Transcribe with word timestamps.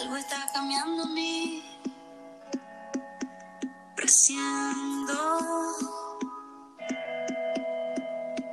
Algo 0.00 0.16
está 0.16 0.46
cambiando 0.52 1.02
en 1.02 1.14
mí. 1.14 1.64
Presiento. 3.96 5.12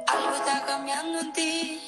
Algo 0.07 0.35
está 0.37 0.65
cambiando 0.65 1.19
en 1.19 1.33
ti. 1.33 1.84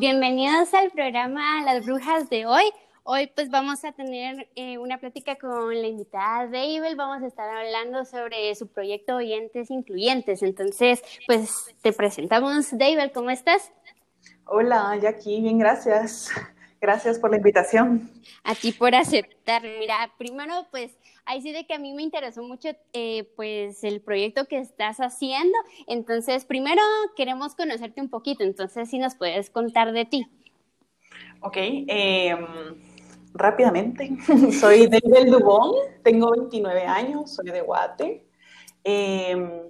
Bienvenidos 0.00 0.72
al 0.74 0.92
programa 0.92 1.60
Las 1.64 1.84
Brujas 1.84 2.30
de 2.30 2.46
hoy. 2.46 2.62
Hoy 3.02 3.32
pues 3.34 3.50
vamos 3.50 3.84
a 3.84 3.90
tener 3.90 4.48
eh, 4.54 4.78
una 4.78 4.98
plática 4.98 5.34
con 5.34 5.74
la 5.74 5.88
invitada 5.88 6.46
David, 6.46 6.94
vamos 6.96 7.20
a 7.20 7.26
estar 7.26 7.50
hablando 7.50 8.04
sobre 8.04 8.54
su 8.54 8.68
proyecto 8.68 9.16
Oyentes 9.16 9.72
Incluyentes. 9.72 10.44
Entonces, 10.44 11.02
pues 11.26 11.74
te 11.82 11.92
presentamos, 11.92 12.68
David, 12.78 13.10
¿cómo 13.12 13.30
estás? 13.30 13.72
Hola, 14.44 14.96
Jackie, 15.02 15.40
bien, 15.40 15.58
gracias. 15.58 16.30
Gracias 16.80 17.18
por 17.18 17.30
la 17.30 17.38
invitación. 17.38 18.08
A 18.44 18.54
ti 18.54 18.70
por 18.70 18.94
aceptar. 18.94 19.62
Mira, 19.62 20.12
primero 20.16 20.68
pues 20.70 20.92
ahí 21.28 21.42
sí 21.42 21.52
de 21.52 21.66
que 21.66 21.74
a 21.74 21.78
mí 21.78 21.92
me 21.92 22.02
interesó 22.02 22.42
mucho 22.42 22.70
eh, 22.94 23.30
pues 23.36 23.84
el 23.84 24.00
proyecto 24.00 24.46
que 24.46 24.58
estás 24.58 24.96
haciendo. 24.98 25.56
Entonces, 25.86 26.44
primero 26.44 26.82
queremos 27.16 27.54
conocerte 27.54 28.00
un 28.00 28.08
poquito, 28.08 28.42
entonces 28.42 28.88
si 28.88 28.98
nos 28.98 29.14
puedes 29.14 29.50
contar 29.50 29.92
de 29.92 30.06
ti. 30.06 30.26
Ok, 31.40 31.56
eh, 31.58 32.34
rápidamente. 33.34 34.10
soy 34.58 34.86
David 34.86 35.30
Dubón, 35.30 35.72
tengo 36.02 36.30
29 36.30 36.82
años, 36.84 37.34
soy 37.34 37.50
de 37.50 37.60
Guate. 37.60 38.26
Eh, 38.82 39.62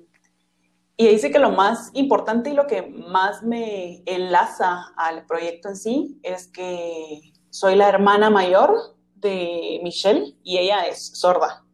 y 0.97 1.19
sí 1.19 1.31
que 1.31 1.39
lo 1.41 1.51
más 1.51 1.91
importante 1.95 2.51
y 2.51 2.55
lo 2.55 2.67
que 2.67 2.83
más 2.83 3.43
me 3.43 4.03
enlaza 4.07 4.93
al 4.97 5.27
proyecto 5.27 5.71
en 5.71 5.77
sí 5.77 6.21
es 6.23 6.47
que 6.47 7.33
soy 7.51 7.75
la 7.75 7.89
hermana 7.89 8.31
mayor 8.31 8.98
de 9.21 9.81
Michelle 9.83 10.35
y 10.43 10.59
ella 10.59 10.87
es 10.87 11.11
sorda. 11.15 11.65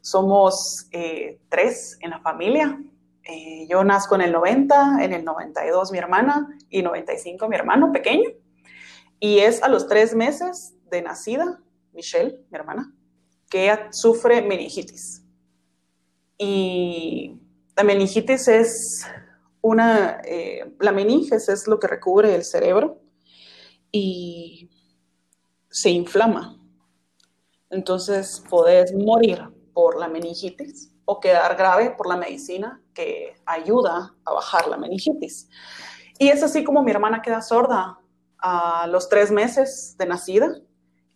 Somos 0.00 0.88
eh, 0.92 1.40
tres 1.48 1.98
en 2.00 2.10
la 2.10 2.20
familia. 2.20 2.80
Eh, 3.22 3.66
yo 3.68 3.84
nazco 3.84 4.14
en 4.14 4.22
el 4.22 4.32
90, 4.32 5.04
en 5.04 5.12
el 5.12 5.24
92 5.24 5.92
mi 5.92 5.98
hermana 5.98 6.48
y 6.68 6.82
95 6.82 7.48
mi 7.48 7.56
hermano 7.56 7.92
pequeño. 7.92 8.30
Y 9.18 9.38
es 9.40 9.62
a 9.62 9.68
los 9.68 9.86
tres 9.86 10.14
meses 10.14 10.74
de 10.90 11.02
nacida, 11.02 11.60
Michelle, 11.92 12.40
mi 12.50 12.58
hermana, 12.58 12.94
que 13.50 13.64
ella 13.64 13.88
sufre 13.92 14.40
meningitis. 14.42 15.22
Y 16.38 17.38
la 17.76 17.84
meningitis 17.84 18.48
es 18.48 19.06
una, 19.60 20.20
eh, 20.24 20.74
la 20.80 20.92
meninges 20.92 21.48
es 21.48 21.66
lo 21.66 21.78
que 21.78 21.86
recubre 21.86 22.34
el 22.34 22.44
cerebro 22.44 23.02
y 23.92 24.70
se 25.68 25.90
inflama. 25.90 26.59
Entonces 27.70 28.44
podés 28.48 28.92
morir 28.94 29.48
por 29.72 29.98
la 29.98 30.08
meningitis 30.08 30.92
o 31.04 31.20
quedar 31.20 31.56
grave 31.56 31.90
por 31.90 32.08
la 32.08 32.16
medicina 32.16 32.82
que 32.92 33.34
ayuda 33.46 34.14
a 34.24 34.32
bajar 34.32 34.68
la 34.68 34.76
meningitis. 34.76 35.48
Y 36.18 36.28
es 36.28 36.42
así 36.42 36.64
como 36.64 36.82
mi 36.82 36.90
hermana 36.90 37.22
queda 37.22 37.40
sorda 37.40 37.98
a 38.38 38.86
los 38.88 39.08
tres 39.08 39.30
meses 39.30 39.96
de 39.98 40.06
nacida 40.06 40.60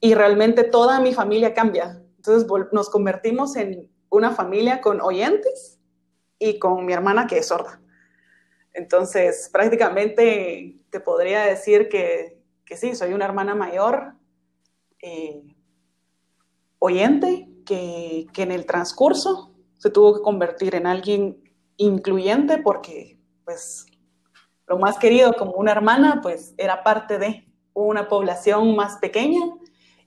y 0.01 0.15
realmente 0.15 0.65
toda 0.65 1.01
mi 1.01 1.13
familia 1.13 1.55
cambia. 1.55 2.01
Entonces 2.17 2.49
nos 2.73 2.89
convertimos 2.89 3.57
en 3.57 3.91
una 4.09 4.31
familia 4.31 4.81
con 4.81 5.01
oyentes 5.01 5.79
y 6.39 6.59
con 6.59 6.87
mi 6.87 6.93
hermana 6.93 7.27
que 7.27 7.39
es 7.39 7.49
sorda. 7.49 7.81
Entonces, 8.73 9.49
prácticamente 9.53 10.77
te 10.91 11.01
podría 11.01 11.43
decir 11.43 11.89
que, 11.89 12.43
que 12.65 12.77
sí, 12.77 12.95
soy 12.95 13.13
una 13.13 13.25
hermana 13.25 13.55
mayor, 13.55 14.15
eh, 15.01 15.54
oyente, 16.85 17.49
que, 17.65 18.27
que, 18.35 18.43
en 18.43 18.53
el 18.53 18.67
transcurso 18.67 19.55
se 19.79 19.89
tuvo 19.89 20.15
que 20.15 20.21
convertir 20.23 20.75
en 20.75 20.87
alguien 20.87 21.43
incluyente 21.79 22.59
porque, 22.59 23.19
pues, 23.45 23.87
lo 24.67 24.79
más 24.79 24.99
querido 24.99 25.33
como 25.33 25.53
una 25.53 25.73
hermana, 25.73 26.21
pues, 26.23 26.55
era 26.59 26.83
parte 26.83 27.19
de 27.19 27.49
una 27.73 28.07
población 28.07 28.77
más 28.77 28.99
pequeña 28.99 29.41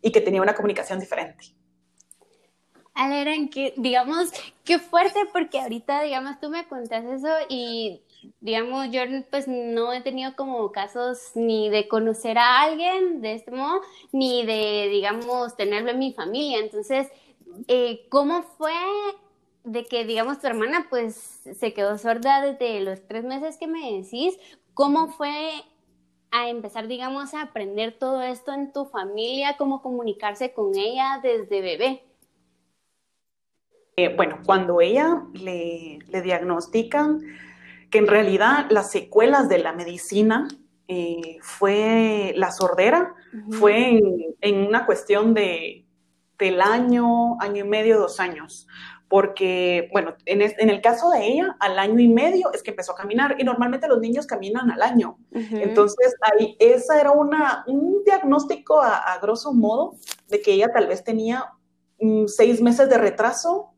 y 0.01 0.11
que 0.11 0.21
tenía 0.21 0.41
una 0.41 0.53
comunicación 0.53 0.99
diferente. 0.99 1.45
Aleran, 2.94 3.49
que 3.49 3.73
digamos, 3.77 4.31
qué 4.63 4.79
fuerte 4.79 5.19
porque 5.33 5.59
ahorita, 5.59 6.01
digamos, 6.03 6.39
tú 6.39 6.49
me 6.49 6.67
contas 6.67 7.05
eso 7.05 7.29
y, 7.49 8.03
digamos, 8.39 8.89
yo 8.91 9.01
pues 9.29 9.47
no 9.47 9.93
he 9.93 10.01
tenido 10.01 10.35
como 10.35 10.71
casos 10.71 11.31
ni 11.35 11.69
de 11.69 11.88
conocer 11.88 12.38
a 12.38 12.61
alguien 12.61 13.21
de 13.21 13.33
este 13.33 13.51
modo, 13.51 13.81
ni 14.11 14.45
de, 14.45 14.89
digamos, 14.89 15.55
tenerlo 15.55 15.91
en 15.91 15.99
mi 15.99 16.13
familia. 16.13 16.59
Entonces, 16.59 17.07
eh, 17.67 18.07
¿cómo 18.09 18.43
fue 18.43 18.73
de 19.63 19.85
que, 19.85 20.05
digamos, 20.05 20.39
tu 20.39 20.47
hermana 20.47 20.88
pues 20.89 21.15
se 21.15 21.73
quedó 21.73 21.97
sorda 21.97 22.41
desde 22.41 22.81
los 22.81 23.05
tres 23.07 23.23
meses 23.23 23.57
que 23.57 23.67
me 23.67 24.01
decís? 24.01 24.38
¿Cómo 24.73 25.07
fue 25.09 25.51
a 26.31 26.49
empezar, 26.49 26.88
digamos, 26.88 27.33
a 27.33 27.41
aprender 27.41 27.97
todo 27.97 28.21
esto 28.21 28.53
en 28.53 28.71
tu 28.71 28.85
familia, 28.85 29.55
cómo 29.57 29.81
comunicarse 29.81 30.53
con 30.53 30.77
ella 30.77 31.19
desde 31.23 31.61
bebé? 31.61 32.03
Eh, 33.95 34.13
bueno, 34.15 34.39
cuando 34.45 34.79
ella 34.79 35.23
le, 35.33 35.97
le, 36.07 36.21
diagnostican 36.21 37.19
que 37.90 38.00
en 38.00 38.08
realidad 38.08 38.68
las 38.70 38.92
secuelas 38.92 39.50
de 39.50 39.59
la 39.59 39.74
medicina 39.74 40.48
eh, 40.88 41.38
fue 41.42 42.34
la 42.38 42.52
sordera, 42.52 43.14
uh 43.34 43.38
-huh. 43.38 43.53
fue 43.59 43.90
en, 43.98 44.36
en, 44.42 44.68
una 44.68 44.86
cuestión 44.86 45.34
de, 45.34 45.86
del 46.38 46.62
año, 46.62 47.40
año 47.42 47.66
y 47.66 47.68
medio, 47.68 48.00
dos 48.00 48.20
años. 48.20 48.68
Porque, 49.09 49.90
bueno, 49.94 50.16
en, 50.25 50.42
es, 50.42 50.53
en, 50.59 50.70
el 50.70 50.81
caso 50.81 51.09
de 51.12 51.25
ella, 51.25 51.56
al 51.62 51.80
año 51.80 52.00
y 52.00 52.09
medio 52.09 52.52
es 52.53 52.62
que 52.62 52.72
empezó 52.72 52.92
a 52.92 52.96
caminar 52.96 53.36
y 53.40 53.44
normalmente 53.46 53.88
los 53.88 54.00
niños 54.00 54.28
caminan 54.28 54.69
al 54.69 54.81
año. 54.81 55.18
Uh 55.31 55.40
-huh. 55.40 55.62
Entonces, 55.62 56.14
ahí, 56.22 56.58
esa 56.59 57.00
era 57.00 57.12
una, 57.12 57.64
un 57.68 58.04
diagnóstico 58.06 58.81
a, 58.81 58.98
a 58.98 59.19
grosso 59.19 59.54
modo 59.54 59.96
de 60.28 60.42
que 60.42 60.52
ella 60.54 60.72
tal 60.74 60.88
vez 60.88 61.04
tenía 61.04 61.46
um, 62.00 62.28
seis 62.28 62.62
meses 62.62 62.90
de 62.90 62.98
retraso 62.98 63.74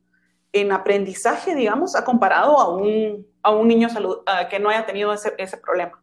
en 0.52 0.72
aprendizaje, 0.72 1.56
digamos, 1.56 1.96
ha 1.96 2.04
comparado 2.04 2.60
a 2.60 2.74
un, 2.76 3.28
a 3.44 3.52
un 3.52 3.68
niño 3.68 3.90
salud, 3.90 4.18
que 4.50 4.60
no 4.60 4.70
haya 4.70 4.86
tenido 4.86 5.14
ese, 5.14 5.34
ese 5.38 5.58
problema. 5.58 6.02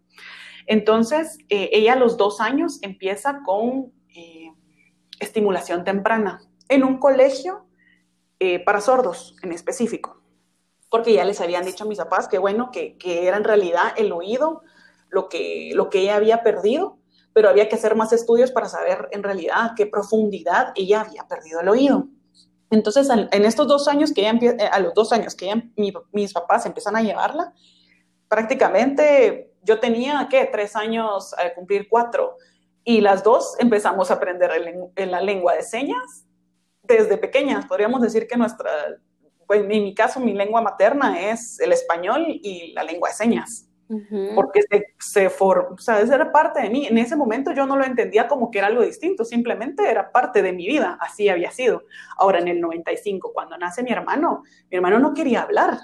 Entonces, 0.66 1.38
eh, 1.48 1.70
ella 1.72 1.94
a 1.94 1.96
los 1.96 2.16
dos 2.16 2.40
años 2.40 2.78
empieza 2.82 3.40
con 3.44 3.92
eh, 4.08 4.52
estimulación 5.20 5.84
temprana 5.84 6.40
en 6.68 6.84
un 6.84 6.98
colegio 6.98 7.66
eh, 8.40 8.62
para 8.64 8.80
sordos 8.80 9.36
en 9.42 9.52
específico, 9.52 10.22
porque 10.90 11.12
ya 11.12 11.25
les 11.25 11.40
habían 11.40 11.64
dicho 11.64 11.84
a 11.84 11.87
mis 11.87 11.99
papás 11.99 12.28
que, 12.28 12.38
bueno, 12.38 12.70
que, 12.72 12.99
que 12.99 13.26
era 13.26 13.37
en 13.37 13.44
realidad 13.44 13.94
el 13.96 14.12
oído 14.12 14.62
lo 15.08 15.28
que, 15.28 15.70
lo 15.75 15.88
que 15.88 16.00
ella 16.00 16.16
había 16.16 16.42
perdido, 16.42 16.99
pero 17.32 17.49
había 17.49 17.69
que 17.69 17.76
hacer 17.76 17.94
más 17.94 18.12
estudios 18.12 18.50
para 18.50 18.69
saber 18.69 19.08
en 19.12 19.22
realidad 19.22 19.72
qué 19.76 19.87
profundidad 19.87 20.72
ella 20.75 21.02
había 21.02 21.26
perdido 21.28 21.60
el 21.60 21.69
oído. 21.69 22.08
Entonces, 22.70 23.08
en 23.10 23.44
estos 23.44 23.68
dos 23.68 23.86
años 23.88 24.12
que 24.12 24.28
ella 24.28 24.38
eh, 24.40 24.68
a 24.70 24.80
los 24.80 24.92
dos 24.94 25.12
años 25.12 25.34
que 25.34 25.46
ella, 25.46 25.62
mi, 25.76 25.92
mis 26.12 26.32
papás 26.32 26.66
empiezan 26.66 26.96
a 26.96 27.02
llevarla, 27.02 27.52
prácticamente 28.28 29.52
yo 29.62 29.78
tenía, 29.80 30.26
¿qué? 30.30 30.48
Tres 30.50 30.76
años 30.76 31.34
a 31.34 31.54
cumplir 31.54 31.88
cuatro. 31.88 32.36
Y 32.84 33.00
las 33.00 33.24
dos 33.24 33.56
empezamos 33.58 34.10
a 34.10 34.14
aprender 34.14 34.50
el, 34.94 35.10
la 35.10 35.20
lengua 35.20 35.54
de 35.54 35.62
señas 35.62 36.24
desde 36.82 37.18
pequeñas. 37.18 37.66
Podríamos 37.66 38.00
decir 38.00 38.28
que 38.28 38.36
nuestra, 38.36 38.70
pues 39.46 39.62
en 39.62 39.68
mi 39.68 39.94
caso, 39.94 40.20
mi 40.20 40.34
lengua 40.34 40.60
materna 40.60 41.30
es 41.30 41.58
el 41.58 41.72
español 41.72 42.24
y 42.28 42.72
la 42.72 42.84
lengua 42.84 43.08
de 43.08 43.14
señas. 43.16 43.68
Uh 43.88 44.00
-huh. 44.00 44.35
Porque 44.35 44.62
se, 44.62 44.87
se 44.99 45.31
formó, 45.31 45.75
o 45.75 45.79
sea, 45.79 46.00
era 46.00 46.33
parte 46.33 46.61
de 46.61 46.71
mí. 46.71 46.87
En 46.87 46.99
ese 46.99 47.15
momento 47.15 47.53
yo 47.53 47.67
no 47.67 47.77
lo 47.77 47.85
entendía 47.85 48.27
como 48.27 48.50
que 48.50 48.59
era 48.59 48.67
algo 48.67 48.83
distinto, 48.83 49.25
simplemente 49.25 49.88
era 49.88 50.11
parte 50.11 50.43
de 50.43 50.53
mi 50.53 50.67
vida, 50.67 50.99
así 51.00 51.29
había 51.29 51.50
sido. 51.53 51.85
Ahora, 52.17 52.41
en 52.41 52.49
el 52.49 52.61
95, 52.61 53.33
cuando 53.33 53.56
nace 53.56 53.83
mi 53.83 53.93
hermano, 53.93 54.43
mi 54.71 54.77
hermano 54.77 54.99
no 54.99 55.15
quería 55.15 55.43
hablar. 55.43 55.79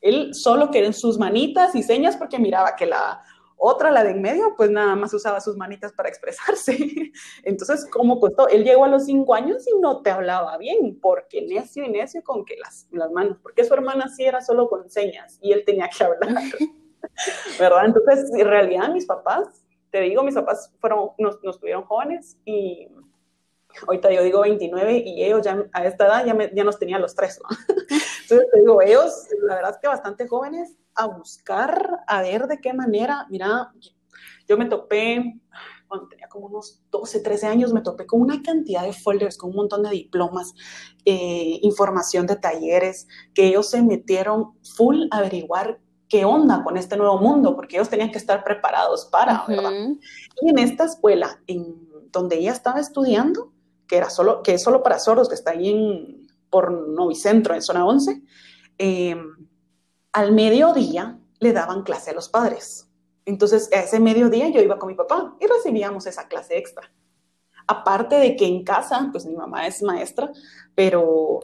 Él 0.00 0.34
solo 0.34 0.70
quería 0.70 0.92
sus 0.92 1.18
manitas 1.18 1.74
y 1.74 1.82
señas 1.82 2.16
porque 2.16 2.38
miraba 2.38 2.74
que 2.76 2.86
la 2.86 3.20
Otra, 3.62 3.90
la 3.90 4.02
de 4.02 4.12
en 4.12 4.22
medio, 4.22 4.54
pues 4.56 4.70
nada 4.70 4.96
más 4.96 5.12
usaba 5.12 5.38
sus 5.38 5.54
manitas 5.54 5.92
para 5.92 6.08
expresarse. 6.08 6.78
Entonces, 7.42 7.86
¿cómo 7.92 8.18
costó? 8.18 8.48
Él 8.48 8.64
llegó 8.64 8.86
a 8.86 8.88
los 8.88 9.04
cinco 9.04 9.34
años 9.34 9.66
y 9.68 9.78
no 9.78 10.00
te 10.00 10.10
hablaba 10.10 10.56
bien, 10.56 10.98
porque 10.98 11.42
necio 11.42 11.84
y 11.84 11.90
necio 11.90 12.22
con 12.24 12.46
que 12.46 12.56
las, 12.56 12.88
las 12.90 13.10
manos, 13.12 13.36
porque 13.42 13.64
su 13.64 13.74
hermana 13.74 14.08
sí 14.08 14.24
era 14.24 14.40
solo 14.40 14.66
con 14.70 14.88
señas 14.88 15.38
y 15.42 15.52
él 15.52 15.62
tenía 15.66 15.90
que 15.90 16.04
hablar. 16.04 16.30
¿Verdad? 17.58 17.86
Entonces, 17.86 18.30
en 18.34 18.46
realidad, 18.46 18.92
mis 18.92 19.06
papás, 19.06 19.64
te 19.90 20.00
digo, 20.02 20.22
mis 20.22 20.34
papás 20.34 20.72
fueron, 20.80 21.10
nos, 21.18 21.42
nos 21.42 21.58
tuvieron 21.58 21.84
jóvenes 21.84 22.38
y 22.44 22.88
ahorita 23.86 24.10
yo 24.12 24.22
digo 24.22 24.40
29 24.40 25.02
y 25.04 25.24
ellos 25.24 25.42
ya 25.42 25.64
a 25.72 25.84
esta 25.84 26.06
edad 26.06 26.24
ya, 26.24 26.34
me, 26.34 26.50
ya 26.54 26.64
nos 26.64 26.78
tenían 26.78 27.00
los 27.00 27.14
tres. 27.14 27.40
¿no? 27.42 27.48
Entonces 28.22 28.48
te 28.52 28.60
digo, 28.60 28.82
ellos, 28.82 29.26
la 29.42 29.56
verdad 29.56 29.70
es 29.72 29.78
que 29.78 29.88
bastante 29.88 30.28
jóvenes, 30.28 30.76
a 30.94 31.06
buscar, 31.06 32.00
a 32.06 32.22
ver 32.22 32.46
de 32.46 32.60
qué 32.60 32.72
manera, 32.72 33.26
mira, 33.30 33.72
yo 34.48 34.58
me 34.58 34.66
topé, 34.66 35.40
cuando 35.86 36.08
tenía 36.08 36.28
como 36.28 36.46
unos 36.46 36.82
12, 36.90 37.20
13 37.20 37.46
años, 37.46 37.72
me 37.72 37.80
topé 37.80 38.06
con 38.06 38.20
una 38.20 38.42
cantidad 38.42 38.82
de 38.82 38.92
folders, 38.92 39.36
con 39.36 39.50
un 39.50 39.56
montón 39.56 39.82
de 39.82 39.90
diplomas, 39.90 40.54
eh, 41.04 41.58
información 41.62 42.26
de 42.26 42.36
talleres, 42.36 43.06
que 43.34 43.46
ellos 43.46 43.70
se 43.70 43.82
metieron 43.82 44.58
full 44.62 45.06
a 45.10 45.18
averiguar 45.18 45.80
qué 46.10 46.24
onda 46.24 46.62
con 46.62 46.76
este 46.76 46.96
nuevo 46.96 47.18
mundo, 47.18 47.54
porque 47.56 47.76
ellos 47.76 47.88
tenían 47.88 48.10
que 48.10 48.18
estar 48.18 48.44
preparados 48.44 49.06
para, 49.06 49.44
¿verdad? 49.46 49.70
Y 50.42 50.50
en 50.50 50.58
esta 50.58 50.84
escuela, 50.84 51.40
en 51.46 51.88
donde 52.10 52.36
ella 52.36 52.52
estaba 52.52 52.80
estudiando, 52.80 53.52
que, 53.86 53.96
era 53.96 54.10
solo, 54.10 54.42
que 54.42 54.54
es 54.54 54.62
solo 54.62 54.82
para 54.82 54.98
sordos, 54.98 55.28
que 55.28 55.36
está 55.36 55.52
ahí 55.52 55.70
en, 55.70 56.26
por 56.50 56.72
Novicentro, 56.72 57.54
en 57.54 57.62
zona 57.62 57.86
11, 57.86 58.22
eh, 58.78 59.16
al 60.12 60.32
mediodía 60.32 61.18
le 61.38 61.52
daban 61.52 61.84
clase 61.84 62.10
a 62.10 62.14
los 62.14 62.28
padres. 62.28 62.88
Entonces, 63.24 63.70
a 63.72 63.80
ese 63.80 64.00
mediodía 64.00 64.48
yo 64.48 64.60
iba 64.60 64.78
con 64.78 64.88
mi 64.88 64.96
papá 64.96 65.36
y 65.40 65.46
recibíamos 65.46 66.06
esa 66.06 66.26
clase 66.26 66.58
extra. 66.58 66.92
Aparte 67.68 68.16
de 68.16 68.34
que 68.34 68.46
en 68.46 68.64
casa, 68.64 69.08
pues 69.12 69.26
mi 69.26 69.36
mamá 69.36 69.68
es 69.68 69.80
maestra, 69.80 70.32
pero 70.74 71.40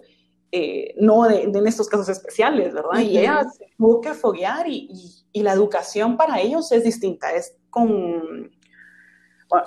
eh, 0.58 0.94
no 0.98 1.24
de, 1.24 1.46
de, 1.48 1.58
en 1.58 1.66
estos 1.66 1.88
casos 1.88 2.08
especiales, 2.08 2.72
¿verdad? 2.72 2.92
Uh 2.92 2.98
-huh. 2.98 3.04
Y 3.04 3.18
ella 3.18 3.44
se 3.56 3.66
tuvo 3.76 4.00
que 4.00 4.14
foguear 4.14 4.66
y, 4.68 4.88
y, 4.90 5.26
y, 5.32 5.42
la 5.42 5.52
educación 5.52 6.16
para 6.16 6.40
ellos 6.40 6.72
es 6.72 6.82
distinta. 6.84 7.30
Es 7.32 7.54
con... 7.70 8.50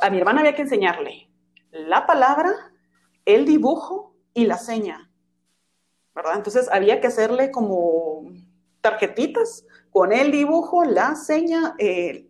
A 0.02 0.10
mi 0.10 0.18
hermana 0.18 0.40
había 0.40 0.56
que 0.56 0.64
enseñarle 0.64 1.30
la 1.72 2.06
palabra, 2.06 2.52
el 3.26 3.46
dibujo 3.46 4.16
y 4.34 4.46
la 4.46 4.58
seña, 4.58 5.12
¿verdad? 6.16 6.36
Entonces 6.36 6.68
había 6.72 7.00
que 7.00 7.08
hacerle 7.08 7.52
como 7.52 8.32
tarjetitas 8.82 9.66
con 9.92 10.12
el 10.12 10.32
dibujo, 10.32 10.84
la 10.84 11.16
seña, 11.16 11.76
eh, 11.78 12.28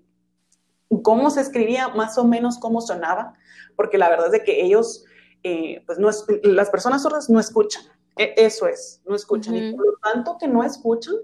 cómo 1.03 1.29
se 1.29 1.41
escribía, 1.41 1.87
más 1.89 2.17
o 2.17 2.25
menos 2.25 2.57
cómo 2.57 2.81
sonaba, 2.81 3.33
porque 3.75 3.97
la 3.97 4.09
verdad 4.09 4.27
es 4.27 4.31
de 4.33 4.43
que 4.43 4.63
ellos, 4.65 5.05
eh, 5.43 5.81
pues 5.85 5.97
no 5.97 6.09
es, 6.09 6.25
las 6.43 6.69
personas 6.69 7.03
sordas 7.03 7.29
no 7.29 7.39
escuchan, 7.39 7.83
eso 8.19 8.67
es, 8.67 9.01
no 9.05 9.15
escuchan, 9.15 9.53
uh 9.53 9.57
-huh. 9.57 9.69
y 9.69 9.75
por 9.75 9.85
lo 9.85 9.93
tanto 10.01 10.37
que 10.37 10.47
no 10.47 10.63
escuchan, 10.63 11.15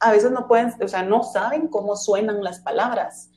a 0.00 0.12
veces 0.12 0.30
no 0.30 0.46
pueden, 0.46 0.72
o 0.82 0.88
sea, 0.88 1.02
no 1.02 1.22
saben 1.22 1.68
cómo 1.68 1.96
suenan 1.96 2.42
las 2.42 2.60
palabras. 2.60 3.30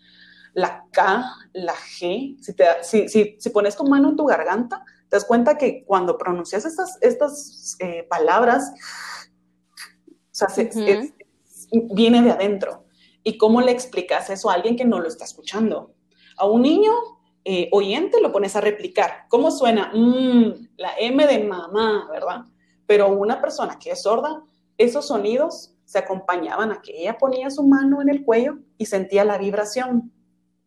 La 0.54 0.86
K, 0.92 1.24
la 1.54 1.74
G, 1.74 2.38
si, 2.40 2.54
te, 2.54 2.66
si, 2.84 3.08
si, 3.10 3.38
si 3.40 3.50
pones 3.50 3.76
tu 3.76 3.84
mano 3.86 4.10
en 4.10 4.16
tu 4.16 4.26
garganta, 4.26 4.84
te 5.10 5.16
das 5.16 5.26
cuenta 5.26 5.58
que 5.58 5.84
cuando 5.86 6.18
pronuncias 6.18 6.66
estas, 6.66 6.98
estas 7.02 7.76
eh, 7.80 8.06
palabras, 8.10 8.72
o 10.08 10.34
sea, 10.34 10.50
se, 10.50 10.64
uh 10.64 10.68
-huh. 10.68 10.88
es, 10.88 11.14
viene 11.94 12.22
de 12.22 12.32
adentro. 12.32 12.86
¿Y 13.24 13.38
cómo 13.38 13.62
le 13.62 13.72
explicas 13.72 14.30
eso 14.30 14.50
a 14.50 14.54
alguien 14.54 14.76
que 14.76 14.86
no 14.86 15.00
lo 15.00 15.08
está 15.08 15.26
escuchando? 15.26 15.94
A 16.38 16.46
un 16.46 16.62
niño 16.62 16.92
eh, 17.44 17.70
oyente 17.72 18.22
lo 18.22 18.32
pones 18.32 18.56
a 18.56 18.62
replicar. 18.62 19.26
¿Cómo 19.30 19.52
suena? 19.52 19.92
Mm, 19.94 20.70
la 20.78 20.94
M 21.00 21.28
de 21.28 21.44
mamá, 21.44 22.08
¿verdad? 22.12 22.46
Pero 22.86 23.10
una 23.10 23.42
persona 23.42 23.78
que 23.80 23.92
es 23.92 24.04
sorda, 24.04 24.44
esos 24.78 25.08
sonidos 25.08 25.74
se 25.86 26.00
acompañaban 26.00 26.72
a 26.72 26.82
que 26.82 27.02
ella 27.02 27.18
ponía 27.18 27.50
su 27.50 27.64
mano 27.64 28.02
en 28.02 28.10
el 28.10 28.24
cuello 28.24 28.60
y 28.78 28.86
sentía 28.86 29.26
la 29.26 29.38
vibración 29.38 30.12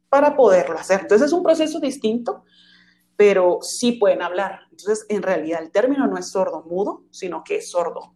para 0.09 0.37
poderlo 0.37 0.79
hacer. 0.79 1.01
Entonces 1.01 1.29
es 1.29 1.33
un 1.33 1.43
proceso 1.43 1.81
distinto, 1.81 2.45
pero 3.17 3.59
sí 3.63 3.93
pueden 3.93 4.23
hablar. 4.23 4.61
Entonces, 4.71 5.07
en 5.09 5.23
realidad, 5.23 5.63
el 5.63 5.71
término 5.71 6.07
no 6.07 6.19
es 6.19 6.31
sordo 6.31 6.63
mudo, 6.63 7.05
sino 7.11 7.43
que 7.43 7.57
es 7.57 7.71
sordo. 7.71 8.15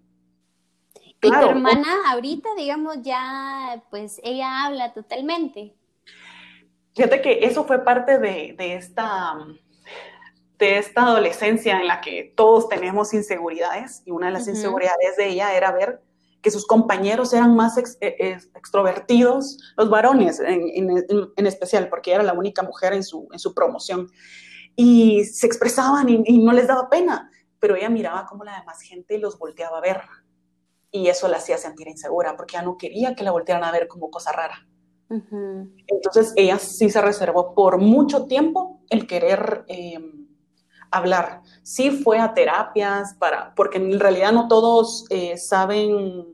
Claro. 1.20 1.46
Y 1.46 1.50
tu 1.50 1.50
hermana 1.50 2.12
ahorita, 2.12 2.50
digamos, 2.56 2.98
ya, 3.02 3.82
pues 3.90 4.20
ella 4.22 4.64
habla 4.64 4.92
totalmente. 4.92 5.74
Fíjate 6.94 7.20
que 7.20 7.44
eso 7.44 7.64
fue 7.64 7.84
parte 7.84 8.18
de, 8.18 8.54
de, 8.56 8.74
esta, 8.74 9.34
de 10.58 10.78
esta 10.78 11.02
adolescencia 11.02 11.80
en 11.80 11.86
la 11.86 12.00
que 12.00 12.32
todos 12.36 12.68
tenemos 12.68 13.14
inseguridades 13.14 14.02
y 14.04 14.10
una 14.10 14.26
de 14.26 14.32
las 14.32 14.42
uh 14.42 14.46
-huh. 14.46 14.56
inseguridades 14.56 15.16
de 15.16 15.28
ella 15.28 15.56
era 15.56 15.72
ver 15.72 16.02
que 16.42 16.50
sus 16.50 16.66
compañeros 16.66 17.32
eran 17.32 17.54
más 17.56 17.78
ex, 17.78 17.96
ex, 18.00 18.48
extrovertidos, 18.54 19.58
los 19.76 19.90
varones 19.90 20.38
en, 20.40 20.62
en, 20.74 21.04
en, 21.36 21.46
especial, 21.46 21.88
porque 21.88 22.12
era 22.12 22.22
la 22.22 22.32
única 22.32 22.62
mujer 22.62 22.92
en 22.92 23.02
su, 23.02 23.28
en 23.32 23.38
su 23.38 23.54
promoción, 23.54 24.08
y 24.76 25.24
se 25.24 25.46
expresaban 25.46 26.08
y, 26.08 26.22
y 26.24 26.38
no 26.38 26.52
les 26.52 26.68
daba 26.68 26.88
pena, 26.88 27.30
pero 27.58 27.74
ella 27.74 27.88
miraba 27.88 28.26
cómo 28.26 28.44
la 28.44 28.58
demás 28.58 28.80
gente 28.80 29.18
los 29.18 29.36
volteaba 29.38 29.78
a 29.78 29.80
ver 29.80 30.00
y 30.90 31.08
eso 31.08 31.28
la 31.28 31.38
hacía 31.38 31.58
sentir 31.58 31.88
insegura 31.88 32.36
porque 32.36 32.56
ella 32.56 32.64
no 32.64 32.78
quería 32.78 33.14
que 33.14 33.24
la 33.24 33.32
voltearan 33.32 33.64
a 33.64 33.72
ver 33.72 33.88
como 33.88 34.10
cosa 34.10 34.32
rara. 34.32 34.66
Uh 35.10 35.16
-huh. 35.16 35.84
Entonces 35.86 36.32
ella 36.36 36.58
sí 36.58 36.90
se 36.90 37.00
reservó 37.00 37.54
por 37.54 37.78
mucho 37.78 38.26
tiempo 38.26 38.80
el 38.88 39.06
querer 39.06 39.64
eh, 39.68 39.98
hablar. 40.90 41.42
Sí 41.62 41.90
fue 41.90 42.18
a 42.18 42.34
terapias 42.34 43.14
para, 43.14 43.54
porque 43.54 43.78
en 43.78 43.98
realidad 44.00 44.32
no 44.32 44.48
todos 44.48 45.04
eh, 45.10 45.36
saben 45.36 46.26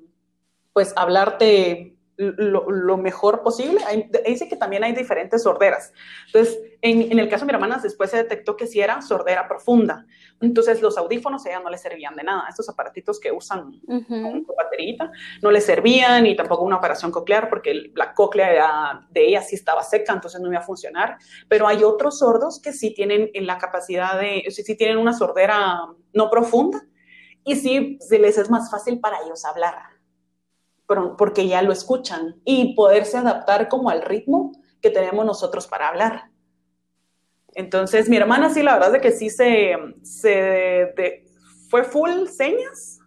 pues 0.72 0.92
hablarte 0.96 1.93
lo, 2.16 2.70
lo, 2.70 2.96
mejor 2.96 3.42
posible. 3.42 3.80
Ahí 3.86 4.08
dice 4.26 4.48
que 4.48 4.56
también 4.56 4.84
hay 4.84 4.92
diferentes 4.92 5.42
sorderas. 5.42 5.92
Entonces, 6.26 6.58
en, 6.80 7.10
en, 7.12 7.18
el 7.18 7.28
caso 7.28 7.44
de 7.44 7.52
mi 7.52 7.54
hermana, 7.54 7.80
después 7.82 8.10
se 8.10 8.18
detectó 8.18 8.56
que 8.56 8.66
sí 8.66 8.80
era 8.80 9.02
sordera 9.02 9.48
profunda. 9.48 10.06
Entonces, 10.40 10.80
los 10.80 10.96
audífonos 10.96 11.44
a 11.44 11.50
ella 11.50 11.60
no 11.60 11.70
le 11.70 11.78
servían 11.78 12.14
de 12.14 12.22
nada. 12.22 12.46
Estos 12.48 12.68
aparatitos 12.68 13.18
que 13.18 13.32
usan 13.32 13.80
uh 13.86 14.00
-huh. 14.00 14.46
con 14.46 14.56
baterita 14.56 15.10
no 15.42 15.50
le 15.50 15.60
servían 15.60 16.26
y 16.26 16.36
tampoco 16.36 16.64
una 16.64 16.76
operación 16.76 17.10
coclear 17.10 17.48
porque 17.48 17.90
la 17.94 18.14
cóclea 18.14 19.06
de 19.10 19.28
ella 19.28 19.42
sí 19.42 19.56
estaba 19.56 19.82
seca, 19.82 20.12
entonces 20.12 20.40
no 20.40 20.48
iba 20.48 20.58
a 20.58 20.62
funcionar. 20.62 21.18
Pero 21.48 21.66
hay 21.66 21.82
otros 21.82 22.18
sordos 22.18 22.60
que 22.60 22.72
sí 22.72 22.94
tienen 22.94 23.30
la 23.34 23.58
capacidad 23.58 24.20
de, 24.20 24.44
sí, 24.50 24.62
sí 24.62 24.76
tienen 24.76 24.98
una 24.98 25.12
sordera 25.12 25.80
no 26.12 26.30
profunda 26.30 26.80
y 27.44 27.56
sí 27.56 27.98
se 28.00 28.18
les 28.18 28.38
es 28.38 28.50
más 28.50 28.70
fácil 28.70 29.00
para 29.00 29.18
ellos 29.24 29.44
hablar 29.44 29.93
porque 30.86 31.48
ya 31.48 31.62
lo 31.62 31.72
escuchan 31.72 32.40
y 32.44 32.74
poderse 32.74 33.16
adaptar 33.16 33.68
como 33.68 33.90
al 33.90 34.02
ritmo 34.02 34.52
que 34.80 34.90
tenemos 34.90 35.24
nosotros 35.24 35.66
para 35.66 35.88
hablar. 35.88 36.30
Entonces, 37.54 38.08
mi 38.08 38.16
hermana 38.16 38.50
sí, 38.50 38.62
la 38.62 38.74
verdad 38.74 38.96
es 38.96 39.02
que 39.02 39.12
sí 39.12 39.30
se, 39.30 39.76
se 40.02 40.28
de, 40.28 41.24
fue 41.70 41.84
full 41.84 42.26
señas 42.26 43.00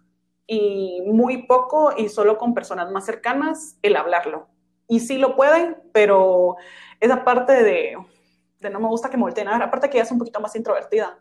y 0.46 1.02
muy 1.06 1.46
poco 1.46 1.92
y 1.96 2.08
solo 2.08 2.38
con 2.38 2.54
personas 2.54 2.90
más 2.90 3.04
cercanas 3.04 3.78
el 3.82 3.96
hablarlo. 3.96 4.48
Y 4.88 5.00
sí 5.00 5.18
lo 5.18 5.36
pueden, 5.36 5.76
pero 5.92 6.56
esa 6.98 7.24
parte 7.24 7.52
de, 7.62 7.96
de 8.58 8.70
no 8.70 8.80
me 8.80 8.88
gusta 8.88 9.10
que 9.10 9.18
me 9.18 9.24
volteen 9.24 9.48
a 9.48 9.52
ver, 9.52 9.62
aparte 9.62 9.90
que 9.90 9.98
ella 9.98 10.04
es 10.04 10.10
un 10.10 10.18
poquito 10.18 10.40
más 10.40 10.56
introvertida, 10.56 11.18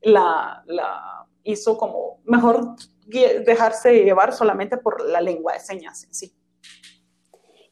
la, 0.00 0.62
la 0.66 1.19
hizo 1.44 1.76
como 1.76 2.20
mejor 2.24 2.76
dejarse 3.06 4.04
llevar 4.04 4.32
solamente 4.32 4.76
por 4.76 5.04
la 5.08 5.20
lengua 5.20 5.54
de 5.54 5.60
señas 5.60 6.04
en 6.04 6.14
sí. 6.14 6.34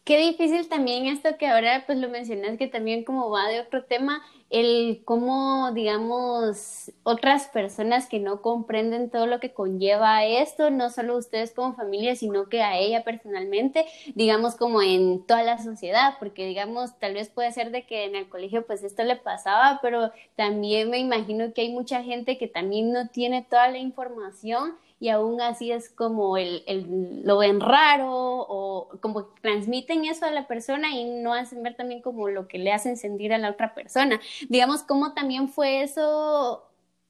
Qué 0.09 0.17
difícil 0.17 0.67
también 0.71 1.05
esto 1.05 1.37
que 1.37 1.49
ahora 1.49 1.85
pues 1.85 1.99
lo 1.99 2.09
mencionas 2.09 2.57
que 2.57 2.67
también 2.67 3.05
como 3.05 3.29
va 3.29 3.47
de 3.49 3.61
otro 3.61 3.85
tema, 3.85 4.23
el 4.49 5.03
cómo, 5.05 5.71
digamos, 5.73 6.91
otras 7.03 7.49
personas 7.49 8.07
que 8.07 8.19
no 8.19 8.41
comprenden 8.41 9.11
todo 9.11 9.27
lo 9.27 9.39
que 9.39 9.53
conlleva 9.53 10.25
esto, 10.25 10.71
no 10.71 10.89
solo 10.89 11.19
ustedes 11.19 11.53
como 11.53 11.75
familia, 11.75 12.17
sino 12.17 12.49
que 12.49 12.63
a 12.63 12.79
ella 12.79 13.05
personalmente, 13.05 13.85
digamos, 14.15 14.57
como 14.57 14.81
en 14.81 15.27
toda 15.27 15.43
la 15.43 15.63
sociedad, 15.63 16.15
porque, 16.19 16.47
digamos, 16.47 16.99
tal 16.99 17.13
vez 17.13 17.29
puede 17.29 17.53
ser 17.53 17.71
de 17.71 17.85
que 17.85 18.07
en 18.07 18.17
el 18.17 18.31
colegio 18.31 18.67
pues 18.67 18.83
esto 18.85 19.05
le 19.05 19.17
pasaba, 19.17 19.79
pero 19.83 20.11
también 20.37 20.89
me 20.89 20.97
imagino 20.97 21.53
que 21.53 21.61
hay 21.61 21.71
mucha 21.71 22.03
gente 22.03 22.39
que 22.39 22.49
también 22.49 22.95
no 22.95 23.09
tiene 23.09 23.43
toda 23.43 23.69
la 23.69 23.77
información 23.77 24.75
y 25.01 25.11
aún 25.11 25.41
así 25.41 25.71
es 25.71 25.91
como 25.91 26.37
el, 26.37 26.65
el, 26.67 27.23
lo 27.25 27.39
ven 27.39 27.61
raro 27.61 28.11
o 28.11 28.89
como 29.01 29.27
transmiten 29.43 30.05
eso 30.05 30.27
a 30.27 30.31
la 30.31 30.49
persona 30.49 30.91
y 30.91 31.05
no 31.05 31.35
hacen 31.35 31.63
ver 31.63 31.77
también 31.77 32.03
como 32.03 32.29
lo 32.29 32.49
que 32.49 32.59
le 32.59 32.73
hacen 32.73 32.97
sentir 32.97 33.33
a 33.33 33.39
la 33.39 33.51
otra 33.51 33.75
persona. 33.75 34.21
Digamos, 34.49 34.83
¿cómo 34.83 35.15
también 35.15 35.49
fue 35.49 35.83
eso 35.83 36.65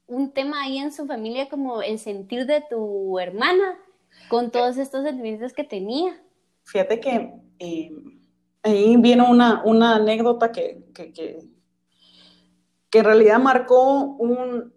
un 0.07 0.33
tema 0.33 0.62
ahí 0.62 0.78
en 0.78 0.92
su 0.92 1.07
familia, 1.07 1.49
como 1.49 1.83
el 1.83 1.99
sentir 1.99 2.47
de 2.47 2.62
tu 2.68 3.18
hermana 3.18 3.78
con 4.28 4.50
todos 4.50 4.76
estos 4.78 5.04
sentimientos 5.04 5.52
que 5.52 5.64
tenía? 5.64 6.21
Fíjate 6.64 7.00
que 7.00 7.33
eh, 7.59 7.90
ahí 8.62 8.97
viene 8.97 9.23
una, 9.23 9.62
una 9.64 9.97
anécdota 9.97 10.52
que, 10.52 10.85
que, 10.95 11.12
que, 11.12 11.38
en 12.99 13.04
realidad 13.04 13.38
marcó 13.38 14.02
un, 14.02 14.75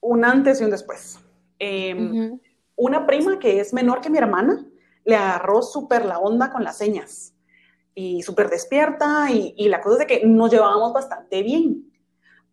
un 0.00 0.24
antes 0.24 0.60
y 0.60 0.64
un 0.64 0.70
después. 0.70 1.18
Em, 1.58 2.38
una 2.76 3.06
prima 3.06 3.38
que 3.38 3.60
es 3.60 3.72
menor 3.72 4.00
que 4.00 4.10
mi 4.10 4.18
hermana 4.18 4.66
le 5.04 5.16
agarró 5.16 5.62
súper 5.62 6.04
la 6.04 6.18
onda 6.18 6.50
con 6.50 6.64
las 6.64 6.78
señas 6.78 7.34
y 7.94 8.22
súper 8.22 8.50
despierta 8.50 9.30
y, 9.30 9.54
y, 9.56 9.68
la 9.68 9.80
cosa 9.80 9.94
es 9.94 9.98
de 10.00 10.06
que 10.06 10.26
nos 10.26 10.50
llevábamos 10.50 10.92
bastante 10.92 11.42
bien 11.42 11.94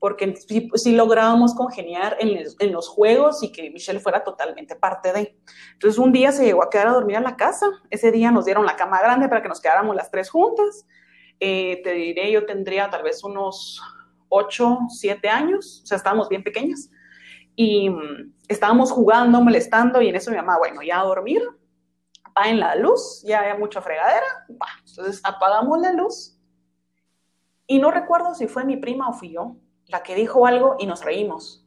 porque 0.01 0.33
sí, 0.35 0.95
lográbamos 0.95 1.53
congeniar 1.53 2.17
en, 2.19 2.43
en, 2.57 2.71
los 2.71 2.87
juegos 2.87 3.43
y 3.43 3.51
que 3.51 3.69
Michelle 3.69 3.99
fuera 3.99 4.23
totalmente 4.23 4.75
parte 4.75 5.13
de. 5.13 5.37
Entonces 5.73 5.99
un 5.99 6.11
día 6.11 6.31
se 6.31 6.43
llegó 6.43 6.63
a 6.63 6.71
quedar 6.71 6.87
a 6.87 6.93
dormir 6.93 7.17
en 7.17 7.23
la 7.23 7.35
casa, 7.35 7.67
ese 7.91 8.11
día 8.11 8.31
nos 8.31 8.45
dieron 8.45 8.65
la 8.65 8.75
cama 8.75 8.99
grande 8.99 9.29
para 9.29 9.43
que 9.43 9.47
nos 9.47 9.61
quedáramos 9.61 9.95
las 9.95 10.09
tres 10.09 10.31
juntas, 10.31 10.87
eh, 11.39 11.81
te 11.83 11.93
diré, 11.93 12.31
yo 12.31 12.47
tendría 12.47 12.89
tal 12.89 13.03
vez 13.03 13.23
unos 13.23 13.79
8, 14.29 14.79
7 14.89 15.29
años, 15.29 15.81
o 15.83 15.85
sea, 15.85 15.97
estábamos 15.97 16.29
bien 16.29 16.43
pequeñas, 16.43 16.89
y 17.55 17.89
mm, 17.89 18.33
estábamos 18.47 18.91
jugando, 18.91 19.41
molestando, 19.41 20.01
y 20.01 20.09
en 20.09 20.15
eso 20.15 20.31
mi 20.31 20.37
mamá, 20.37 20.57
bueno, 20.57 20.81
ya 20.81 20.99
a 20.99 21.03
dormir, 21.03 21.41
apaguen 22.23 22.59
la 22.59 22.75
luz, 22.75 23.23
ya 23.23 23.41
hay 23.41 23.57
mucha 23.57 23.81
fregadera, 23.81 24.45
bah, 24.49 24.67
entonces 24.87 25.21
apagamos 25.23 25.79
la 25.79 25.91
luz, 25.93 26.37
y 27.67 27.79
no 27.79 27.89
recuerdo 27.91 28.35
si 28.35 28.47
fue 28.47 28.65
mi 28.65 28.77
prima 28.77 29.07
o 29.09 29.13
fui 29.13 29.31
yo, 29.31 29.55
la 29.87 30.03
que 30.03 30.15
dijo 30.15 30.45
algo 30.45 30.75
y 30.79 30.85
nos 30.85 31.05
reímos. 31.05 31.65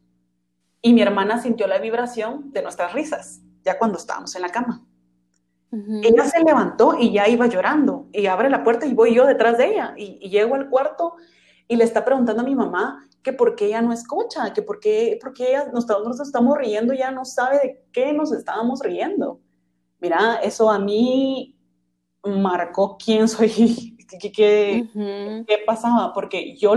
Y 0.82 0.92
mi 0.92 1.00
hermana 1.00 1.40
sintió 1.40 1.66
la 1.66 1.78
vibración 1.78 2.52
de 2.52 2.60
nuestras 2.60 2.92
risas, 2.92 3.40
ya 3.62 3.78
cuando 3.78 3.96
estábamos 3.96 4.34
en 4.34 4.42
la 4.42 4.50
cama. 4.50 4.84
Ella 6.02 6.24
se 6.24 6.44
levantó 6.44 6.96
y 6.98 7.12
ya 7.12 7.26
iba 7.28 7.46
llorando 7.46 8.06
y 8.12 8.26
abre 8.26 8.48
la 8.48 8.62
puerta 8.62 8.86
y 8.86 8.94
voy 8.94 9.14
yo 9.14 9.26
detrás 9.26 9.58
de 9.58 9.72
ella 9.72 9.94
y, 9.96 10.28
llego 10.28 10.54
al 10.54 10.68
cuarto 10.68 11.16
y 11.68 11.76
le 11.76 11.84
está 11.84 12.04
preguntando 12.04 12.42
a 12.42 12.44
mi 12.44 12.54
mamá 12.54 13.08
que 13.22 13.32
por 13.32 13.56
qué 13.56 13.66
ella 13.66 13.82
no 13.82 13.92
escucha, 13.92 14.52
que 14.52 14.62
por 14.62 14.80
qué, 14.80 15.18
porque 15.20 15.48
ella, 15.48 15.70
nosotros 15.72 16.06
nos 16.06 16.20
estamos 16.20 16.58
riendo, 16.58 16.92
ya 16.92 17.10
no 17.10 17.24
sabe 17.24 17.58
de 17.58 17.84
qué 17.90 18.12
nos 18.12 18.32
estábamos 18.32 18.80
riendo. 18.80 19.40
Mira, 19.98 20.36
eso 20.42 20.70
a 20.70 20.78
mí 20.78 21.56
marcó 22.22 22.98
quién 23.02 23.26
soy, 23.28 23.96
qué, 24.20 24.30
qué 25.46 25.58
pasaba, 25.66 26.12
porque 26.12 26.56
yo 26.56 26.74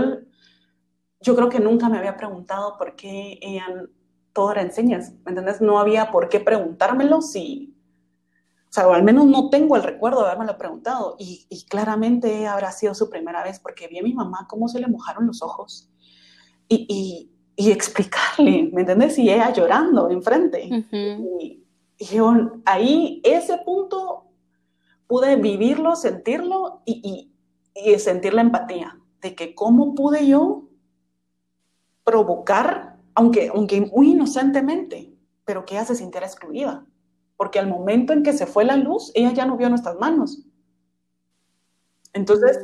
yo 1.20 1.34
creo 1.34 1.48
que 1.48 1.60
nunca 1.60 1.88
me 1.88 1.98
había 1.98 2.16
preguntado 2.16 2.76
por 2.78 2.94
qué 2.94 3.38
ella 3.40 3.66
todo 4.32 4.52
era 4.52 4.62
enseñas, 4.62 5.12
¿me 5.24 5.30
entiendes? 5.30 5.60
No 5.60 5.78
había 5.78 6.10
por 6.10 6.28
qué 6.28 6.40
preguntármelo 6.40 7.20
si, 7.20 7.74
sea, 8.80 8.88
o 8.88 8.92
al 8.92 9.02
menos 9.02 9.26
no 9.26 9.50
tengo 9.50 9.76
el 9.76 9.82
recuerdo 9.82 10.26
de 10.26 10.44
lo 10.44 10.58
preguntado. 10.58 11.16
Y, 11.18 11.46
y, 11.48 11.64
claramente 11.64 12.46
habrá 12.46 12.72
sido 12.72 12.94
su 12.94 13.08
primera 13.10 13.42
vez 13.42 13.60
porque 13.60 13.88
vi 13.88 13.98
a 13.98 14.02
mi 14.02 14.14
mamá 14.14 14.46
cómo 14.48 14.68
se 14.68 14.80
le 14.80 14.86
mojaron 14.86 15.26
los 15.26 15.42
ojos 15.42 15.90
y, 16.68 16.86
y, 16.88 17.64
y 17.64 17.70
explicarle, 17.70 18.70
¿me 18.72 18.82
entiendes? 18.82 19.18
Y 19.18 19.30
ella 19.30 19.52
llorando 19.52 20.10
enfrente. 20.10 20.68
y, 20.90 21.64
y 21.98 22.04
yo 22.04 22.32
ahí, 22.64 23.20
ese 23.24 23.58
punto, 23.58 24.26
pude 25.06 25.36
vivirlo, 25.36 25.96
sentirlo 25.96 26.82
y, 26.84 27.32
y 27.74 27.98
sentir 27.98 28.34
la 28.34 28.42
empatía 28.42 28.98
de 29.20 29.34
que 29.34 29.54
cómo 29.54 29.94
pude 29.94 30.26
yo 30.26 30.68
provocar, 32.04 32.96
aunque, 33.14 33.50
aunque 33.52 33.80
muy 33.80 34.12
inocentemente, 34.12 35.12
pero 35.44 35.64
que 35.64 35.74
ella 35.74 35.84
se 35.84 35.96
sintiera 35.96 36.26
excluida. 36.26 36.86
Porque 37.38 37.58
al 37.58 37.68
momento 37.68 38.12
en 38.12 38.22
que 38.22 38.34
se 38.34 38.44
fue 38.44 38.66
la 38.66 38.76
luz, 38.76 39.10
ella 39.14 39.32
ya 39.32 39.46
no 39.46 39.56
vio 39.56 39.70
nuestras 39.70 39.98
manos. 39.98 40.44
Entonces, 42.12 42.58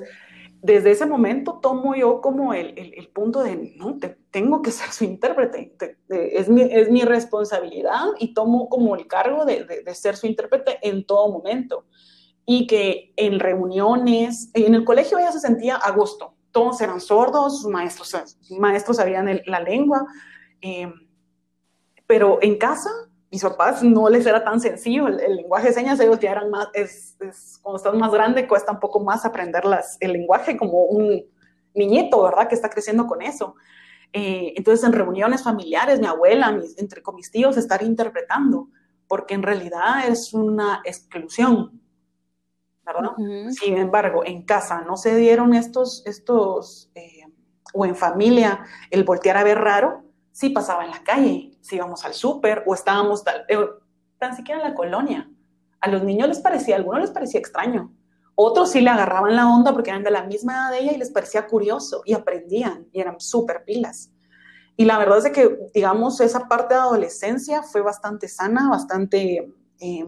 desde 0.64 0.90
ese 0.90 1.04
momento 1.04 1.58
tomo 1.60 1.94
yo 1.94 2.22
como 2.22 2.54
el, 2.54 2.72
el, 2.76 3.08
punto 3.08 3.42
de, 3.42 3.74
no, 3.76 3.98
tengo 4.30 4.62
que 4.62 4.70
ser 4.70 4.90
su 4.92 5.04
intérprete, 5.04 5.76
es, 6.08 6.48
mi, 6.48 6.62
es, 6.62 6.90
mi, 6.90 7.02
responsabilidad 7.02 8.06
y 8.18 8.32
tomo 8.32 8.70
como 8.70 8.96
el 8.96 9.06
cargo 9.06 9.44
de, 9.44 9.64
de, 9.64 9.94
ser 9.94 10.16
su 10.16 10.26
intérprete 10.26 10.78
en 10.80 11.04
todo 11.04 11.30
momento. 11.30 11.84
Y 12.46 12.66
que 12.66 13.12
en 13.16 13.40
reuniones, 13.40 14.50
en 14.54 14.74
el 14.74 14.84
colegio 14.84 15.18
ella 15.18 15.32
se 15.32 15.40
sentía 15.40 15.76
a 15.76 15.90
gusto, 15.92 16.34
todos 16.50 16.80
eran 16.80 17.00
sordos, 17.00 17.60
sus 17.60 17.70
maestros, 17.70 18.14
maestros 18.58 18.96
sabían 18.96 19.42
la 19.44 19.60
lengua, 19.60 20.06
eh, 20.62 20.90
pero 22.06 22.38
en 22.40 22.56
casa 22.56 22.90
mis 23.34 23.42
papás 23.42 23.82
no 23.82 24.08
les 24.08 24.24
era 24.26 24.44
tan 24.44 24.60
sencillo 24.60 25.08
el, 25.08 25.16
lenguaje 25.34 25.66
de 25.66 25.72
señas, 25.72 25.98
ellos 25.98 26.20
ya 26.20 26.30
eran 26.30 26.50
más, 26.50 26.68
es, 26.72 27.16
cuando 27.60 27.78
estás 27.78 27.92
más 27.94 28.12
grande 28.12 28.46
cuesta 28.46 28.70
un 28.70 28.78
poco 28.78 29.00
más 29.00 29.24
aprender 29.24 29.64
el 29.98 30.12
lenguaje 30.12 30.56
como 30.56 30.84
un 30.84 31.20
niñito, 31.74 32.22
¿verdad? 32.22 32.46
Que 32.46 32.54
está 32.54 32.70
creciendo 32.70 33.08
con 33.08 33.22
eso. 33.22 33.56
Eh, 34.12 34.52
entonces 34.54 34.86
en 34.86 34.92
reuniones 34.92 35.42
familiares, 35.42 35.98
mi 35.98 36.06
abuela, 36.06 36.56
entre 36.76 37.02
con 37.02 37.16
mis 37.16 37.32
tíos, 37.32 37.56
estar 37.56 37.82
interpretando, 37.82 38.68
porque 39.08 39.34
en 39.34 39.42
realidad 39.42 40.06
es 40.06 40.32
una 40.32 40.80
exclusión, 40.84 41.82
sin 43.50 43.78
embargo, 43.78 44.22
en 44.24 44.42
casa 44.42 44.82
no 44.82 44.96
se 44.96 45.16
dieron 45.16 45.54
estos, 45.54 46.06
estos 46.06 46.88
eh, 46.94 47.22
o 47.72 47.84
en 47.84 47.96
familia, 47.96 48.64
el 48.92 49.02
voltear 49.02 49.38
a 49.38 49.42
ver 49.42 49.58
raro, 49.58 50.04
sí 50.30 50.50
pasaba 50.50 50.84
en 50.84 50.92
la 50.92 51.02
calle, 51.02 51.53
si 51.64 51.76
íbamos 51.76 52.04
al 52.04 52.12
súper 52.12 52.62
o 52.66 52.74
estábamos 52.74 53.24
tal, 53.24 53.46
eh, 53.48 53.58
tan 54.18 54.36
siquiera 54.36 54.60
en 54.60 54.68
la 54.68 54.74
colonia. 54.74 55.30
A 55.80 55.88
los 55.88 56.02
niños 56.02 56.28
les 56.28 56.40
parecía, 56.40 56.74
a 56.74 56.78
algunos 56.78 57.00
les 57.00 57.10
parecía 57.10 57.40
extraño, 57.40 57.90
otros 58.34 58.72
sí 58.72 58.82
le 58.82 58.90
agarraban 58.90 59.34
la 59.34 59.48
onda 59.48 59.72
porque 59.72 59.90
eran 59.90 60.02
de 60.02 60.10
la 60.10 60.24
misma 60.24 60.52
edad 60.52 60.70
de 60.72 60.78
ella 60.80 60.92
y 60.92 60.98
les 60.98 61.10
parecía 61.10 61.46
curioso 61.46 62.02
y 62.04 62.12
aprendían 62.12 62.86
y 62.92 63.00
eran 63.00 63.18
súper 63.18 63.64
pilas. 63.64 64.10
Y 64.76 64.84
la 64.84 64.98
verdad 64.98 65.24
es 65.24 65.32
que, 65.32 65.56
digamos, 65.72 66.20
esa 66.20 66.48
parte 66.48 66.74
de 66.74 66.80
adolescencia 66.80 67.62
fue 67.62 67.80
bastante 67.80 68.28
sana, 68.28 68.68
bastante... 68.68 69.52
Eh, 69.80 70.06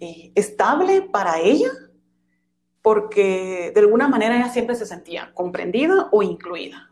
eh, 0.00 0.30
estable 0.36 1.02
para 1.02 1.40
ella, 1.40 1.70
porque 2.82 3.72
de 3.74 3.80
alguna 3.80 4.06
manera 4.06 4.36
ella 4.36 4.48
siempre 4.48 4.76
se 4.76 4.86
sentía 4.86 5.32
comprendida 5.34 6.08
o 6.12 6.22
incluida. 6.22 6.87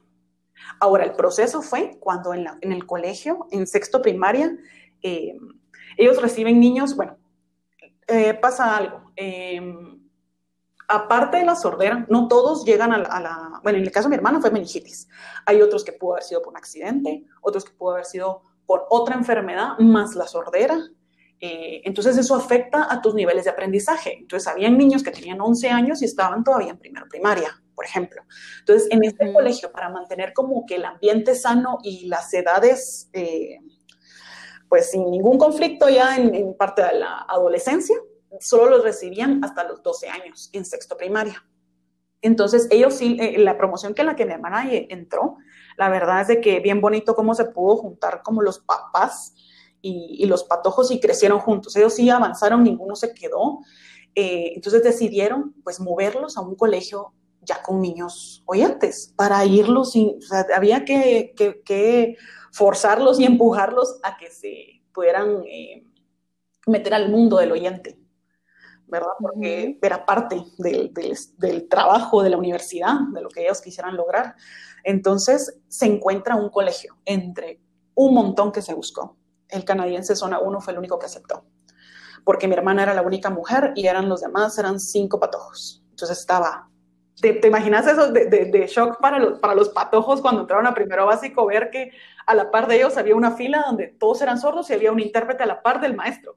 Ahora, 0.80 1.04
el 1.04 1.12
proceso 1.12 1.62
fue 1.62 1.99
cuando 2.00 2.35
en, 2.35 2.47
el 2.61 2.87
colegio, 2.87 3.47
en 3.50 3.66
sexto 3.66 4.02
primaria, 4.02 4.56
eh, 5.02 5.37
ellos 5.97 6.21
reciben 6.21 6.61
niños, 6.61 6.95
bueno, 6.97 7.16
eh, 8.06 8.35
pasa 8.35 8.76
algo. 8.76 9.12
aparte 10.88 11.38
de 11.38 11.45
la 11.45 11.56
sordera, 11.56 12.06
no 12.09 12.28
todos 12.28 12.64
llegan 12.64 12.92
a 12.92 12.99
la, 12.99 13.61
bueno, 13.62 13.78
en 13.78 13.85
el 13.85 13.90
caso 13.90 14.09
de 14.09 14.11
mi 14.11 14.16
hermano 14.16 14.40
fue 14.40 14.50
meningitis. 14.50 15.09
Hay 15.45 15.62
otros 15.62 15.85
que 15.85 15.92
pudo 15.92 16.12
haber 16.12 16.25
sido 16.25 16.42
por 16.42 16.52
un 16.52 16.59
accidente, 16.59 17.25
otros 17.40 17.64
que 17.64 17.73
pudo 17.73 17.92
haber 17.92 18.04
sido 18.04 18.42
por 18.66 18.87
otra 18.90 19.14
enfermedad 19.14 19.78
más 19.78 20.14
la 20.14 20.26
sordera. 20.26 20.78
Eh, 21.40 21.83
entonces 21.85 22.16
eso 22.16 22.35
afecta 22.35 22.90
a 22.90 23.00
tus 23.00 23.14
niveles 23.14 23.45
de 23.45 23.50
aprendizaje. 23.50 24.16
Entonces 24.18 24.47
habían 24.47 24.76
niños 24.76 25.02
que 25.02 25.11
tenían 25.11 25.40
11 25.40 25.71
años 25.71 26.02
y 26.02 26.04
estaban 26.04 26.45
todavía 26.45 26.71
en 26.71 26.78
primero 26.78 27.06
primaria, 27.09 27.62
por 27.76 27.85
ejemplo. 27.85 28.23
Entonces 28.61 28.88
en 28.90 29.04
este 29.04 29.33
colegio, 29.33 29.71
para 29.71 29.90
mantener 29.90 30.33
como 30.33 30.66
que 30.66 30.76
el 30.76 30.85
ambiente 30.85 31.37
sano 31.37 31.78
y 31.83 32.09
las 32.09 32.33
edades, 32.35 33.09
eh, 33.12 33.59
pues 34.68 34.90
sin 34.90 35.09
ningún 35.11 35.38
conflicto 35.38 35.88
ya 35.88 36.16
en, 36.16 36.56
parte 36.56 36.83
de 36.83 36.99
la 36.99 37.26
adolescencia, 37.28 37.97
solo 38.40 38.71
los 38.71 38.83
recibían 38.83 39.45
hasta 39.45 39.62
los 39.62 39.83
12 39.83 40.09
años 40.09 40.50
en 40.52 40.64
sexto 40.64 40.97
primaria. 40.97 41.47
Entonces 42.23 42.66
ellos 42.71 42.95
sí, 42.95 43.16
eh, 43.21 43.38
la 43.38 43.56
promoción 43.56 43.95
que 43.95 44.00
en 44.00 44.06
la 44.06 44.16
que 44.16 44.26
mi 44.26 44.33
hermana 44.33 44.64
entró, 44.73 45.37
la 45.76 45.90
verdad 45.90 46.23
es 46.23 46.28
de 46.28 46.40
que 46.40 46.61
bien 46.61 46.80
bonito 46.80 47.14
cómo 47.14 47.35
se 47.35 47.45
pudo 47.45 47.76
juntar 47.76 48.23
como 48.25 48.42
los 48.42 48.59
papás 48.61 49.35
y, 49.83 50.26
los 50.26 50.42
patojos 50.42 50.90
y 50.90 50.99
crecieron 50.99 51.38
juntos. 51.38 51.76
Ellos 51.76 51.95
sí 51.95 52.11
avanzaron, 52.11 52.64
ninguno 52.64 52.97
se 52.97 53.14
quedó. 53.14 53.61
Eh, 54.14 54.52
entonces 54.56 54.83
decidieron 54.83 55.54
pues 55.62 55.78
moverlos 55.78 56.37
a 56.37 56.40
un 56.40 56.56
colegio 56.56 57.12
ya 57.47 57.62
con 57.62 57.81
niños 57.81 58.43
oyentes 58.45 59.15
para 59.17 59.45
irlos, 59.47 59.93
sin, 59.93 60.19
o 60.19 60.21
sea, 60.21 60.47
había 60.55 60.85
que, 60.85 61.33
que, 61.65 62.17
forzarlos 62.53 63.19
y 63.21 63.25
empujarlos 63.25 63.99
a 64.03 64.17
que 64.17 64.31
se 64.31 64.83
pudieran 64.93 65.43
eh, 65.47 65.85
meter 66.67 66.93
al 66.95 67.11
mundo 67.11 67.38
del 67.38 67.53
oyente, 67.53 67.99
¿verdad? 68.87 69.12
Porque 69.19 69.79
era 69.81 70.05
parte 70.05 70.43
del, 70.59 70.93
del, 70.93 71.17
del, 71.38 71.69
trabajo 71.69 72.23
de 72.23 72.31
la 72.31 72.38
universidad, 72.38 72.97
de 73.12 73.21
lo 73.23 73.29
que 73.29 73.45
ellos 73.45 73.61
quisieran 73.61 73.97
lograr. 73.97 74.37
Entonces 74.85 75.59
se 75.69 75.87
encuentra 75.87 76.37
un 76.37 76.50
colegio 76.50 76.97
entre 77.05 77.61
un 77.95 78.15
montón 78.15 78.53
que 78.53 78.62
se 78.62 78.75
buscó 78.75 79.17
el 79.49 79.65
canadiense 79.65 80.17
zona 80.17 80.38
1 80.41 80.61
fue 80.61 80.73
el 80.73 80.79
único 80.79 80.99
que 80.99 81.07
aceptó, 81.07 81.45
porque 82.25 82.49
mi 82.49 82.55
hermana 82.55 82.83
era 82.83 82.95
la 82.95 83.03
única 83.03 83.31
mujer 83.31 83.73
y 83.75 83.87
eran 83.87 84.09
los 84.09 84.21
demás, 84.21 84.59
eran 84.59 84.81
cinco 84.81 85.21
patojos. 85.21 85.83
Entonces 85.91 86.19
estaba, 86.19 86.69
¿te, 87.21 87.47
imaginas 87.47 87.87
eso 87.87 88.13
de, 88.13 88.67
shock 88.69 89.01
para 89.01 89.19
los, 89.19 89.39
para 89.39 89.55
los 89.55 89.71
patojos 89.71 90.21
cuando 90.21 90.43
entraron 90.43 90.67
a 90.67 90.75
primero 90.75 91.07
básico, 91.07 91.47
ver 91.47 91.71
que 91.71 91.93
a 92.27 92.35
la 92.35 92.51
par 92.51 92.67
de 92.67 92.77
ellos 92.77 92.97
había 92.97 93.17
una 93.17 93.33
fila 93.33 93.65
donde 93.67 93.89
todos 93.89 94.23
eran 94.23 94.39
sordos 94.39 94.69
y 94.71 94.75
había 94.75 94.93
un 94.93 95.01
intérprete 95.01 95.43
a 95.43 95.47
la 95.47 95.63
par 95.63 95.81
del 95.81 95.95
maestro? 95.95 96.37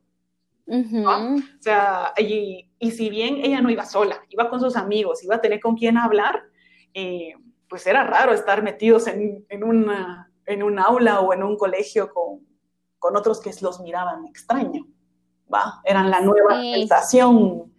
O 0.71 1.37
sea, 1.59 2.13
y, 2.17 2.69
y, 2.77 2.91
si 2.91 3.09
bien 3.09 3.37
ella 3.37 3.59
no 3.59 3.71
iba 3.71 3.85
sola, 3.85 4.21
iba 4.29 4.49
con 4.51 4.59
sus 4.59 4.75
amigos, 4.75 5.23
iba 5.23 5.35
a 5.35 5.41
tener 5.41 5.59
con 5.59 5.75
quién 5.75 5.97
hablar, 5.97 6.43
eh, 6.93 7.33
pues 7.67 7.87
era 7.87 8.03
raro 8.03 8.33
estar 8.33 8.61
metidos 8.61 9.07
en, 9.07 9.45
en, 9.49 9.63
una, 9.63 10.31
en 10.45 10.61
un 10.61 10.77
aula 10.77 11.21
o 11.21 11.33
en 11.33 11.41
un 11.41 11.57
colegio 11.57 12.13
con, 12.13 12.45
con 12.99 13.17
otros 13.17 13.39
que 13.39 13.51
los 13.61 13.79
miraban 13.81 14.27
extraño, 14.27 14.85
¿va? 15.51 15.81
Eran 15.83 16.11
la 16.11 16.21
nueva 16.21 16.61
sensación. 16.61 17.73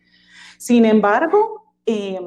Sin 0.59 0.85
embargo, 0.85 1.75
eh, 1.87 2.21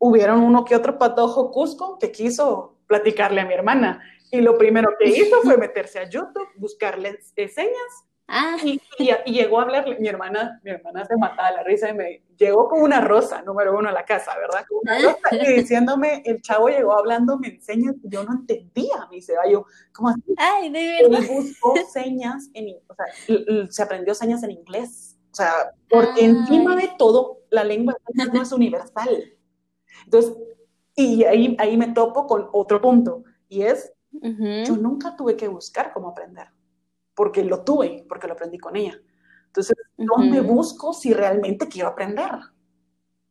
hubieron 0.00 0.40
uno 0.40 0.64
que 0.64 0.74
otro 0.74 0.98
patojo 0.98 1.52
Cusco 1.52 1.96
que 1.98 2.10
quiso 2.10 2.78
platicarle 2.88 3.40
a 3.40 3.46
mi 3.46 3.54
hermana. 3.54 4.02
Y 4.32 4.40
lo 4.40 4.58
primero 4.58 4.90
que 4.98 5.08
hizo 5.08 5.40
fue 5.42 5.56
meterse 5.56 6.00
a 6.00 6.08
YouTube, 6.08 6.48
buscarle 6.56 7.20
señas 7.22 8.04
Ah. 8.32 8.56
Y, 8.62 8.80
llegó 9.26 9.58
a 9.58 9.64
hablarle, 9.64 9.98
mi 9.98 10.06
hermana, 10.06 10.60
mi 10.62 10.70
hermana 10.70 11.04
se 11.04 11.16
mataba 11.16 11.50
la 11.50 11.64
risa 11.64 11.88
y 11.88 11.94
me 11.94 12.22
llegó 12.38 12.68
con 12.68 12.80
una 12.80 13.00
rosa, 13.00 13.42
número 13.42 13.76
uno 13.76 13.88
a 13.88 13.92
la 13.92 14.04
casa, 14.04 14.30
¿verdad? 14.38 14.64
Con 14.68 14.78
una 14.82 14.98
rosa, 15.00 15.18
y 15.32 15.54
diciéndome, 15.56 16.22
el 16.24 16.40
chavo 16.40 16.68
llegó 16.68 16.96
hablando, 16.96 17.38
me 17.38 17.48
enseña, 17.48 17.92
yo 18.04 18.22
no 18.22 18.34
entendía, 18.34 19.08
me 19.10 19.16
dice, 19.16 19.34
yo, 19.50 19.66
¿cómo 19.92 20.10
así? 20.10 20.22
Ay, 20.36 20.70
de 20.70 20.86
verdad. 21.02 21.20
Él 21.22 21.28
buscó 21.28 21.74
señas, 21.92 22.48
en, 22.54 22.76
o 22.86 22.94
sea, 22.94 23.66
se 23.68 23.82
aprendió 23.82 24.14
señas 24.14 24.44
en 24.44 24.52
inglés, 24.52 25.18
o 25.32 25.34
sea, 25.34 25.72
porque 25.88 26.24
encima 26.24 26.76
de 26.76 26.88
todo, 26.98 27.40
la 27.50 27.64
lengua 27.64 27.96
no 28.32 28.42
es 28.42 28.52
universal. 28.52 29.24
Entonces, 30.10 30.36
y 30.96 31.24
ahí, 31.24 31.56
ahí 31.58 31.76
me 31.76 31.88
topo 31.92 32.26
con 32.26 32.48
otro 32.52 32.80
punto, 32.80 33.24
y 33.48 33.62
es, 33.62 33.92
yo 34.12 34.76
nunca 34.76 35.16
tuve 35.16 35.36
que 35.36 35.48
buscar 35.48 35.92
cómo 35.92 36.08
aprender 36.08 36.48
porque 37.20 37.44
lo 37.44 37.62
tuve, 37.64 38.06
porque 38.08 38.26
lo 38.26 38.32
aprendí 38.32 38.56
con 38.56 38.76
ella. 38.76 38.98
Entonces, 39.48 39.76
¿dónde 39.98 40.40
busco 40.40 40.94
si 40.94 41.12
realmente 41.12 41.68
quiero 41.68 41.90
aprender? 41.90 42.30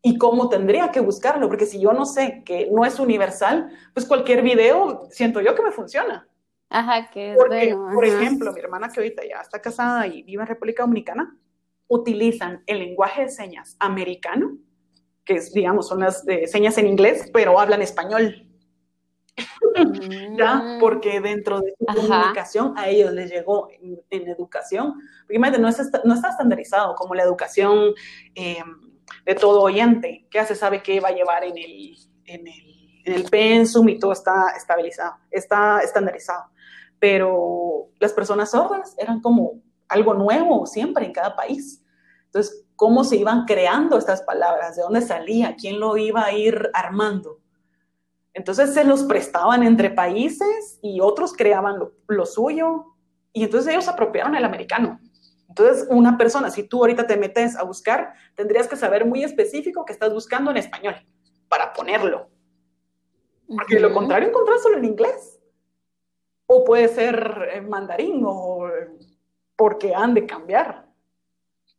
¿Y 0.04 0.20
cómo 0.20 0.48
tendría 0.48 0.92
que 0.92 1.00
buscarlo? 1.00 1.48
Porque 1.48 1.66
si 1.66 1.82
yo 1.82 1.92
no 1.92 2.06
sé 2.06 2.44
que 2.46 2.70
no 2.72 2.86
es 2.86 3.00
universal, 3.00 3.72
pues 3.96 4.06
cualquier 4.06 4.44
video 4.44 5.08
siento 5.10 5.42
yo 5.42 5.56
que 5.56 5.64
me 5.64 5.72
funciona. 5.72 6.28
Ajá, 6.70 7.10
que 7.10 7.32
es 7.32 7.38
porque, 7.38 7.76
Por 7.76 8.06
ejemplo, 8.06 8.54
mi 8.54 8.60
hermana 8.60 8.90
que 8.90 9.00
ahorita 9.00 9.24
ya 9.28 9.42
está 9.42 9.60
casada 9.60 10.06
y 10.06 10.22
vive 10.22 10.44
en 10.44 10.50
República 10.50 10.84
Dominicana, 10.84 11.36
utilizan 11.88 12.62
el 12.68 12.78
lenguaje 12.78 13.24
de 13.24 13.30
señas 13.30 13.76
americano, 13.80 14.56
que 15.30 15.36
es, 15.36 15.54
digamos, 15.54 15.88
son 15.88 16.00
las 16.00 16.26
de 16.26 16.48
señas 16.48 16.76
en 16.80 16.88
inglés, 16.88 17.30
pero 17.32 17.60
hablan 17.60 17.84
español. 17.84 18.48
¿ya? 20.36 20.56
Mm. 20.56 20.80
Porque 20.80 21.22
dentro 21.22 21.62
de 21.62 21.76
su 21.78 21.86
comunicación 21.86 22.74
a 22.76 22.90
ellos 22.90 23.12
les 23.12 23.30
llegó 23.30 23.70
en, 24.10 24.28
educación, 24.28 24.96
porque 25.28 25.40
no, 25.40 25.60
no 25.60 25.68
está 26.16 26.30
estandarizado 26.30 26.96
como 26.96 27.14
la 27.14 27.22
educación 27.22 27.94
em, 28.34 28.98
de 29.24 29.36
todo 29.36 29.62
oyente, 29.62 30.26
que 30.32 30.40
ya 30.40 30.46
se 30.48 30.56
sabe 30.56 30.82
qué 30.82 31.00
va 31.00 31.10
a 31.10 31.14
llevar 31.14 31.44
en 31.44 31.60
el, 31.60 31.96
en 32.26 32.48
el, 32.48 33.02
en 33.06 33.14
el 33.14 33.24
pensum 33.30 33.88
y 33.88 34.00
todo 34.00 34.14
está 34.14 34.54
estabilizado, 34.58 35.14
está 35.30 35.82
estandarizado. 35.82 36.46
Pero 36.98 37.90
las 38.00 38.14
personas 38.14 38.50
sordas 38.50 38.96
eran 38.98 39.22
como 39.22 39.62
algo 39.90 40.16
nuevo 40.16 40.66
siempre 40.66 41.06
en 41.06 41.14
cada 41.14 41.36
país. 41.36 41.84
Entonces, 42.26 42.66
¿cómo 42.80 43.04
se 43.04 43.18
iban 43.18 43.44
creando 43.44 43.98
estas 43.98 44.22
palabras? 44.22 44.78
¿De 44.78 44.84
dónde 44.84 45.02
salía? 45.02 45.58
¿Quién 45.58 45.82
lo 45.82 45.98
iba 45.98 46.24
a 46.24 46.32
ir 46.32 46.70
armando? 46.74 47.42
Entonces 48.34 48.74
se 48.74 48.86
los 48.86 49.04
prestaban 49.04 49.64
entre 49.64 49.90
países 49.90 50.80
y 50.82 51.02
otros 51.02 51.34
creaban 51.34 51.76
lo, 52.08 52.26
suyo 52.26 52.86
y 53.34 53.44
entonces 53.44 53.74
ellos 53.74 53.90
apropiaron 53.90 54.34
el 54.34 54.46
americano. 54.46 54.98
Entonces, 55.50 55.88
una 55.90 56.18
persona, 56.18 56.50
si 56.52 56.64
tú 56.64 56.78
ahorita 56.78 57.06
te 57.06 57.18
metes 57.18 57.58
a 57.58 57.64
buscar, 57.64 58.14
tendrías 58.34 58.68
que 58.68 58.78
saber 58.78 59.06
muy 59.06 59.26
específico 59.26 59.84
que 59.84 59.92
estás 59.92 60.14
buscando 60.14 60.50
en 60.50 60.58
español 60.58 60.96
para 61.50 61.74
ponerlo. 61.74 62.30
Porque 63.46 63.78
lo 63.78 63.94
contrario 63.94 64.30
encontrás 64.30 64.64
solo 64.64 64.78
en 64.78 64.86
inglés. 64.86 65.38
O 66.46 66.64
puede 66.64 66.88
ser 66.88 67.50
en 67.56 67.68
mandarín 67.68 68.24
o 68.26 68.70
porque 69.58 69.94
han 69.94 70.14
de 70.14 70.26
cambiar. 70.26 70.89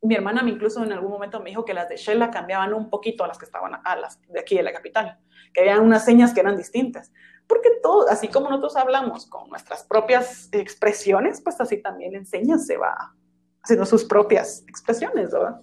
Mi 0.01 0.15
hermana 0.15 0.41
incluso 0.47 0.83
en 0.83 0.91
algún 0.91 1.11
momento 1.11 1.39
me 1.39 1.51
dijo 1.51 1.63
que 1.63 1.73
las 1.73 1.87
de 1.87 1.97
Shella 1.97 2.31
cambiaban 2.31 2.73
un 2.73 2.89
poquito 2.89 3.23
a 3.23 3.27
las 3.27 3.37
que 3.37 3.45
estaban 3.45 3.79
a 3.83 3.95
las 3.95 4.19
de 4.27 4.39
aquí 4.39 4.55
de 4.55 4.63
la 4.63 4.73
capital 4.73 5.19
que 5.53 5.61
había 5.61 5.79
unas 5.79 6.05
señas 6.05 6.33
que 6.33 6.39
eran 6.39 6.57
distintas. 6.57 7.11
Porque 7.47 7.69
todo, 7.81 8.07
así 8.09 8.27
como 8.27 8.49
nosotros 8.49 8.75
hablamos 8.77 9.25
con 9.25 9.49
nuestras 9.49 9.83
propias 9.83 10.49
expresiones, 10.51 11.41
pues 11.41 11.59
así 11.59 11.77
también 11.77 12.15
en 12.15 12.25
señas 12.25 12.65
se 12.65 12.77
va 12.77 13.13
haciendo 13.61 13.85
sus 13.85 14.05
propias 14.05 14.63
expresiones, 14.67 15.31
¿verdad? 15.31 15.61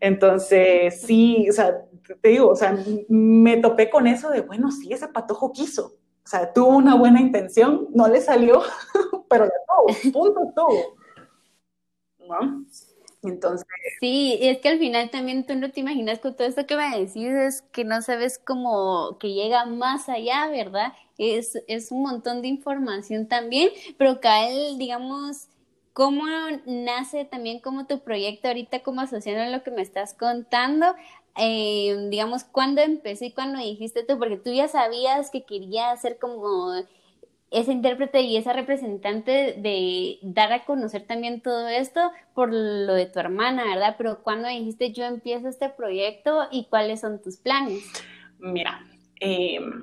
Entonces, 0.00 1.02
sí, 1.02 1.48
o 1.50 1.52
sea, 1.52 1.84
te 2.22 2.28
digo, 2.28 2.48
o 2.48 2.56
sea, 2.56 2.76
me 3.08 3.58
topé 3.58 3.90
con 3.90 4.06
eso 4.06 4.30
de, 4.30 4.40
bueno, 4.40 4.70
sí, 4.70 4.92
ese 4.92 5.08
patojo 5.08 5.52
quiso. 5.52 5.98
O 6.24 6.28
sea, 6.28 6.52
tuvo 6.52 6.68
una 6.68 6.94
buena 6.94 7.20
intención, 7.20 7.88
no 7.92 8.08
le 8.08 8.20
salió, 8.20 8.62
pero 9.28 9.44
la 9.44 9.52
tuvo, 9.66 10.12
punto 10.12 10.52
tuvo. 10.54 10.96
¿No? 12.28 12.64
Entonces. 13.22 13.66
Sí, 14.00 14.38
es 14.40 14.58
que 14.58 14.70
al 14.70 14.78
final 14.78 15.10
también 15.10 15.44
tú 15.46 15.54
no 15.54 15.70
te 15.70 15.80
imaginas 15.80 16.20
con 16.20 16.34
todo 16.34 16.46
esto 16.48 16.66
que 16.66 16.76
me 16.76 16.88
decís, 16.98 17.16
es 17.28 17.62
que 17.72 17.84
no 17.84 18.00
sabes 18.00 18.38
cómo 18.38 19.18
que 19.18 19.34
llega 19.34 19.66
más 19.66 20.08
allá, 20.08 20.48
¿verdad? 20.48 20.94
Es, 21.18 21.58
es 21.68 21.92
un 21.92 22.02
montón 22.02 22.40
de 22.40 22.48
información 22.48 23.28
también, 23.28 23.70
pero 23.98 24.18
él, 24.48 24.78
digamos, 24.78 25.48
¿cómo 25.92 26.24
nace 26.64 27.26
también 27.26 27.60
como 27.60 27.86
tu 27.86 28.00
proyecto 28.00 28.48
ahorita, 28.48 28.82
como 28.82 29.02
asociando 29.02 29.42
a 29.42 29.48
lo 29.56 29.62
que 29.62 29.70
me 29.70 29.82
estás 29.82 30.14
contando? 30.14 30.86
Eh, 31.36 32.08
digamos, 32.10 32.44
¿cuándo 32.44 32.80
empecé 32.80 33.26
y 33.26 33.32
cuándo 33.32 33.58
dijiste 33.60 34.02
tú? 34.02 34.18
Porque 34.18 34.38
tú 34.38 34.50
ya 34.52 34.66
sabías 34.68 35.30
que 35.30 35.44
querías 35.44 35.92
hacer 35.92 36.18
como 36.18 36.72
esa 37.50 37.72
intérprete 37.72 38.20
y 38.20 38.36
esa 38.36 38.52
representante 38.52 39.54
de 39.58 40.18
dar 40.22 40.52
a 40.52 40.64
conocer 40.64 41.06
también 41.06 41.42
todo 41.42 41.66
esto 41.66 42.12
por 42.32 42.52
lo 42.52 42.94
de 42.94 43.06
tu 43.06 43.18
hermana, 43.18 43.64
¿verdad? 43.64 43.96
Pero 43.98 44.22
cuando 44.22 44.48
dijiste 44.48 44.92
yo 44.92 45.04
empiezo 45.04 45.48
este 45.48 45.68
proyecto 45.68 46.44
y 46.52 46.66
cuáles 46.66 47.00
son 47.00 47.20
tus 47.20 47.38
planes? 47.38 47.82
Mira, 48.38 48.86
em, 49.18 49.82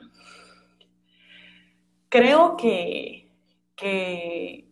creo 2.08 2.56
que, 2.56 3.34
que, 3.76 4.70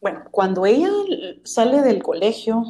bueno, 0.00 0.24
cuando 0.30 0.64
ella 0.64 0.88
sale 1.44 1.82
del 1.82 2.02
colegio, 2.02 2.64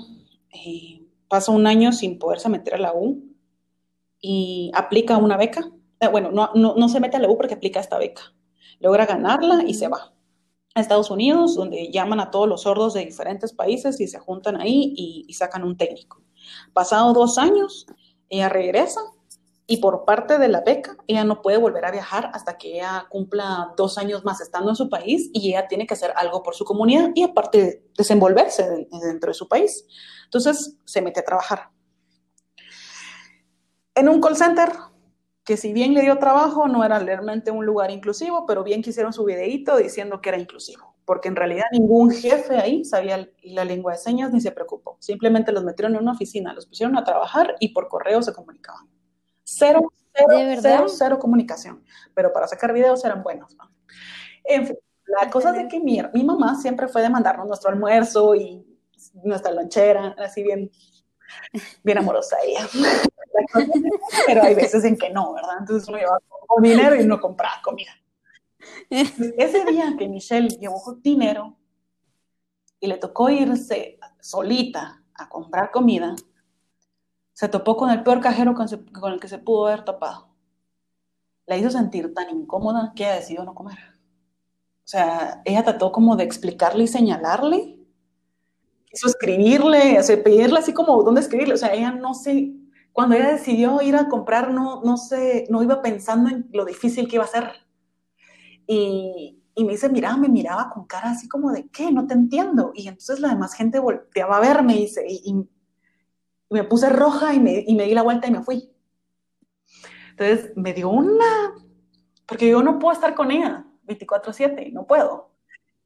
eh, 0.53 1.03
pasa 1.29 1.53
un 1.53 1.66
año 1.68 1.92
sin 1.92 2.18
poderse 2.18 2.48
meter 2.48 2.74
a 2.74 2.79
la 2.79 2.92
U 2.92 3.22
y 4.20 4.72
aplica 4.74 5.16
una 5.16 5.37
beca. 5.37 5.70
Eh, 6.01 6.09
bueno, 6.09 6.33
no, 6.33 6.51
no, 6.55 6.74
no 6.74 6.88
se 6.88 6.98
mete 6.98 7.16
a 7.16 7.20
la 7.20 7.29
U 7.29 7.37
porque 7.37 7.55
aplica 7.55 7.79
esta 7.79 7.98
beca 7.98 8.35
logra 8.81 9.07
ganarla 9.07 9.64
y 9.67 9.75
se 9.75 9.88
va 9.88 10.12
a 10.75 10.81
Estados 10.81 11.11
Unidos, 11.11 11.57
donde 11.57 11.91
llaman 11.91 12.21
a 12.21 12.31
todos 12.31 12.49
los 12.49 12.62
sordos 12.62 12.95
de 12.95 13.05
diferentes 13.05 13.53
países 13.53 14.01
y 14.01 14.07
se 14.07 14.19
juntan 14.19 14.61
ahí 14.61 14.95
y, 14.97 15.33
sacan 15.35 15.64
un 15.64 15.77
técnico. 15.77 16.23
Pasado 16.73 17.12
dos 17.12 17.38
años, 17.38 17.87
ella 18.29 18.49
regresa 18.49 19.01
y 19.67 19.79
por 19.79 20.05
parte 20.05 20.38
de 20.38 20.49
la 20.49 20.62
beca, 20.62 20.97
ella 21.07 21.25
no 21.25 21.43
puede 21.43 21.59
volver 21.59 21.85
a 21.85 21.91
viajar 21.91 22.31
hasta 22.33 22.57
que 22.57 22.77
ella 22.77 23.07
cumpla 23.11 23.75
dos 23.77 23.99
años 23.99 24.25
más 24.25 24.41
estando 24.41 24.71
en 24.71 24.77
su 24.77 24.88
país 24.88 25.31
y 25.35 25.51
ella 25.51 25.69
tiene 25.69 25.87
que 25.87 25.95
hacer 25.95 26.12
algo 26.17 26.43
por 26.43 26.55
su 26.55 26.64
comunidad 26.64 27.11
y 27.14 27.23
aparte 27.23 27.85
desenvolverse 27.97 28.88
dentro 29.03 29.31
de 29.31 29.35
su 29.35 29.47
país. 29.47 29.85
Entonces 30.25 30.77
se 30.85 31.03
mete 31.03 31.21
a 31.21 31.25
trabajar. 31.25 31.71
En 33.95 34.09
un 34.09 34.21
call 34.21 34.37
center 34.37 34.71
que 35.48 35.56
si 35.56 35.72
bien 35.72 35.94
le 35.94 36.02
dio 36.02 36.18
trabajo, 36.18 36.68
no 36.68 36.84
era 36.84 36.98
realmente 36.98 37.50
un 37.50 37.64
lugar 37.64 37.90
inclusivo, 37.90 38.44
pero 38.44 38.62
bien 38.62 38.82
que 38.82 38.90
hicieron 38.90 39.14
su 39.14 39.24
videíto 39.24 39.78
diciendo 39.78 40.20
que 40.20 40.28
era 40.28 40.37
inclusivo, 40.37 40.94
porque 41.06 41.28
en 41.28 41.37
realidad 41.37 41.64
ningún 41.72 42.11
jefe 42.11 42.58
ahí 42.58 42.84
sabía 42.84 43.26
la 43.44 43.64
lengua 43.64 43.92
de 43.92 43.98
señas 43.98 44.30
ni 44.30 44.42
se 44.42 44.52
preocupó. 44.52 44.98
Simplemente 45.00 45.50
los 45.50 45.64
metieron 45.64 45.94
en 45.94 46.02
una 46.02 46.12
oficina, 46.12 46.52
los 46.52 46.66
pusieron 46.66 46.98
a 46.98 47.04
trabajar 47.04 47.54
y 47.61 47.70
por 47.72 47.88
correo 47.88 48.20
se 48.20 48.34
comunicaban. 48.34 48.90
Cero, 49.42 49.90
cero, 50.12 50.58
cero, 50.61 50.87
cero 50.87 51.18
comunicación, 51.18 51.82
pero 52.12 52.30
para 52.30 52.46
sacar 52.46 52.74
videos 52.74 53.02
eran 53.06 53.22
buenos. 53.22 53.56
En 54.44 54.66
fin, 54.66 54.76
la 55.06 55.30
cosa 55.30 55.52
es 55.52 55.56
de 55.56 55.68
que 55.68 55.80
mi, 55.80 55.98
mi 56.12 56.24
mamá 56.24 56.56
siempre 56.61 56.88
fue 56.88 57.00
de 57.00 57.08
mandarnos 57.08 57.46
nuestro 57.46 57.70
almuerzo 57.70 58.34
y 58.34 58.66
nuestra 59.24 59.52
lonchera, 59.52 60.14
así 60.18 60.42
bien, 60.42 60.70
bien 61.83 61.99
amorosa 61.99 62.37
ella. 62.45 62.69
pero 64.27 64.43
hay 64.43 64.55
veces 64.55 64.85
en 64.85 64.97
que 64.97 65.11
no, 65.11 65.35
¿verdad? 65.35 65.59
Entonces 65.61 65.88
uno 65.88 65.99
lleva 65.99 66.19
dinero 66.61 66.97
y 66.97 67.05
uno 67.05 67.21
compra 67.21 67.51
comida. 67.62 67.93
Ese 68.91 69.64
día 69.64 69.95
que 69.99 70.09
Michelle 70.09 70.49
llevó 70.49 70.81
dinero 71.01 71.57
y 72.81 72.87
le 72.87 72.97
tocó 72.97 73.31
irse 73.31 73.99
solita 74.21 75.03
a 75.14 75.29
comprar 75.29 75.71
comida, 75.71 76.14
se 77.33 77.49
topó 77.49 77.77
con 77.77 77.91
el 77.91 78.03
peor 78.03 78.21
cajero 78.21 78.55
con, 78.55 78.69
el 79.12 79.21
que 79.21 79.29
se 79.29 79.38
pudo 79.38 79.67
haber 79.67 79.85
topado. 79.85 80.29
La 81.47 81.57
hizo 81.57 81.71
sentir 81.71 82.12
tan 82.12 82.31
incómoda 82.31 82.93
que 82.95 83.05
ella 83.05 83.17
decidió 83.17 83.45
no 83.45 83.55
comer. 83.55 83.79
O 83.79 84.91
sea, 84.91 85.43
ella 85.45 85.62
trató 85.62 85.93
como 85.93 86.17
de 86.17 86.25
explicarle 86.25 86.85
y 86.85 86.88
señalarle 86.88 87.78
quiso 88.98 89.06
escribirle, 89.06 90.00
o 90.00 90.02
sea, 90.02 90.22
pedirle 90.22 90.58
así 90.58 90.72
como 90.72 91.04
dónde 91.04 91.20
escribirle, 91.20 91.54
o 91.54 91.56
sea, 91.56 91.72
ella 91.72 91.92
no 91.92 92.14
sé, 92.14 92.52
cuando 92.92 93.14
ella 93.14 93.30
decidió 93.30 93.80
ir 93.80 93.94
a 93.94 94.08
comprar, 94.08 94.50
no, 94.50 94.82
no 94.82 94.96
sé, 94.96 95.46
no 95.50 95.62
iba 95.62 95.80
pensando 95.80 96.28
en 96.30 96.48
lo 96.52 96.64
difícil 96.64 97.06
que 97.06 97.14
iba 97.14 97.24
a 97.24 97.28
ser. 97.28 97.52
Y, 98.66 99.40
y 99.54 99.64
me 99.64 99.72
dice, 99.72 99.88
mira, 99.88 100.16
me 100.16 100.28
miraba 100.28 100.68
con 100.70 100.84
cara 100.87 101.12
así 101.12 101.28
como 101.28 101.52
de, 101.52 101.68
¿qué? 101.68 101.92
No 101.92 102.08
te 102.08 102.14
entiendo. 102.14 102.72
Y 102.74 102.88
entonces 102.88 103.20
la 103.20 103.28
demás 103.28 103.54
gente 103.54 103.78
volteaba 103.78 104.38
a 104.38 104.40
verme 104.40 104.74
y, 104.74 104.80
dice, 104.80 105.04
y, 105.08 105.22
y 105.24 105.46
me 106.50 106.64
puse 106.64 106.88
roja 106.88 107.34
y 107.34 107.38
me, 107.38 107.62
y 107.64 107.76
me 107.76 107.84
di 107.84 107.94
la 107.94 108.02
vuelta 108.02 108.26
y 108.26 108.32
me 108.32 108.42
fui. 108.42 108.68
Entonces 110.11 110.50
me 110.56 110.74
dio 110.74 110.88
una, 110.88 111.54
porque 112.26 112.48
yo 112.48 112.64
no 112.64 112.80
puedo 112.80 112.94
estar 112.94 113.14
con 113.14 113.30
ella 113.30 113.64
24/7, 113.87 114.72
no 114.72 114.88
puedo. 114.88 115.30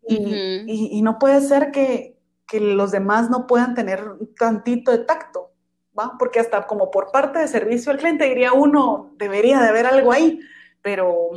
Y, 0.08 0.16
uh 0.16 0.28
-huh. 0.28 0.64
y, 0.66 0.98
y, 0.98 1.02
no 1.02 1.18
puede 1.18 1.42
ser 1.42 1.72
que, 1.72 2.11
que, 2.52 2.60
los 2.60 2.90
demás 2.90 3.30
no 3.30 3.46
puedan 3.46 3.74
tener 3.74 4.04
tantito 4.38 4.90
de 4.90 4.98
tacto, 4.98 5.52
¿va? 5.98 6.16
Porque 6.18 6.40
hasta 6.40 6.66
como 6.66 6.90
por 6.90 7.10
parte 7.10 7.38
de 7.38 7.48
servicio 7.48 7.90
al 7.90 7.98
cliente 7.98 8.24
diría 8.24 8.52
uno, 8.52 9.14
debería 9.16 9.60
de 9.60 9.68
haber 9.68 9.86
algo 9.86 10.12
ahí, 10.12 10.38
pero, 10.82 11.30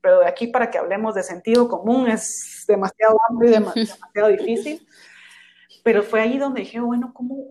pero 0.00 0.20
de 0.20 0.26
aquí 0.26 0.48
para 0.48 0.70
que 0.70 0.78
hablemos 0.78 1.14
de 1.14 1.22
sentido 1.22 1.68
común 1.68 2.08
es 2.08 2.64
demasiado 2.66 3.18
amplio 3.28 3.50
y 3.50 3.52
demasiado 3.54 4.28
difícil. 4.28 4.86
Pero 5.84 6.02
fue 6.02 6.20
ahí 6.20 6.38
donde 6.38 6.62
dije, 6.62 6.80
bueno, 6.80 7.12
¿cómo? 7.14 7.48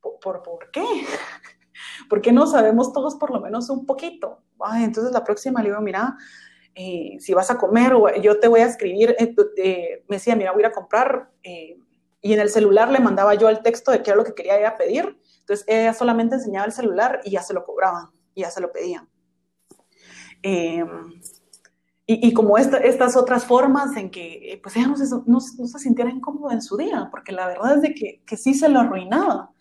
¿Por, 0.00 0.20
por, 0.20 0.42
por 0.42 0.70
qué? 0.70 0.84
¿Por 2.08 2.20
qué 2.20 2.32
no 2.32 2.46
sabemos 2.46 2.92
todos 2.92 3.16
por 3.16 3.30
lo 3.30 3.40
menos 3.40 3.68
un 3.68 3.84
poquito? 3.84 4.44
Entonces 4.76 5.12
la 5.12 5.24
próxima 5.24 5.62
le 5.62 5.70
digo, 5.70 5.80
mira, 5.80 6.16
eh, 6.74 7.16
si 7.20 7.32
vas 7.34 7.50
a 7.50 7.58
comer, 7.58 7.94
yo 8.20 8.40
te 8.40 8.48
voy 8.48 8.60
a 8.60 8.66
escribir, 8.66 9.14
eh, 9.18 9.34
eh, 9.56 10.04
me 10.08 10.16
decía, 10.16 10.34
mira, 10.34 10.52
voy 10.52 10.62
a 10.62 10.66
ir 10.66 10.72
a 10.72 10.74
comprar, 10.74 11.30
y 11.42 12.32
en 12.32 12.40
el 12.40 12.48
celular 12.48 12.90
le 12.90 13.00
mandaba 13.00 13.34
yo 13.34 13.48
el 13.48 13.62
texto 13.62 13.92
de 13.92 14.02
qué 14.02 14.10
era 14.10 14.16
lo 14.16 14.24
que 14.24 14.34
quería 14.34 14.58
ella 14.58 14.76
pedir, 14.76 15.18
entonces 15.40 15.64
ella 15.68 15.92
solamente 15.92 16.36
enseñaba 16.36 16.66
el 16.66 16.72
celular 16.72 17.20
y 17.24 17.32
ya 17.32 17.42
se 17.42 17.54
lo 17.54 17.64
cobraban, 17.64 18.10
y 18.34 18.40
ya 18.42 18.50
se 18.50 18.60
lo 18.60 18.72
pedían. 18.72 19.08
Y, 20.42 20.82
y, 22.06 22.34
como 22.34 22.58
esta, 22.58 22.78
estas 22.78 23.16
otras 23.16 23.46
formas 23.46 23.96
en 23.96 24.10
que 24.10 24.60
pues 24.62 24.76
ella 24.76 24.88
no 24.88 24.96
se, 24.96 25.04
no, 25.08 25.22
no 25.26 25.40
sintiera 25.40 26.10
incómoda 26.10 26.52
en 26.52 26.60
su 26.60 26.76
día, 26.76 27.08
porque 27.10 27.32
la 27.32 27.46
verdad 27.46 27.76
es 27.76 27.82
de 27.82 27.94
que, 27.94 28.22
que 28.26 28.36
sí 28.36 28.52
se 28.52 28.68
lo 28.68 28.80
arruinaba. 28.80 29.52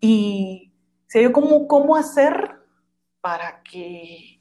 Y 0.00 0.72
se 1.08 1.20
dio 1.20 1.32
cómo, 1.32 1.66
cómo 1.66 1.96
hacer 1.96 2.60
para 3.20 3.62
que 3.62 4.40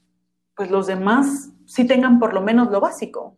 pues 0.56 0.70
los 0.70 0.88
demás 0.88 1.53
sí 1.74 1.86
tengan 1.88 2.20
por 2.20 2.36
lo 2.36 2.42
menos 2.42 2.70
lo 2.70 2.80
básico. 2.80 3.36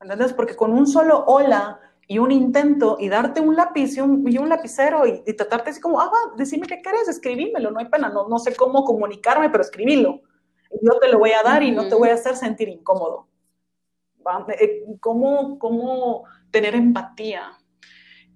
¿Entendés? 0.00 0.32
Porque 0.32 0.56
con 0.56 0.72
un 0.72 0.86
solo 0.88 1.24
hola 1.26 1.78
y 2.08 2.18
un 2.18 2.32
intento 2.32 2.96
y 2.98 3.08
darte 3.08 3.40
un 3.40 3.54
lápiz 3.54 3.96
y 3.96 4.00
un, 4.00 4.28
y 4.28 4.36
un 4.38 4.48
lapicero 4.48 5.06
y, 5.06 5.22
y, 5.24 5.32
tratarte 5.34 5.70
así 5.70 5.80
como, 5.80 6.00
ah, 6.00 6.06
va, 6.06 6.36
decime 6.36 6.66
qué 6.66 6.82
querés, 6.82 7.06
escribímelo, 7.06 7.70
no 7.70 7.78
hay 7.78 7.86
pena, 7.86 8.08
no, 8.08 8.26
no 8.28 8.38
sé 8.40 8.56
cómo 8.56 8.84
comunicarme, 8.84 9.48
pero 9.48 9.62
escriblo. 9.62 10.22
Yo 10.82 10.98
te 10.98 11.08
lo 11.08 11.18
voy 11.18 11.30
a 11.30 11.42
dar 11.44 11.62
y 11.62 11.70
no 11.70 11.88
te 11.88 11.94
voy 11.94 12.08
a 12.08 12.14
hacer 12.14 12.34
sentir 12.34 12.68
incómodo. 12.68 13.28
¿Va? 14.26 14.44
Eh, 14.58 14.84
¿Cómo, 14.98 15.58
¿Cómo 15.60 16.24
tener 16.50 16.74
empatía? 16.74 17.52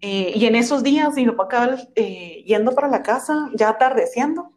Eh, 0.01 0.33
y 0.37 0.47
en 0.47 0.55
esos 0.55 0.85
días, 0.85 1.15
mi 1.15 1.27
papá 1.27 1.45
acaba 1.45 1.77
eh, 1.97 2.45
yendo 2.47 2.73
para 2.77 2.89
la 2.89 3.03
casa, 3.03 3.51
ya 3.55 3.71
atardeciendo, 3.71 4.53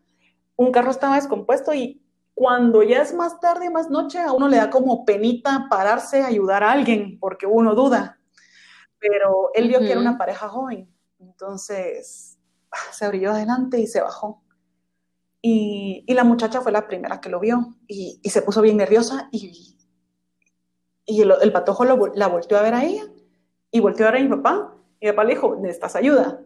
un 0.56 0.72
carro 0.72 0.92
estaba 0.92 1.16
descompuesto 1.16 1.74
y 1.74 2.05
cuando 2.36 2.84
ya 2.84 3.02
es 3.02 3.14
más 3.14 3.40
tarde, 3.40 3.70
más 3.70 3.90
noche, 3.90 4.20
a 4.20 4.34
uno 4.34 4.50
le 4.50 4.58
da 4.58 4.70
como 4.70 5.06
penita 5.06 5.68
pararse 5.70 6.22
a 6.22 6.28
ayudar 6.28 6.64
a 6.64 6.72
alguien, 6.74 7.18
porque 7.18 7.48
uno 7.48 7.74
duda. 7.74 8.20
Pero 9.00 9.52
él 9.54 9.70
vio 9.70 9.80
uh 9.80 9.82
-huh. 9.82 9.86
que 9.86 9.92
era 9.94 10.02
una 10.02 10.18
pareja 10.18 10.50
joven, 10.50 10.94
entonces 11.20 12.38
se 12.92 13.06
abrió 13.06 13.32
adelante 13.32 13.80
y 13.80 13.88
se 13.88 14.02
bajó. 14.02 14.44
Y, 15.42 16.04
y, 16.08 16.14
la 16.14 16.24
muchacha 16.24 16.60
fue 16.60 16.72
la 16.72 16.88
primera 16.88 17.22
que 17.22 17.30
lo 17.30 17.40
vio 17.40 17.76
y, 17.88 18.20
y 18.22 18.30
se 18.32 18.42
puso 18.42 18.62
bien 18.62 18.78
nerviosa 18.78 19.30
y, 19.32 19.78
y 21.06 21.22
el, 21.22 21.34
el, 21.40 21.52
patojo 21.52 21.86
lo, 21.86 22.08
la 22.16 22.28
volteó 22.28 22.58
a 22.58 22.64
ver 22.64 22.74
a 22.74 22.84
ella 22.84 23.04
y 23.70 23.80
volteó 23.80 24.08
a 24.08 24.12
ver 24.12 24.22
a 24.22 24.24
mi 24.24 24.30
papá 24.30 24.76
y 25.00 25.06
mi 25.06 25.12
papá 25.12 25.24
le 25.24 25.36
dijo, 25.36 25.56
necesitas 25.56 25.96
ayuda. 25.96 26.42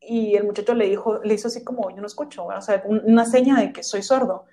Y 0.00 0.34
el 0.34 0.44
muchacho 0.44 0.74
le 0.74 0.88
dijo, 0.88 1.20
le 1.22 1.34
hizo 1.34 1.48
así 1.48 1.62
como, 1.62 1.90
yo 1.90 2.00
no 2.00 2.06
escucho, 2.06 2.46
o 2.46 2.60
sea, 2.62 2.82
una 2.86 3.24
seña 3.26 3.60
de 3.60 3.72
que 3.72 3.82
soy 3.82 4.02
sordo. 4.02 4.46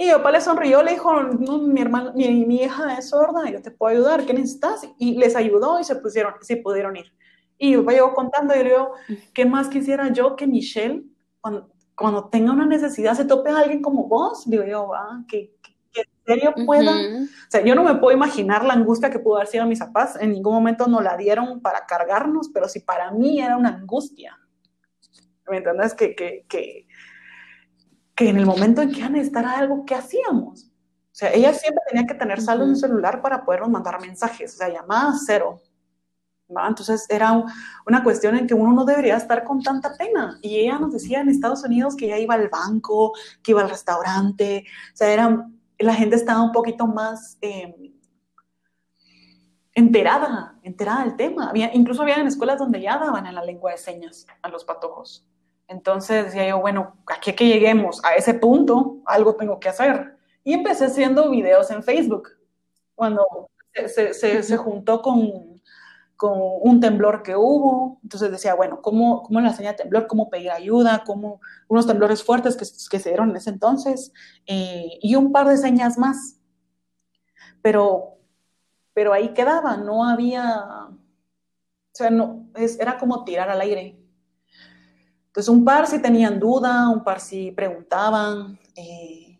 Y 0.00 0.06
mi 0.06 0.12
papá 0.12 0.30
le 0.30 0.40
sonrió, 0.40 0.82
le 0.82 0.92
dijo, 0.92 1.22
no, 1.22 1.58
mi, 1.58 1.78
hermana, 1.78 2.12
mi, 2.14 2.46
mi, 2.46 2.62
hija 2.62 2.96
es 2.96 3.10
sorda, 3.10 3.50
yo 3.50 3.60
te 3.60 3.70
puedo 3.70 3.94
ayudar, 3.94 4.24
¿qué 4.24 4.32
necesitas? 4.32 4.88
Y 4.96 5.18
les 5.18 5.36
ayudó 5.36 5.78
y 5.78 5.84
se 5.84 5.94
pusieron, 5.94 6.32
sí 6.40 6.56
pudieron 6.56 6.96
ir. 6.96 7.12
Y 7.58 7.76
papá 7.76 7.92
llegó 7.92 8.14
contando 8.14 8.54
y 8.54 8.60
le 8.60 8.70
digo, 8.70 8.94
¿qué 9.34 9.44
más 9.44 9.68
quisiera 9.68 10.10
yo 10.10 10.36
que 10.36 10.46
Michelle, 10.46 11.04
cuando, 11.42 11.68
cuando 11.94 12.30
tenga 12.30 12.50
una 12.50 12.64
necesidad, 12.64 13.12
se 13.12 13.26
tope 13.26 13.50
a 13.50 13.58
alguien 13.58 13.82
como 13.82 14.08
vos? 14.08 14.48
Digo 14.48 14.64
yo, 14.64 14.94
ah, 14.94 15.22
que, 15.28 15.52
que, 15.62 15.74
que, 15.92 16.00
en 16.00 16.24
serio 16.24 16.54
pueda. 16.64 16.92
Uh 16.92 16.94
-huh. 16.94 17.24
O 17.26 17.50
sea, 17.50 17.62
yo 17.62 17.74
no 17.74 17.84
me 17.84 17.96
puedo 17.96 18.16
imaginar 18.16 18.64
la 18.64 18.72
angustia 18.72 19.10
que 19.10 19.18
pudo 19.18 19.36
haber 19.36 19.48
sido 19.48 19.64
a 19.64 19.66
mis 19.66 19.80
papás. 19.80 20.16
En 20.18 20.32
ningún 20.32 20.54
momento 20.54 20.86
nos 20.86 21.04
la 21.04 21.18
dieron 21.18 21.60
para 21.60 21.84
cargarnos, 21.84 22.48
pero 22.48 22.70
si 22.70 22.80
para 22.80 23.10
mí 23.10 23.42
era 23.42 23.54
una 23.54 23.68
angustia. 23.68 24.38
¿Me 25.46 25.58
entiendes? 25.58 25.92
Que, 25.92 26.14
que, 26.14 26.46
que, 26.48 26.86
que 28.20 28.28
en 28.28 28.36
el 28.36 28.44
momento 28.44 28.82
en 28.82 28.92
que 28.92 29.00
necesitar 29.08 29.46
algo, 29.46 29.86
¿qué 29.86 29.94
hacíamos? 29.94 30.64
O 30.64 31.14
sea, 31.14 31.32
ella 31.32 31.54
siempre 31.54 31.82
tenía 31.88 32.06
que 32.06 32.12
tener 32.12 32.42
saldo 32.42 32.64
en 32.64 32.74
su 32.74 32.82
celular 32.82 33.22
para 33.22 33.46
podernos 33.46 33.70
mandar 33.70 33.98
mensajes, 33.98 34.52
o 34.52 34.58
sea, 34.58 34.68
llamadas 34.68 35.22
cero. 35.24 35.58
¿va? 36.54 36.68
Entonces 36.68 37.06
era 37.08 37.42
una 37.86 38.04
cuestión 38.04 38.36
en 38.36 38.46
que 38.46 38.52
uno 38.52 38.74
no 38.74 38.84
debería 38.84 39.16
estar 39.16 39.42
con 39.42 39.62
tanta 39.62 39.96
pena. 39.96 40.38
Y 40.42 40.56
ella 40.56 40.78
nos 40.78 40.92
decía 40.92 41.22
en 41.22 41.30
Estados 41.30 41.64
Unidos 41.64 41.96
que 41.96 42.04
ella 42.08 42.18
iba 42.18 42.34
al 42.34 42.50
banco, 42.50 43.14
que 43.42 43.52
iba 43.52 43.62
al 43.62 43.70
restaurante, 43.70 44.66
o 44.92 44.96
sea, 44.96 45.10
era, 45.10 45.48
la 45.78 45.94
gente 45.94 46.16
estaba 46.16 46.42
un 46.42 46.52
poquito 46.52 46.86
más 46.86 47.38
eh, 47.40 47.74
enterada, 49.72 50.58
enterada 50.62 51.04
del 51.04 51.16
tema. 51.16 51.48
Había, 51.48 51.74
incluso 51.74 52.02
había 52.02 52.16
en 52.16 52.26
escuelas 52.26 52.58
donde 52.58 52.82
ya 52.82 52.98
daban 52.98 53.26
en 53.26 53.34
la 53.34 53.42
lengua 53.42 53.72
de 53.72 53.78
señas 53.78 54.26
a 54.42 54.50
los 54.50 54.66
patojos. 54.66 55.26
Entonces 55.70 56.24
decía 56.24 56.48
yo, 56.48 56.60
bueno, 56.60 56.96
aquí 57.06 57.32
que 57.32 57.46
lleguemos 57.46 58.04
a 58.04 58.16
ese 58.16 58.34
punto, 58.34 59.02
algo 59.06 59.36
tengo 59.36 59.60
que 59.60 59.68
hacer. 59.68 60.16
Y 60.42 60.52
empecé 60.52 60.86
haciendo 60.86 61.30
videos 61.30 61.70
en 61.70 61.84
Facebook. 61.84 62.30
Cuando 62.96 63.48
se, 63.86 64.12
se, 64.12 64.56
juntó 64.56 65.00
con, 65.00 65.62
con, 66.16 66.32
un 66.34 66.80
temblor 66.80 67.22
que 67.22 67.36
hubo, 67.36 68.00
entonces 68.02 68.32
decía, 68.32 68.54
bueno, 68.54 68.82
¿cómo, 68.82 69.22
cómo 69.22 69.40
la 69.40 69.52
señal 69.52 69.74
de 69.74 69.84
temblor? 69.84 70.08
¿Cómo 70.08 70.28
pedir 70.28 70.50
ayuda? 70.50 71.04
¿Cómo 71.06 71.40
unos 71.68 71.86
temblores 71.86 72.24
fuertes 72.24 72.56
que, 72.56 72.66
que 72.90 72.98
se 72.98 73.10
dieron 73.10 73.30
en 73.30 73.36
ese 73.36 73.50
entonces? 73.50 74.12
Eh, 74.46 74.98
y 75.00 75.14
un 75.14 75.30
par 75.30 75.46
de 75.46 75.56
señas 75.56 75.98
más. 75.98 76.40
Pero, 77.62 78.18
pero 78.92 79.12
ahí 79.12 79.34
quedaba, 79.34 79.76
no 79.76 80.04
había, 80.04 80.64
o 80.88 80.98
sea, 81.92 82.10
no, 82.10 82.48
es, 82.56 82.80
era 82.80 82.98
como 82.98 83.22
tirar 83.22 83.50
al 83.50 83.60
aire 83.60 83.99
entonces, 85.30 85.48
un 85.48 85.64
par 85.64 85.86
sí 85.86 86.02
tenían 86.02 86.40
duda, 86.40 86.88
un 86.88 87.04
par 87.04 87.20
sí 87.20 87.52
preguntaban. 87.52 88.58
Eh, 88.74 89.38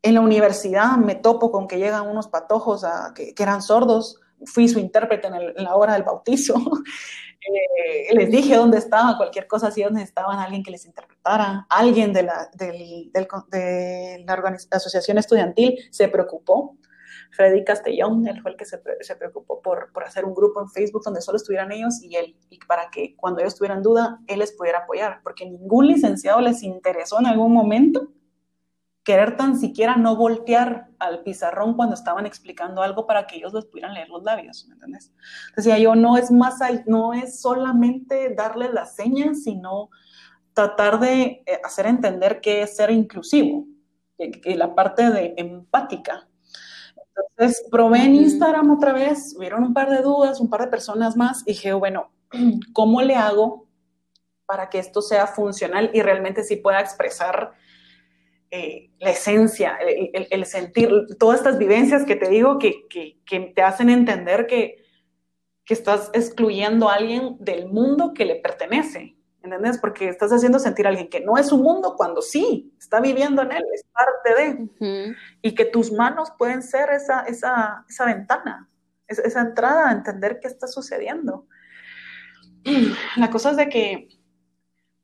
en 0.00 0.14
la 0.14 0.22
universidad 0.22 0.96
me 0.96 1.14
topo 1.14 1.52
con 1.52 1.68
que 1.68 1.76
llegan 1.76 2.08
unos 2.08 2.26
patojos 2.28 2.86
que, 3.14 3.34
eran 3.38 3.60
sordos. 3.60 4.18
Fui 4.46 4.66
su 4.66 4.78
intérprete 4.78 5.28
en, 5.28 5.62
la 5.62 5.76
hora 5.76 5.92
del 5.92 6.04
bautizo. 6.04 6.54
eh, 7.46 8.14
les 8.14 8.30
dije 8.30 8.56
dónde 8.56 8.78
estaba, 8.78 9.18
cualquier 9.18 9.46
cosa, 9.46 9.70
si 9.70 9.82
dónde 9.82 10.02
estaban, 10.02 10.38
alguien 10.38 10.62
que 10.62 10.70
les 10.70 10.86
interpretara. 10.86 11.66
Alguien 11.68 12.14
de 12.14 12.22
la 12.22 12.48
asociación 14.70 15.18
estudiantil 15.18 15.76
se 15.90 16.08
preocupó. 16.08 16.78
Freddy 17.32 17.64
Castellón, 17.64 18.26
él 18.26 18.40
fue 18.42 18.52
el 18.52 18.56
que 18.56 18.64
se, 18.64 18.80
se 19.00 19.16
preocupó 19.16 19.62
por, 19.62 19.92
por, 19.92 20.04
hacer 20.04 20.24
un 20.24 20.34
grupo 20.34 20.60
en 20.60 20.68
Facebook 20.68 21.02
donde 21.04 21.20
solo 21.20 21.36
estuvieran 21.36 21.72
ellos 21.72 22.02
y 22.02 22.16
él, 22.16 22.36
y 22.50 22.58
para 22.58 22.90
que 22.90 23.14
cuando 23.16 23.40
ellos 23.40 23.56
tuvieran 23.56 23.82
duda, 23.82 24.20
él 24.26 24.40
les 24.40 24.52
pudiera 24.52 24.80
apoyar, 24.80 25.20
porque 25.22 25.48
ningún 25.48 25.86
licenciado 25.86 26.40
les 26.40 26.62
interesó 26.62 27.20
en 27.20 27.26
algún 27.26 27.52
momento 27.52 28.08
querer 29.02 29.36
tan 29.36 29.58
siquiera 29.58 29.96
no 29.96 30.16
voltear 30.16 30.88
al 30.98 31.22
pizarrón 31.22 31.74
cuando 31.74 31.94
estaban 31.94 32.26
explicando 32.26 32.82
algo 32.82 33.06
para 33.06 33.26
que 33.26 33.36
ellos 33.36 33.52
les 33.54 33.64
pudieran 33.64 33.94
leer 33.94 34.08
los 34.08 34.22
labios, 34.22 34.66
¿me 34.68 34.74
entiendes? 34.74 35.12
Decía 35.56 35.78
yo, 35.78 35.94
no 35.94 36.16
es 36.16 36.30
más, 36.30 36.58
no 36.86 37.14
es 37.14 37.40
solamente 37.40 38.34
darles 38.34 38.72
las 38.72 38.94
señas, 38.94 39.42
sino 39.42 39.88
tratar 40.52 41.00
de 41.00 41.42
eh, 41.46 41.60
hacer 41.64 41.86
entender 41.86 42.40
que 42.40 42.62
es 42.62 42.76
ser 42.76 42.90
inclusivo, 42.90 43.66
que, 44.18 44.30
que 44.30 44.54
la 44.56 44.74
parte 44.74 45.10
de 45.10 45.34
empática, 45.38 46.28
entonces 47.30 47.66
probé 47.70 48.04
en 48.04 48.14
Instagram 48.14 48.70
otra 48.70 48.92
vez, 48.92 49.34
hubieron 49.36 49.64
un 49.64 49.74
par 49.74 49.90
de 49.90 50.02
dudas, 50.02 50.40
un 50.40 50.48
par 50.48 50.62
de 50.62 50.68
personas 50.68 51.16
más, 51.16 51.42
y 51.46 51.52
dije, 51.52 51.72
bueno, 51.72 52.10
¿cómo 52.72 53.02
le 53.02 53.14
hago 53.14 53.68
para 54.46 54.68
que 54.68 54.78
esto 54.78 55.00
sea 55.00 55.26
funcional 55.26 55.90
y 55.94 56.02
realmente 56.02 56.42
sí 56.42 56.56
pueda 56.56 56.80
expresar 56.80 57.52
eh, 58.50 58.90
la 58.98 59.10
esencia, 59.10 59.76
el, 59.76 60.10
el, 60.12 60.26
el, 60.28 60.44
sentir, 60.44 60.90
todas 61.20 61.38
estas 61.38 61.56
vivencias 61.56 62.04
que 62.04 62.16
te 62.16 62.28
digo 62.28 62.58
que, 62.58 62.88
que, 62.88 63.20
que 63.24 63.52
te 63.54 63.62
hacen 63.62 63.88
entender 63.88 64.48
que, 64.48 64.82
que 65.64 65.74
estás 65.74 66.10
excluyendo 66.14 66.88
a 66.88 66.94
alguien 66.94 67.36
del 67.38 67.68
mundo 67.68 68.12
que 68.12 68.24
le 68.24 68.34
pertenece. 68.34 69.16
¿Entendés? 69.42 69.78
Porque 69.78 70.08
estás 70.08 70.32
haciendo 70.32 70.58
sentir 70.58 70.86
a 70.86 70.90
alguien 70.90 71.08
que 71.08 71.20
no 71.20 71.38
es 71.38 71.48
su 71.48 71.56
mundo 71.56 71.94
cuando 71.96 72.20
sí, 72.20 72.74
está 72.78 73.00
viviendo 73.00 73.40
en 73.40 73.52
él, 73.52 73.64
es 73.72 73.84
parte 73.84 74.34
de. 74.34 75.16
Y 75.40 75.54
que 75.54 75.64
tus 75.64 75.92
manos 75.92 76.30
pueden 76.36 76.62
ser 76.62 76.90
esa, 76.90 77.22
esa, 77.22 77.84
esa 77.88 78.04
ventana, 78.04 78.68
esa, 79.06 79.22
esa, 79.22 79.40
entrada 79.40 79.88
a 79.88 79.92
entender 79.92 80.40
qué 80.40 80.48
está 80.48 80.66
sucediendo. 80.66 81.46
La 83.16 83.30
cosa 83.30 83.52
es 83.52 83.56
de 83.56 83.68
que, 83.70 84.08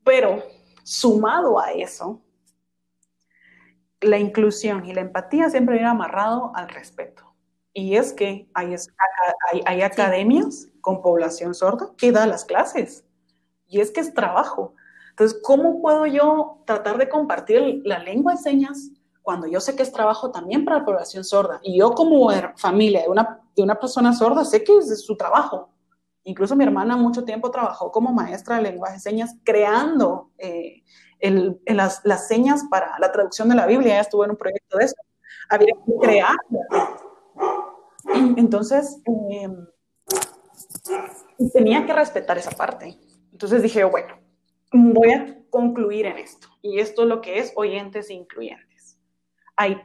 pero 0.03 0.43
sumado 0.83 1.59
a 1.59 1.71
eso, 1.71 2.23
la 3.99 4.19
inclusión 4.19 4.85
y 4.85 4.93
la 4.93 5.01
empatía 5.01 5.49
siempre 5.49 5.73
viene 5.73 5.89
amarrado 5.89 6.51
al 6.55 6.69
respeto. 6.69 7.23
Y 7.73 7.95
es 7.95 8.13
que 8.13 8.47
hay, 8.53 8.75
hay, 9.51 9.61
hay 9.65 9.81
academias 9.81 10.67
con 10.81 11.01
población 11.01 11.55
sorda 11.55 11.91
que 11.97 12.11
dan 12.11 12.29
las 12.29 12.45
clases 12.45 13.06
y 13.67 13.79
es 13.79 13.91
que 13.91 14.01
es 14.01 14.13
trabajo. 14.13 14.73
Entonces, 15.09 15.39
¿cómo 15.43 15.81
puedo 15.81 16.05
yo 16.05 16.61
tratar 16.65 16.97
de 16.97 17.09
compartir 17.09 17.81
la 17.83 17.99
lengua 17.99 18.33
de 18.33 18.37
señas 18.37 18.91
cuando 19.23 19.47
yo 19.47 19.59
sé 19.59 19.75
que 19.75 19.83
es 19.83 19.91
trabajo 19.91 20.31
también 20.31 20.63
para 20.63 20.79
la 20.79 20.85
población 20.85 21.23
sorda? 21.23 21.59
Y 21.63 21.79
yo 21.79 21.91
como 21.91 22.29
familia 22.55 23.01
de 23.01 23.09
una, 23.09 23.41
de 23.55 23.63
una 23.63 23.79
persona 23.79 24.13
sorda 24.13 24.45
sé 24.45 24.63
que 24.63 24.77
es 24.77 25.03
su 25.03 25.17
trabajo. 25.17 25.69
Incluso 26.23 26.55
mi 26.55 26.65
hermana 26.65 26.97
mucho 26.97 27.23
tiempo 27.23 27.49
trabajó 27.49 27.91
como 27.91 28.13
maestra 28.13 28.57
de 28.57 28.63
lenguaje 28.63 28.95
de 28.95 28.99
señas 28.99 29.35
creando 29.43 30.29
eh, 30.37 30.83
el, 31.19 31.59
las, 31.65 32.01
las, 32.03 32.27
señas 32.27 32.65
para 32.69 32.99
la 32.99 33.11
traducción 33.11 33.49
de 33.49 33.55
la 33.55 33.65
Biblia. 33.65 33.93
Ella 33.93 34.01
estuvo 34.01 34.23
en 34.23 34.31
un 34.31 34.37
proyecto 34.37 34.77
de 34.77 34.85
eso. 34.85 34.95
Había 35.49 35.73
que 35.73 35.93
crear. 35.99 36.35
Entonces, 38.35 39.01
eh, 39.07 39.49
tenía 41.53 41.85
que 41.85 41.93
respetar 41.93 42.37
esa 42.37 42.51
parte. 42.51 42.99
Entonces 43.37 43.61
dije, 43.61 43.83
bueno, 43.83 44.15
voy 44.73 45.11
a 45.11 45.37
concluir 45.51 46.07
en 46.07 46.17
esto. 46.17 46.47
Y 46.63 46.79
esto 46.79 47.03
es 47.03 47.07
lo 47.07 47.21
que 47.21 47.37
es 47.37 47.53
oyentes 47.55 48.09
incluyentes. 48.09 48.97
Hay 49.55 49.79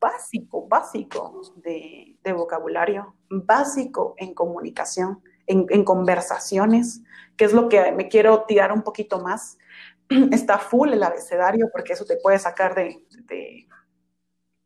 básico, 0.00 0.68
básico 0.68 1.42
de, 1.56 2.16
vocabulario, 2.32 3.16
básico 3.28 4.14
en 4.18 4.34
comunicación, 4.34 5.20
en, 5.48 5.82
conversaciones, 5.82 7.02
que 7.36 7.46
es 7.46 7.52
lo 7.52 7.68
que 7.68 7.90
me 7.90 8.06
quiero 8.06 8.44
tirar 8.44 8.70
un 8.70 8.82
poquito 8.82 9.18
más. 9.18 9.58
Está 10.30 10.60
full 10.60 10.92
el 10.92 11.02
abecedario 11.02 11.68
porque 11.72 11.94
eso 11.94 12.04
te 12.04 12.18
puede 12.18 12.38
sacar 12.38 12.76
de, 12.76 13.04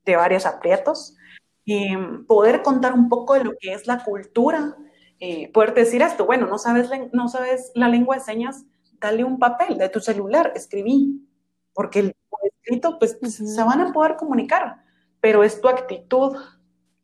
de, 0.05 0.15
varios 0.15 0.45
aprietos. 0.45 1.17
Y 1.65 1.97
poder 2.29 2.61
contar 2.61 2.93
un 2.93 3.09
poco 3.09 3.33
de 3.33 3.45
lo 3.45 3.53
que 3.59 3.73
es 3.73 3.87
la 3.87 4.05
cultura 4.05 4.77
eh, 5.21 5.53
poder 5.53 5.75
decir 5.75 6.01
esto, 6.01 6.25
bueno, 6.25 6.47
no 6.47 6.57
sabes, 6.57 6.91
no 7.13 7.29
sabes 7.29 7.73
la 7.75 7.89
lengua 7.89 8.17
de 8.17 8.23
señas, 8.23 8.65
dale 8.99 9.23
un 9.23 9.39
papel 9.39 9.77
de 9.77 9.91
tu 9.91 10.01
celular, 10.01 10.53
escribí, 10.57 11.29
porque 11.75 11.99
el 12.01 12.17
escrito, 12.43 12.99
pues 12.99 13.19
se 13.21 13.63
van 13.63 13.83
a 13.83 13.93
poder 13.93 14.17
comunicar, 14.17 14.83
pero 15.21 15.45
es 15.45 15.61
tu 15.61 15.69
actitud 15.69 16.37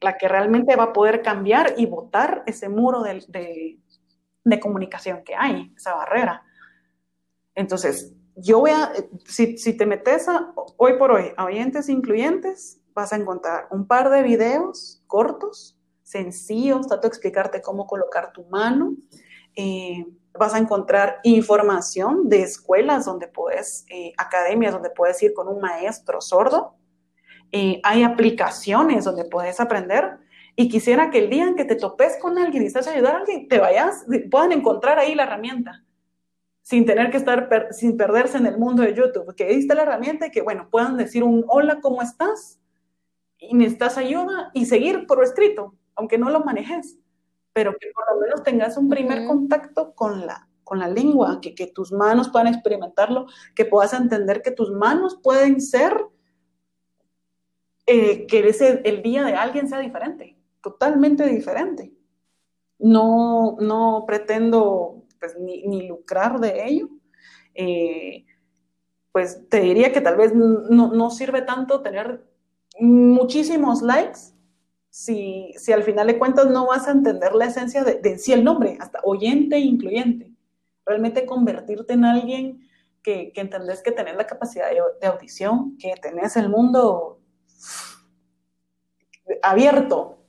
la 0.01 0.17
que 0.17 0.29
realmente 0.29 0.77
va 0.77 0.85
a 0.85 0.93
poder 0.93 1.21
cambiar 1.21 1.75
y 1.77 1.85
botar 1.87 2.43
ese 2.47 2.69
muro 2.69 3.03
de, 3.03 3.79
de, 4.45 4.61
comunicación 4.61 5.23
que 5.23 5.35
hay, 5.35 5.73
esa 5.77 5.95
barrera. 5.95 6.43
Entonces, 7.55 8.15
yo 8.35 8.61
voy 8.61 8.71
a, 8.71 8.93
si, 9.27 9.59
si, 9.59 9.77
te 9.77 9.87
metes 9.87 10.29
a, 10.29 10.53
hoy 10.77 10.99
por 10.99 11.13
hoy 11.13 11.33
a 11.37 11.45
oyentes 11.45 11.89
incluyentes, 11.89 12.81
vas 12.95 13.13
a 13.13 13.17
encontrar 13.17 13.69
un 13.71 13.87
par 13.87 14.11
de 14.11 14.23
videos 14.23 15.03
cortos 15.07 15.76
sencillos, 16.07 16.87
de 16.87 17.09
explicarte 17.09 17.61
cómo 17.61 17.87
colocar 17.87 18.33
tu 18.33 18.45
mano. 18.45 18.95
Eh, 19.57 20.07
vas 20.39 20.55
a 20.55 20.59
encontrar 20.59 21.19
información 21.25 22.29
de 22.29 22.43
escuelas 22.43 23.07
donde 23.07 23.27
puedes, 23.27 23.85
eh, 23.91 24.13
academias 24.17 24.73
donde 24.73 24.91
puedes 24.91 25.21
ir 25.25 25.35
con 25.35 25.49
un 25.49 25.61
maestro 25.61 26.21
sordo. 26.21 26.77
Eh, 27.51 27.81
hay 27.83 28.05
aplicaciones 28.05 29.05
donde 29.05 29.25
puedes 29.25 29.59
aprender. 29.59 30.19
Y 30.55 30.69
quisiera 30.69 31.11
que 31.11 31.19
el 31.19 31.29
día 31.29 31.49
en 31.49 31.57
que 31.57 31.65
te 31.65 31.75
topes 31.75 32.17
con 32.19 32.39
alguien 32.39 32.63
y 32.63 32.67
estás 32.67 32.87
ayudar 32.87 33.17
a 33.17 33.19
alguien, 33.19 33.49
te 33.49 33.59
vayas, 33.59 34.07
puedan 34.31 34.53
encontrar 34.53 35.01
ahí 35.01 35.15
la 35.15 35.25
herramienta 35.25 35.83
sin 36.63 36.87
tener 36.87 37.11
que 37.11 37.17
estar, 37.17 37.49
sin 37.73 37.97
perderse 37.97 38.39
en 38.39 38.47
el 38.47 38.59
mundo 38.59 38.83
de 38.83 38.95
YouTube, 38.95 39.35
que 39.35 39.45
ahí 39.45 39.59
está 39.59 39.75
la 39.75 39.83
herramienta 39.83 40.27
y 40.27 40.31
que, 40.31 40.43
bueno, 40.43 40.69
puedan 40.71 40.97
decir 40.97 41.23
un 41.25 41.45
hola, 41.49 41.81
¿cómo 41.81 42.03
estás? 42.03 42.61
Y 43.39 43.55
necesitas 43.55 43.99
ayuda 43.99 44.51
y 44.55 44.67
seguir 44.67 45.07
por 45.07 45.23
escrito 45.23 45.75
aunque 45.97 46.19
no 46.19 46.31
lo 46.31 46.41
manejes, 46.41 46.99
pero 47.53 47.75
que 47.81 47.91
por 47.95 48.15
lo 48.15 48.21
menos 48.21 48.43
tengas 48.43 48.77
un 48.77 48.89
primer 48.89 49.27
contacto 49.27 49.95
con 49.95 50.27
la, 50.27 50.49
con 50.63 50.79
la 50.79 50.89
lengua, 50.89 51.41
que, 51.41 51.55
que 51.55 51.67
tus 51.67 51.91
manos 51.91 52.29
puedan 52.29 52.49
experimentarlo, 52.49 53.27
que 53.55 53.65
puedas 53.65 53.95
entender 53.95 54.43
que 54.43 54.51
tus 54.51 54.71
manos 54.71 55.19
pueden 55.23 55.61
ser, 55.61 55.97
eh, 57.87 58.27
que 58.27 58.47
ese, 58.47 58.83
el 58.85 59.03
día 59.03 59.25
de 59.25 59.35
alguien 59.35 59.69
sea 59.69 59.79
diferente, 59.79 60.37
totalmente 60.61 61.27
diferente. 61.27 61.93
No, 62.79 63.57
no 63.59 64.05
pretendo 64.07 65.05
pues, 65.19 65.39
ni, 65.39 65.89
lucrar 65.89 66.39
de 66.41 66.67
ello. 66.67 66.91
Eh, 67.55 68.27
pues 69.13 69.49
te 69.49 69.61
diría 69.61 69.93
que 69.93 70.03
tal 70.03 70.19
vez 70.19 70.35
no, 70.35 70.93
no 70.93 71.11
sirve 71.11 71.41
tanto 71.41 71.81
tener 71.81 72.23
muchísimos 72.79 73.81
likes 73.81 74.36
si, 74.97 75.53
si 75.59 75.73
al 75.75 75.83
final 75.83 76.07
de 76.07 76.19
cuentas 76.19 76.47
no 76.47 76.69
vas 76.69 76.89
a 76.89 76.91
entender 76.91 77.35
la 77.35 77.45
esencia 77.45 77.85
de, 77.85 78.01
de 78.01 78.17
sí 78.17 78.33
el 78.33 78.43
nombre, 78.43 78.79
hasta 78.81 78.99
oyente 79.03 79.57
e 79.57 79.61
incluyente. 79.61 80.33
Realmente 80.87 81.27
convertirte 81.27 81.93
en 81.93 82.07
alguien 82.07 82.67
que, 83.03 83.31
que 83.31 83.43
entendés 83.43 83.83
que 83.83 83.93
tenés 83.93 84.17
la 84.17 84.27
capacidad 84.27 84.71
de, 84.71 85.07
audición, 85.07 85.77
que 85.77 85.93
tenés 86.01 86.39
el 86.39 86.49
mundo 86.49 87.21
abierto 89.43 90.25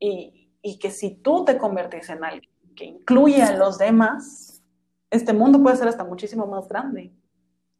y, 0.00 0.50
y, 0.62 0.80
que 0.80 0.90
si 0.90 1.14
tú 1.14 1.44
te 1.44 1.56
convertís 1.56 2.10
en 2.10 2.24
alguien 2.24 2.50
que 2.74 2.86
incluye 2.86 3.40
a 3.40 3.56
los 3.56 3.78
demás, 3.78 4.64
este 5.12 5.32
mundo 5.32 5.62
puede 5.62 5.76
ser 5.76 5.86
hasta 5.86 6.02
muchísimo 6.02 6.44
más 6.48 6.66
grande 6.66 7.12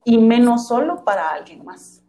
y 0.04 0.18
menos 0.18 0.68
solo 0.68 1.04
para 1.04 1.30
alguien 1.30 1.64
más. 1.64 2.05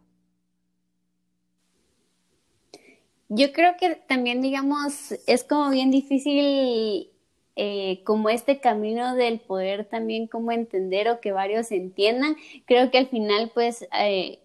Yo 3.28 3.52
creo 3.52 3.76
que 3.78 3.94
también, 3.96 4.40
digamos, 4.40 5.12
es 5.26 5.44
como 5.44 5.70
bien 5.70 5.90
difícil 5.90 7.10
eh, 7.56 8.02
como 8.04 8.30
este 8.30 8.60
camino 8.60 9.14
del 9.16 9.40
poder 9.40 9.84
también 9.84 10.26
como 10.28 10.52
entender 10.52 11.08
o 11.10 11.20
que 11.20 11.32
varios 11.32 11.70
entiendan. 11.72 12.36
Creo 12.66 12.90
que 12.90 12.98
al 12.98 13.08
final, 13.08 13.50
pues, 13.54 13.86
eh, 13.98 14.38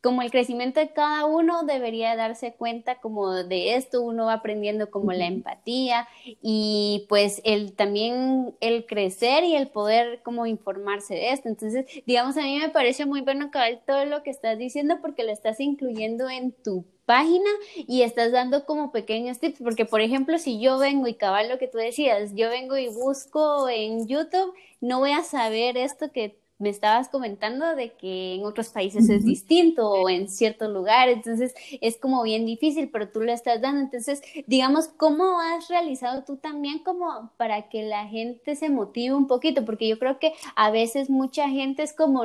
como 0.00 0.22
el 0.22 0.30
crecimiento 0.30 0.80
de 0.80 0.92
cada 0.92 1.26
uno 1.26 1.64
debería 1.64 2.14
darse 2.14 2.52
cuenta 2.52 3.00
como 3.00 3.32
de 3.32 3.74
esto, 3.74 4.00
uno 4.02 4.26
va 4.26 4.34
aprendiendo 4.34 4.90
como 4.90 5.12
la 5.12 5.26
empatía 5.26 6.08
y 6.24 7.06
pues 7.08 7.40
el 7.44 7.74
también 7.74 8.54
el 8.60 8.86
crecer 8.86 9.44
y 9.44 9.56
el 9.56 9.68
poder 9.68 10.22
como 10.22 10.46
informarse 10.46 11.14
de 11.14 11.32
esto. 11.32 11.48
Entonces, 11.48 11.86
digamos, 12.06 12.36
a 12.36 12.42
mí 12.42 12.58
me 12.58 12.68
parece 12.68 13.06
muy 13.06 13.22
bueno 13.22 13.50
todo 13.86 14.04
lo 14.04 14.22
que 14.22 14.30
estás 14.30 14.58
diciendo 14.58 14.98
porque 15.00 15.24
lo 15.24 15.32
estás 15.32 15.58
incluyendo 15.60 16.30
en 16.30 16.52
tu 16.52 16.84
página 17.04 17.50
y 17.74 18.02
estás 18.02 18.32
dando 18.32 18.66
como 18.66 18.92
pequeños 18.92 19.38
tips, 19.40 19.60
porque 19.62 19.86
por 19.86 20.02
ejemplo, 20.02 20.38
si 20.38 20.60
yo 20.60 20.78
vengo 20.78 21.08
y 21.08 21.14
cabal 21.14 21.48
lo 21.48 21.58
que 21.58 21.66
tú 21.66 21.78
decías, 21.78 22.34
yo 22.34 22.50
vengo 22.50 22.76
y 22.76 22.88
busco 22.88 23.68
en 23.70 24.06
YouTube, 24.06 24.52
no 24.82 24.98
voy 24.98 25.12
a 25.12 25.22
saber 25.22 25.78
esto 25.78 26.12
que 26.12 26.38
me 26.58 26.70
estabas 26.70 27.08
comentando 27.08 27.76
de 27.76 27.92
que 27.92 28.34
en 28.34 28.44
otros 28.44 28.68
países 28.70 29.08
es 29.08 29.24
distinto 29.24 29.88
o 29.88 30.08
en 30.08 30.28
cierto 30.28 30.68
lugar, 30.68 31.08
entonces 31.08 31.54
es 31.80 31.96
como 31.96 32.22
bien 32.22 32.46
difícil, 32.46 32.90
pero 32.90 33.08
tú 33.08 33.20
lo 33.20 33.32
estás 33.32 33.60
dando. 33.60 33.80
Entonces, 33.80 34.22
digamos, 34.46 34.88
¿cómo 34.88 35.40
has 35.40 35.68
realizado 35.68 36.24
tú 36.24 36.36
también 36.36 36.80
como 36.80 37.30
para 37.36 37.68
que 37.68 37.82
la 37.82 38.06
gente 38.08 38.56
se 38.56 38.70
motive 38.70 39.14
un 39.14 39.26
poquito? 39.26 39.64
Porque 39.64 39.88
yo 39.88 39.98
creo 39.98 40.18
que 40.18 40.32
a 40.56 40.70
veces 40.70 41.10
mucha 41.10 41.48
gente 41.48 41.82
es 41.82 41.92
como 41.92 42.24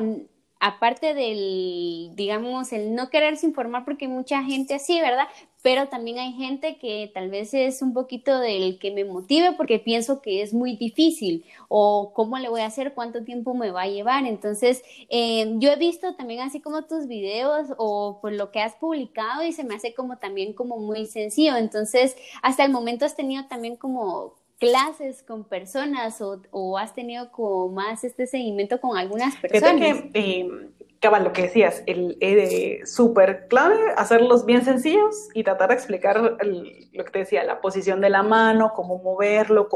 aparte 0.59 1.13
del, 1.13 2.11
digamos, 2.15 2.71
el 2.71 2.95
no 2.95 3.09
quererse 3.09 3.45
informar, 3.45 3.83
porque 3.83 4.07
mucha 4.07 4.41
gente 4.43 4.73
así, 4.75 5.01
¿verdad? 5.01 5.27
Pero 5.63 5.87
también 5.87 6.19
hay 6.19 6.33
gente 6.33 6.77
que 6.77 7.09
tal 7.13 7.29
vez 7.29 7.53
es 7.53 7.81
un 7.81 7.93
poquito 7.93 8.37
del 8.37 8.77
que 8.79 8.91
me 8.91 9.05
motive 9.05 9.53
porque 9.53 9.79
pienso 9.79 10.21
que 10.21 10.41
es 10.41 10.53
muy 10.53 10.75
difícil 10.75 11.45
o 11.69 12.11
cómo 12.13 12.37
le 12.37 12.49
voy 12.49 12.61
a 12.61 12.65
hacer, 12.65 12.93
cuánto 12.93 13.23
tiempo 13.23 13.53
me 13.53 13.71
va 13.71 13.83
a 13.83 13.87
llevar. 13.87 14.25
Entonces, 14.25 14.83
eh, 15.09 15.53
yo 15.59 15.71
he 15.71 15.77
visto 15.77 16.15
también 16.15 16.41
así 16.41 16.59
como 16.59 16.83
tus 16.83 17.07
videos 17.07 17.69
o 17.77 18.19
por 18.21 18.33
lo 18.33 18.51
que 18.51 18.59
has 18.59 18.75
publicado 18.75 19.43
y 19.43 19.53
se 19.53 19.63
me 19.63 19.73
hace 19.73 19.93
como 19.93 20.17
también 20.17 20.51
como 20.51 20.77
muy 20.79 21.05
sencillo. 21.05 21.55
Entonces, 21.55 22.17
hasta 22.41 22.65
el 22.65 22.71
momento 22.71 23.05
has 23.05 23.15
tenido 23.15 23.45
también 23.45 23.77
como 23.77 24.35
clases 24.59 25.23
con 25.23 25.43
personas 25.43 26.21
o, 26.21 26.77
has 26.77 26.93
tenido 26.93 27.31
como 27.31 27.69
más 27.69 28.03
este 28.03 28.27
seguimiento 28.27 28.79
con 28.79 28.97
algunas 28.97 29.35
personas? 29.37 30.01
que, 30.13 30.69
cabal, 31.03 31.25
lo 31.25 31.33
que 31.33 31.43
decías, 31.43 31.83
el, 31.85 32.17
eh, 32.21 32.79
súper 32.85 33.47
clave, 33.49 33.75
hacerlos 33.97 34.45
bien 34.45 34.63
sencillos 34.63 35.27
y 35.33 35.43
tratar 35.43 35.67
de 35.67 35.75
explicar 35.75 36.21
lo 36.21 37.05
que 37.05 37.11
te 37.11 37.19
decía, 37.19 37.43
la 37.43 37.59
posición 37.59 37.99
de 37.99 38.09
la 38.09 38.23
mano, 38.23 38.71
cómo 38.73 38.97
moverlo, 39.03 39.67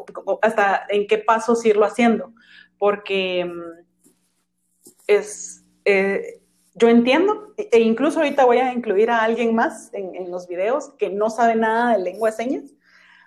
hasta 0.42 0.86
en 0.88 1.06
qué 1.06 1.18
pasos 1.18 1.66
irlo 1.66 1.86
haciendo, 1.86 2.34
porque 2.78 3.44
mm, 3.44 3.86
es, 5.08 5.66
eh, 5.84 6.40
yo 6.76 6.88
entiendo, 6.88 7.54
e 7.58 7.82
incluso 7.82 8.20
ahorita 8.20 8.46
voy 8.46 8.60
a 8.60 8.72
incluir 8.72 9.12
a 9.12 9.22
alguien 9.22 9.54
más 9.54 9.94
en, 9.94 10.16
en 10.16 10.32
los 10.32 10.48
videos 10.48 10.94
que 10.98 11.10
no 11.10 11.30
sabe 11.30 11.56
nada 11.56 11.98
de 11.98 12.04
lengua 12.04 12.30
de 12.32 12.38
señas, 12.38 12.74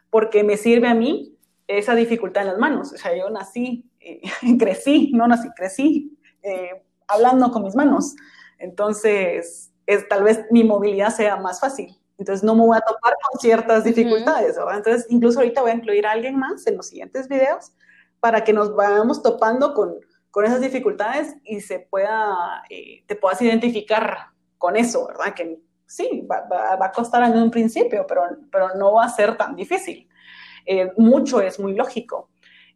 porque 0.09 0.43
me 0.43 0.57
sirve 0.57 0.89
a 0.89 0.95
mí 0.95 1.37
esa 1.67 1.95
dificultad 1.95 2.45
en 2.45 2.49
las 2.49 2.59
manos. 2.59 2.95
O 2.95 2.97
sea, 2.97 3.15
yo 3.15 3.29
nací, 3.29 3.91
eh, 4.01 4.23
crecí, 4.59 5.13
no 5.13 5.29
nací, 5.29 5.51
crecí 5.55 6.19
eh, 6.43 6.83
hablando 7.11 7.51
con 7.51 7.63
mis 7.63 7.75
manos. 7.75 8.15
Entonces, 8.59 9.73
es, 9.87 10.09
tal 10.09 10.23
vez 10.23 10.45
mi 10.51 10.65
movilidad 10.65 11.11
sea 11.11 11.37
más 11.37 11.61
fácil. 11.61 11.97
Entonces, 12.19 12.45
no 12.45 12.55
me 12.55 12.67
voy 12.67 12.77
a 12.77 12.81
topar 12.81 13.15
con 13.31 13.41
ciertas 13.41 13.85
dificultades. 13.85 14.57
Entonces, 14.57 15.07
incluso 15.09 15.41
ahorita 15.41 15.63
voy 15.63 15.71
a 15.71 15.75
incluir 15.75 16.07
a 16.07 16.13
alguien 16.13 16.39
más 16.39 16.67
en 16.67 16.77
los 16.77 16.89
siguientes 16.89 17.29
videos 17.29 17.73
para 18.21 18.45
que 18.45 18.53
nos 18.53 18.75
vayamos 18.75 19.23
topando 19.23 19.73
con, 19.73 19.95
con 20.31 20.45
esas 20.45 20.61
dificultades 20.61 21.35
y 21.45 21.61
se 21.61 21.81
pueda, 21.81 22.63
eh, 22.69 23.03
te 23.07 23.17
puedas 23.17 23.41
identificar 23.41 24.29
con 24.59 24.77
eso, 24.77 25.07
¿verdad? 25.07 25.35
Que 25.35 25.61
sí, 25.87 26.27
va, 26.31 26.47
va, 26.47 26.85
a 26.85 26.93
costar 26.93 27.25
en 27.25 27.37
un 27.43 27.51
principio, 27.51 28.07
pero, 28.07 28.23
pero 28.53 28.75
no 28.77 28.93
va 28.93 29.05
a 29.05 29.09
ser 29.09 29.37
tan 29.37 29.57
difícil. 29.57 30.09
Eh, 30.67 30.93
mucho 30.97 31.41
es 31.41 31.59
muy 31.59 31.75
lógico. 31.75 32.31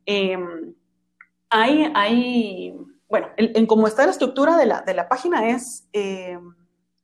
Em, 0.06 0.74
hay, 1.50 1.92
hay 1.94 2.76
bueno, 3.08 3.28
en, 3.36 3.66
cómo 3.66 3.86
está 3.86 4.04
la 4.04 4.12
estructura 4.12 4.56
de 4.56 4.66
la, 4.66 4.82
de 4.82 4.94
la 4.94 5.08
página 5.08 5.50
es 5.50 5.88
eh, 5.92 6.38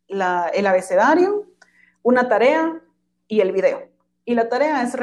el 0.08 0.66
abecedario, 0.66 1.46
una 2.02 2.28
tarea 2.28 2.82
y 3.28 3.40
el 3.40 3.52
video. 3.52 3.88
Y 4.24 4.34
la 4.34 4.48
tarea 4.48 4.82
es, 4.82 4.94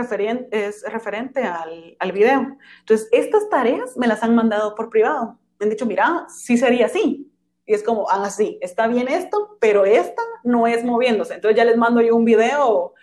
es 0.51 0.83
referente 0.91 1.43
al, 1.43 1.95
al, 1.99 2.11
video. 2.11 2.57
Entonces, 2.79 3.09
estas 3.11 3.49
tareas 3.49 3.97
me 3.97 4.07
las 4.07 4.23
han 4.23 4.35
mandado 4.35 4.75
por 4.75 4.89
privado. 4.89 5.39
Me 5.59 5.65
han 5.65 5.69
dicho, 5.69 5.85
mira, 5.85 6.25
sí 6.29 6.57
sería 6.57 6.85
así. 6.85 7.31
Y 7.65 7.73
es 7.73 7.83
como, 7.83 8.09
ah, 8.09 8.29
sí, 8.29 8.57
está 8.61 8.87
bien 8.87 9.09
esto, 9.09 9.57
pero 9.59 9.85
esta 9.85 10.21
no 10.43 10.67
es 10.67 10.85
moviéndose. 10.85 11.33
Entonces 11.33 11.57
ya 11.57 11.65
les 11.65 11.75
mando 11.75 11.99
yo 12.01 12.15
un 12.15 12.23
video 12.23 12.93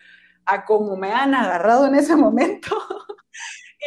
a 0.47 0.65
cómo 0.65 0.97
me 0.97 1.13
han 1.13 1.35
agarrado 1.35 1.87
en 1.87 1.95
ese 1.95 2.17
momento. 2.17 2.75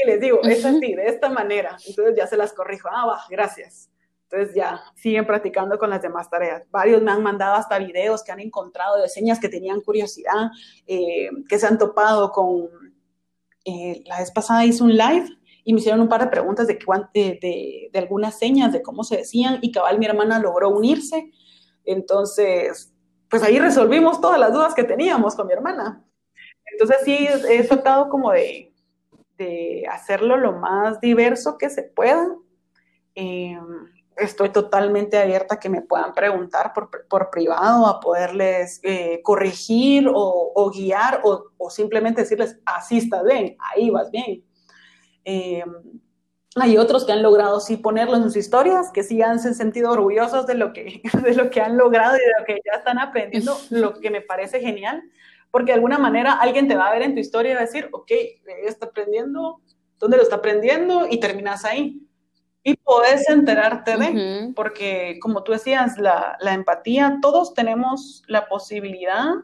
y 0.04 0.08
les 0.08 0.22
digo, 0.22 0.42
es 0.44 0.64
así, 0.64 0.94
de 0.94 1.08
esta 1.08 1.30
manera. 1.30 1.78
Entonces 1.88 2.16
ya 2.16 2.28
se 2.28 2.38
las 2.38 2.54
corrijo. 2.54 2.90
Ah, 2.92 3.08
va, 3.08 3.22
gracias. 3.30 3.90
Entonces 4.30 4.56
ya 4.56 4.82
siguen 4.96 5.26
practicando 5.26 5.80
con 5.80 5.90
las 5.90 6.02
demás 6.02 6.30
tareas. 6.30 6.70
Varios 6.70 7.02
me 7.02 7.12
han 7.12 7.24
mandado 7.24 7.56
hasta 7.56 7.80
videos 7.80 8.24
que 8.24 8.32
han 8.34 8.42
encontrado 8.42 9.02
de 9.02 9.08
señas 9.08 9.40
que 9.40 9.48
tenían 9.48 9.80
curiosidad, 9.82 10.52
eh, 10.86 11.30
que 11.48 11.58
se 11.60 11.68
han 11.68 11.78
topado 11.78 12.32
con... 12.32 12.68
Eh, 13.64 14.04
la 14.06 14.20
vez 14.20 14.32
pasada 14.32 14.66
hice 14.66 14.84
un 14.84 14.96
live 14.96 15.28
y 15.64 15.74
me 15.74 15.80
hicieron 15.80 16.02
un 16.02 16.10
par 16.10 16.22
de 16.22 16.28
preguntas 16.28 16.68
de, 16.68 16.78
de, 17.14 17.90
de, 17.92 18.00
algunas 18.00 18.38
señas, 18.38 18.72
de 18.72 18.82
cómo 18.82 19.04
se 19.04 19.18
decían, 19.18 19.60
y 19.62 19.72
cabal 19.72 20.00
mi 20.00 20.06
hermana 20.06 20.40
logró 20.40 20.70
unirse. 20.70 21.32
Entonces, 21.84 22.94
pues 23.30 23.44
ahí 23.44 23.60
resolvimos 23.60 24.20
todas 24.22 24.40
las 24.40 24.54
dudas 24.54 24.74
que 24.74 24.84
teníamos 24.84 25.36
con 25.36 25.48
mi 25.48 25.54
hermana. 25.54 26.04
Entonces 26.72 26.98
sí, 27.04 27.28
he 27.50 27.64
tratado 27.64 28.10
como 28.10 28.32
de, 28.32 28.74
de 29.38 29.86
hacerlo 29.90 30.38
lo 30.38 30.54
más 30.54 31.00
diverso 31.00 31.58
que 31.58 31.70
se 31.70 31.84
pueda. 31.84 32.28
Eh, 33.16 33.58
estoy 34.18 34.50
totalmente 34.50 35.18
abierta 35.18 35.56
a 35.56 35.60
que 35.60 35.70
me 35.70 35.82
puedan 35.82 36.14
preguntar 36.14 36.74
por, 36.74 36.90
por 37.08 37.30
privado, 37.30 37.86
a 37.86 38.00
poderles 38.00 38.80
eh, 38.84 39.22
corregir 39.24 40.08
o, 40.08 40.52
o 40.56 40.72
guiar 40.72 41.22
o, 41.24 41.52
o, 41.58 41.70
simplemente 41.70 42.22
decirles, 42.22 42.60
así 42.66 42.98
estás 42.98 43.24
bien, 43.24 43.56
ahí 43.60 43.90
vas 43.90 44.10
bien. 44.10 44.44
Eh, 45.24 45.64
hay 46.56 46.78
otros 46.78 47.06
que 47.06 47.12
han 47.12 47.22
logrado 47.22 47.60
sí 47.60 47.78
ponerlo 47.78 48.16
en 48.18 48.24
sus 48.24 48.38
historias, 48.38 48.92
que 48.92 49.04
sí 49.04 49.22
han 49.22 49.40
sentido 49.40 49.92
orgullosos 49.92 50.48
de 50.48 50.56
lo 50.56 50.74
que, 50.74 51.02
de 51.24 51.36
lo 51.36 51.50
que 51.50 51.62
han 51.62 51.78
logrado 51.78 52.16
y 52.18 52.20
de 52.20 52.34
lo 52.40 52.46
que 52.46 52.62
ya 52.66 52.80
están 52.80 52.98
aprendiendo, 52.98 53.56
lo 53.70 54.00
que 54.00 54.10
me 54.10 54.22
parece 54.22 54.60
genial, 54.60 55.04
porque 55.52 55.68
de 55.68 55.76
alguna 55.76 56.00
manera 56.00 56.34
alguien 56.34 56.68
te 56.68 56.76
va 56.76 56.88
a 56.88 56.94
ver 56.94 57.04
en 57.04 57.14
tu 57.14 57.20
historia 57.20 57.52
y 57.52 57.56
va 57.56 57.62
a 57.62 57.66
decir, 57.66 57.90
ok, 57.92 58.12
está 58.66 58.88
aprendiendo, 58.88 59.62
¿dónde 60.00 60.18
lo 60.18 60.24
está 60.24 60.38
aprendiendo? 60.38 61.08
Y 61.10 61.20
terminas 61.20 61.64
ahí 61.64 62.07
y 62.68 62.76
puedes 62.76 63.30
enterarte 63.30 63.96
de, 63.96 64.52
porque 64.54 65.20
como 65.22 65.42
tú 65.42 65.54
decías, 65.54 65.98
la, 65.98 66.36
la, 66.42 66.54
empatía, 66.54 67.20
todos 67.22 67.54
tenemos 67.54 68.24
la 68.28 68.50
posibilidad 68.50 69.36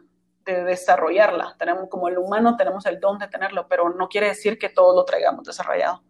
de 0.44 0.66
desarrollarla, 0.66 1.56
tenemos 1.58 1.88
como 1.88 2.10
el 2.10 2.18
humano 2.18 2.58
tenemos 2.58 2.86
el 2.86 3.00
don 3.00 3.18
de 3.20 3.30
tenerlo, 3.30 3.66
pero 3.70 3.90
no 3.92 4.10
quiere 4.10 4.28
decir 4.28 4.60
que 4.60 4.68
todos 4.68 4.94
lo 4.94 5.06
traigamos 5.06 5.46
desarrollado. 5.46 6.04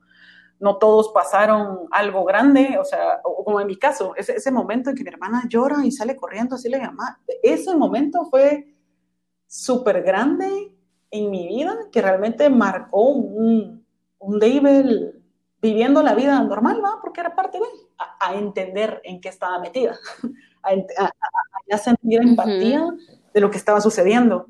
No 0.60 0.78
todos 0.78 1.10
pasaron 1.10 1.82
algo 1.92 2.24
grande, 2.24 2.80
o 2.80 2.84
sea, 2.84 3.22
o 3.24 3.46
como 3.46 3.62
en 3.62 3.68
mi 3.68 3.78
caso, 3.78 4.16
ese, 4.16 4.38
ese 4.38 4.50
momento 4.50 4.90
en 4.90 4.96
que 4.96 5.04
mi 5.04 5.12
hermana 5.12 5.44
llora 5.48 5.86
y 5.86 5.92
sale 5.92 6.16
corriendo 6.16 6.56
así 6.56 6.68
le 6.68 6.80
llama, 6.80 7.22
ese 7.44 7.76
momento 7.76 8.26
fue 8.32 8.74
súper 9.46 10.02
grande 10.02 10.74
en 11.12 11.30
mi 11.30 11.48
vida 11.48 11.78
que 11.92 12.02
realmente 12.02 12.50
marcó 12.50 13.10
un, 13.10 13.86
un 14.18 14.40
David 14.40 15.22
viviendo 15.64 16.04
la 16.04 16.14
vida 16.14 16.44
normal, 16.44 16.84
¿va? 16.84 17.00
Porque 17.02 17.22
era 17.22 17.36
parte 17.36 17.58
de, 17.58 17.66
a, 17.98 18.30
a 18.30 18.36
entender 18.36 19.00
en 19.06 19.22
qué 19.22 19.30
estaba 19.30 19.60
metida, 19.60 19.98
a, 20.62 21.10
a, 21.72 21.78
sentir 21.78 22.22
empatía 22.22 22.86
de 23.34 23.40
lo 23.40 23.50
que 23.50 23.58
estaba 23.58 23.80
sucediendo, 23.80 24.48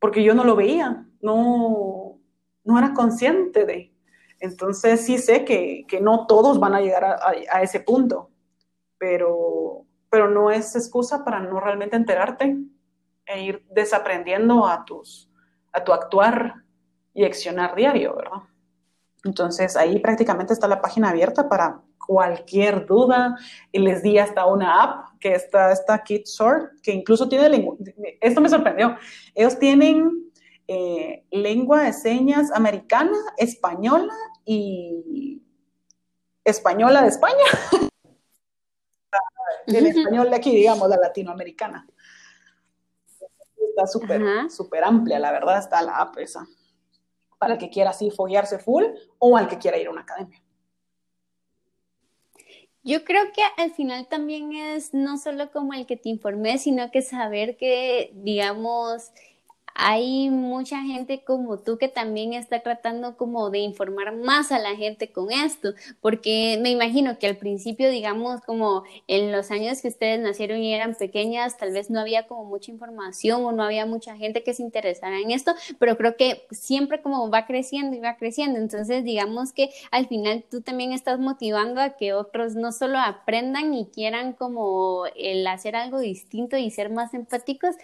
porque 0.00 0.24
yo 0.24 0.34
no 0.34 0.42
lo 0.44 0.56
veía, 0.56 1.06
no, 1.20 2.18
no 2.64 2.78
era 2.78 2.94
consciente 2.94 3.66
de. 3.66 3.92
Entonces 4.40 5.04
sí 5.04 5.18
sé 5.18 5.44
que, 5.44 5.84
que 5.86 6.00
no 6.00 6.26
todos 6.26 6.58
van 6.58 6.74
a 6.74 6.80
llegar 6.80 7.04
a, 7.04 7.62
ese 7.62 7.80
punto, 7.80 8.30
pero, 8.96 9.84
pero 10.08 10.30
no 10.30 10.50
es 10.50 10.74
excusa 10.74 11.22
para 11.22 11.40
no 11.40 11.60
realmente 11.60 11.96
enterarte 11.96 12.56
e 13.26 13.42
ir 13.42 13.66
desaprendiendo 13.70 14.66
a, 14.66 14.86
tus, 14.86 15.30
a 15.70 15.84
tu 15.84 15.92
actuar 15.92 16.54
y 17.12 17.24
accionar 17.24 17.74
diario, 17.74 18.16
¿verdad? 18.16 18.42
Entonces 19.24 19.76
ahí 19.76 19.98
prácticamente 19.98 20.52
está 20.52 20.68
la 20.68 20.82
página 20.82 21.10
abierta 21.10 21.48
para 21.48 21.80
cualquier 22.06 22.86
duda. 22.86 23.36
Y 23.72 23.78
les 23.78 24.02
di 24.02 24.18
hasta 24.18 24.46
una 24.46 24.82
app 24.82 25.18
que 25.18 25.34
está 25.34 25.72
esta 25.72 26.02
KidSort, 26.02 26.80
que 26.82 26.92
incluso 26.92 27.28
tiene 27.28 27.66
Esto 28.20 28.40
me 28.40 28.48
sorprendió. 28.48 28.96
Ellos 29.34 29.58
tienen 29.58 30.30
eh, 30.68 31.24
lengua 31.30 31.84
de 31.84 31.92
señas 31.92 32.52
americana, 32.52 33.16
española 33.38 34.14
y 34.44 35.42
española 36.44 37.02
de 37.02 37.08
España. 37.08 37.44
El 39.66 39.86
español 39.86 40.28
de 40.28 40.36
aquí, 40.36 40.54
digamos, 40.54 40.88
la 40.90 40.98
latinoamericana. 40.98 41.86
Está 43.56 43.86
súper, 43.86 44.50
súper 44.50 44.84
amplia, 44.84 45.18
la 45.18 45.32
verdad, 45.32 45.58
está 45.58 45.80
la 45.80 45.96
app 45.96 46.18
esa 46.18 46.46
para 47.44 47.54
el 47.54 47.60
que 47.60 47.70
quiera 47.70 47.90
así 47.90 48.10
foguearse 48.10 48.58
full 48.58 48.84
o 49.18 49.36
al 49.36 49.48
que 49.48 49.58
quiera 49.58 49.76
ir 49.76 49.88
a 49.88 49.90
una 49.90 50.00
academia. 50.00 50.40
Yo 52.82 53.04
creo 53.04 53.32
que 53.32 53.42
al 53.62 53.72
final 53.72 54.08
también 54.08 54.52
es 54.52 54.94
no 54.94 55.18
solo 55.18 55.50
como 55.50 55.74
el 55.74 55.86
que 55.86 55.96
te 55.96 56.08
informe, 56.08 56.56
sino 56.58 56.90
que 56.90 57.02
saber 57.02 57.56
que, 57.56 58.10
digamos, 58.14 59.10
hay 59.74 60.30
mucha 60.30 60.82
gente 60.82 61.24
como 61.24 61.58
tú 61.58 61.78
que 61.78 61.88
también 61.88 62.32
está 62.32 62.60
tratando 62.60 63.16
como 63.16 63.50
de 63.50 63.58
informar 63.58 64.14
más 64.14 64.52
a 64.52 64.58
la 64.60 64.76
gente 64.76 65.10
con 65.10 65.32
esto, 65.32 65.74
porque 66.00 66.58
me 66.62 66.70
imagino 66.70 67.18
que 67.18 67.26
al 67.26 67.36
principio, 67.36 67.90
digamos, 67.90 68.40
como 68.42 68.84
en 69.08 69.32
los 69.32 69.50
años 69.50 69.82
que 69.82 69.88
ustedes 69.88 70.20
nacieron 70.20 70.60
y 70.60 70.72
eran 70.72 70.94
pequeñas, 70.94 71.56
tal 71.58 71.72
vez 71.72 71.90
no 71.90 72.00
había 72.00 72.28
como 72.28 72.44
mucha 72.44 72.70
información 72.70 73.44
o 73.44 73.52
no 73.52 73.64
había 73.64 73.84
mucha 73.84 74.16
gente 74.16 74.44
que 74.44 74.54
se 74.54 74.62
interesara 74.62 75.18
en 75.18 75.32
esto, 75.32 75.54
pero 75.78 75.96
creo 75.96 76.16
que 76.16 76.46
siempre 76.52 77.02
como 77.02 77.28
va 77.28 77.46
creciendo 77.46 77.96
y 77.96 78.00
va 78.00 78.16
creciendo, 78.16 78.60
entonces 78.60 79.02
digamos 79.02 79.52
que 79.52 79.70
al 79.90 80.06
final 80.06 80.44
tú 80.48 80.60
también 80.60 80.92
estás 80.92 81.18
motivando 81.18 81.80
a 81.80 81.90
que 81.90 82.12
otros 82.12 82.54
no 82.54 82.70
solo 82.70 82.98
aprendan 82.98 83.74
y 83.74 83.86
quieran 83.86 84.34
como 84.34 85.04
el 85.16 85.46
hacer 85.46 85.74
algo 85.74 85.98
distinto 85.98 86.56
y 86.56 86.70
ser 86.70 86.90
más 86.90 87.12
empáticos, 87.14 87.74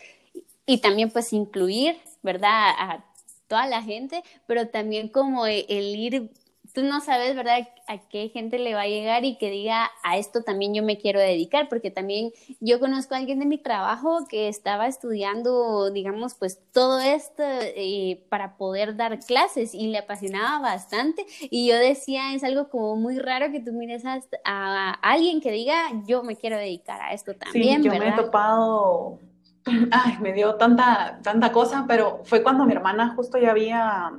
y 0.66 0.78
también 0.78 1.10
pues 1.10 1.32
incluir, 1.32 1.96
¿verdad? 2.22 2.70
A 2.78 3.04
toda 3.48 3.66
la 3.66 3.82
gente, 3.82 4.22
pero 4.46 4.68
también 4.68 5.08
como 5.08 5.46
e, 5.46 5.66
el 5.68 5.96
ir 5.96 6.30
tú 6.72 6.82
no 6.82 7.00
sabes, 7.00 7.34
¿verdad?, 7.34 7.68
a 7.88 7.98
qué 7.98 8.28
gente 8.28 8.58
le 8.58 8.74
va 8.74 8.82
a 8.82 8.86
llegar 8.86 9.24
y 9.24 9.36
que 9.36 9.50
diga, 9.50 9.90
a 10.02 10.16
esto 10.18 10.42
también 10.42 10.74
yo 10.74 10.82
me 10.82 10.98
quiero 10.98 11.18
dedicar, 11.18 11.68
porque 11.68 11.90
también 11.90 12.30
yo 12.60 12.78
conozco 12.78 13.14
a 13.14 13.18
alguien 13.18 13.40
de 13.40 13.46
mi 13.46 13.58
trabajo 13.58 14.26
que 14.28 14.48
estaba 14.48 14.86
estudiando, 14.86 15.90
digamos, 15.90 16.34
pues 16.34 16.60
todo 16.72 17.00
esto 17.00 17.42
eh, 17.42 18.24
para 18.28 18.56
poder 18.56 18.96
dar 18.96 19.18
clases 19.20 19.74
y 19.74 19.88
le 19.88 19.98
apasionaba 19.98 20.60
bastante. 20.60 21.26
Y 21.50 21.68
yo 21.68 21.76
decía, 21.76 22.34
es 22.34 22.44
algo 22.44 22.68
como 22.68 22.96
muy 22.96 23.18
raro 23.18 23.50
que 23.50 23.60
tú 23.60 23.72
mires 23.72 24.04
a, 24.04 24.20
a 24.44 24.92
alguien 25.02 25.40
que 25.40 25.50
diga, 25.50 25.76
yo 26.06 26.22
me 26.22 26.36
quiero 26.36 26.56
dedicar 26.56 27.00
a 27.00 27.12
esto 27.12 27.34
también. 27.34 27.82
Sí, 27.82 27.88
yo 27.88 27.94
me 27.94 28.08
he 28.08 28.12
topado 28.12 29.18
ay, 29.92 30.18
me 30.20 30.32
dio 30.32 30.56
tanta, 30.56 31.20
tanta 31.22 31.52
cosa, 31.52 31.84
pero 31.86 32.22
fue 32.24 32.42
cuando 32.42 32.64
mi 32.64 32.72
hermana 32.72 33.14
justo 33.14 33.38
ya 33.38 33.50
había 33.50 34.10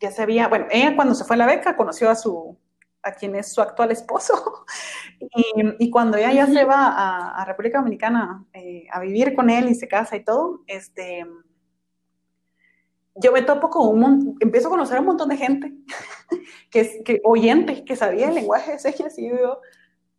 ya 0.00 0.10
se 0.10 0.22
había, 0.22 0.48
bueno, 0.48 0.66
ella 0.70 0.94
cuando 0.94 1.14
se 1.14 1.24
fue 1.24 1.36
a 1.36 1.38
la 1.38 1.46
beca 1.46 1.76
conoció 1.76 2.10
a 2.10 2.14
su, 2.14 2.56
a 3.02 3.12
quien 3.12 3.34
es 3.36 3.52
su 3.52 3.60
actual 3.60 3.90
esposo, 3.90 4.64
y, 5.78 5.90
cuando 5.90 6.16
ella 6.16 6.32
ya 6.32 6.46
se 6.46 6.64
va 6.64 7.40
a, 7.40 7.44
República 7.44 7.78
Dominicana 7.78 8.44
eh, 8.52 8.86
a 8.90 9.00
vivir 9.00 9.34
con 9.34 9.48
él 9.50 9.68
y 9.68 9.74
se 9.74 9.88
casa 9.88 10.16
y 10.16 10.24
todo, 10.24 10.62
este, 10.66 11.26
yo 13.14 13.32
me 13.32 13.42
topo 13.42 13.70
con 13.70 13.88
un 13.88 14.00
montón, 14.00 14.36
empiezo 14.40 14.68
a 14.68 14.72
conocer 14.72 14.98
a 14.98 15.00
un 15.00 15.06
montón 15.06 15.28
de 15.28 15.36
gente, 15.36 15.72
que, 16.70 16.80
es, 16.80 16.98
que 17.04 17.20
oyente, 17.24 17.84
que 17.84 17.96
sabía 17.96 18.28
el 18.28 18.34
lenguaje 18.34 18.72
de 18.72 18.78
señas, 18.78 19.18
y 19.18 19.30
yo, 19.30 19.60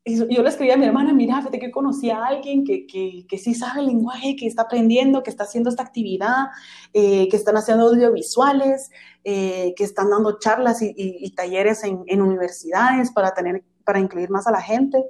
y 0.08 0.36
yo 0.36 0.42
le 0.42 0.48
escribí 0.48 0.72
a 0.72 0.78
mi 0.78 0.86
hermana, 0.86 1.12
mira, 1.12 1.38
fíjate 1.40 1.60
que 1.60 1.70
conocí 1.70 2.10
a 2.10 2.24
alguien 2.24 2.64
que, 2.64 2.88
que, 2.88 3.26
que, 3.28 3.38
sí 3.38 3.54
sabe 3.54 3.82
el 3.82 3.88
lenguaje, 3.88 4.38
que 4.38 4.48
está 4.48 4.62
aprendiendo, 4.62 5.22
que 5.22 5.30
está 5.30 5.44
haciendo 5.44 5.70
esta 5.70 5.84
actividad, 5.84 6.46
eh, 6.94 7.28
que 7.30 7.36
están 7.36 7.58
haciendo 7.58 7.90
audiovisuales, 7.90 8.90
eh, 9.26 9.74
que 9.76 9.84
están 9.84 10.10
dando 10.10 10.40
charlas 10.40 10.82
y, 10.82 10.94
y, 10.96 11.36
talleres 11.36 11.84
en, 11.84 12.04
en, 12.08 12.22
universidades 12.22 13.12
para, 13.12 13.34
tener, 13.34 13.66
para 13.84 14.00
incluir 14.00 14.30
más 14.30 14.48
a 14.48 14.52
la 14.52 14.62
gente. 14.62 15.04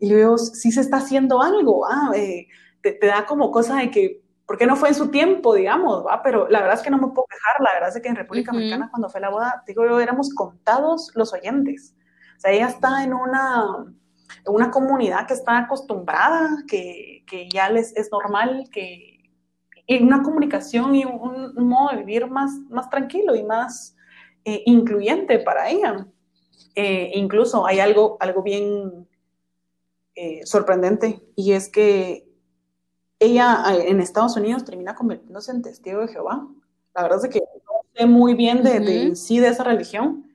Y 0.00 0.10
luego, 0.10 0.36
sí 0.36 0.72
se 0.72 0.80
está 0.80 0.96
haciendo 0.96 1.40
algo, 1.40 1.86
ah, 1.86 2.10
eh, 2.16 2.48
te, 2.82 2.92
te, 2.92 3.06
da 3.06 3.26
como 3.26 3.52
cosa 3.52 3.76
de 3.76 3.90
que, 3.92 4.24
¿por 4.46 4.58
qué 4.58 4.66
no 4.66 4.74
fue 4.74 4.88
en 4.88 4.96
su 4.96 5.12
tiempo, 5.12 5.54
digamos? 5.54 6.04
¿va? 6.04 6.22
Pero 6.24 6.48
la 6.48 6.60
verdad 6.60 6.76
es 6.78 6.82
que 6.82 6.90
no 6.90 6.98
me 6.98 7.06
puedo 7.06 7.26
quejar, 7.30 7.60
la 7.60 7.72
verdad 7.74 7.96
es 7.96 8.02
que 8.02 8.08
en 8.08 8.16
República 8.16 8.50
uh 8.52 8.56
-huh. 8.56 8.90
cuando 8.90 9.08
fue 9.08 9.20
la 9.20 9.30
boda, 9.30 9.62
digo 9.64 9.86
yo, 9.86 10.00
éramos 10.00 10.30
contados 10.34 11.12
los 11.14 11.32
oyentes. 11.32 11.94
O 12.36 12.40
sea, 12.40 12.50
ella 12.50 12.66
está 12.66 13.04
en 13.04 13.14
una 13.14 13.86
una 14.46 14.70
comunidad 14.70 15.26
que 15.26 15.34
está 15.34 15.58
acostumbrada, 15.58 16.64
que, 16.68 17.24
que 17.26 17.48
ya 17.48 17.70
les 17.70 17.96
es 17.96 18.10
normal, 18.10 18.68
que 18.72 19.14
y 19.86 20.02
una 20.02 20.22
comunicación 20.22 20.94
y 20.94 21.04
un, 21.04 21.52
un, 21.56 21.68
modo 21.68 21.90
de 21.90 21.98
vivir 21.98 22.26
más, 22.26 22.52
más 22.70 22.88
tranquilo 22.88 23.34
y 23.34 23.42
más 23.42 23.96
eh, 24.44 24.62
incluyente 24.66 25.38
para 25.38 25.68
ella. 25.68 26.06
Eh, 26.74 27.12
incluso 27.14 27.66
hay 27.66 27.80
algo, 27.80 28.16
algo 28.20 28.42
bien 28.42 29.08
eh, 30.14 30.40
sorprendente 30.44 31.22
y 31.36 31.52
es 31.52 31.68
que 31.68 32.26
ella 33.18 33.62
en 33.86 34.00
Estados 34.00 34.36
Unidos 34.36 34.64
termina 34.64 34.94
convirtiéndose 34.94 35.52
en 35.52 35.62
testigo 35.62 36.00
de 36.00 36.08
Jehová. 36.08 36.48
La 36.94 37.02
verdad 37.02 37.24
es 37.24 37.30
que 37.30 37.40
no 37.40 37.82
sé 37.94 38.06
muy 38.06 38.34
bien 38.34 38.62
de, 38.62 38.70
uh 38.70 38.82
-huh. 38.82 39.08
de 39.10 39.16
sí 39.16 39.38
de 39.38 39.48
esa 39.48 39.64
religión, 39.64 40.30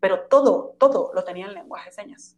pero 0.00 0.26
todo, 0.28 0.74
todo 0.78 1.10
lo 1.14 1.24
tenía 1.24 1.46
en 1.46 1.54
lenguaje 1.54 1.90
de 1.90 1.94
señas 1.94 2.36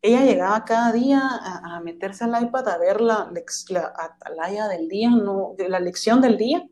ella 0.00 0.24
llegaba 0.24 0.64
cada 0.64 0.92
día 0.92 1.20
a, 1.20 1.76
a 1.76 1.80
meterse 1.80 2.24
al 2.24 2.42
iPad 2.42 2.68
a 2.68 2.78
ver 2.78 3.00
la, 3.00 3.32
la 3.68 3.92
atalaya 3.96 4.68
del 4.68 4.88
día, 4.88 5.10
no, 5.10 5.54
la 5.58 5.80
lección 5.80 6.20
del 6.20 6.36
día, 6.36 6.66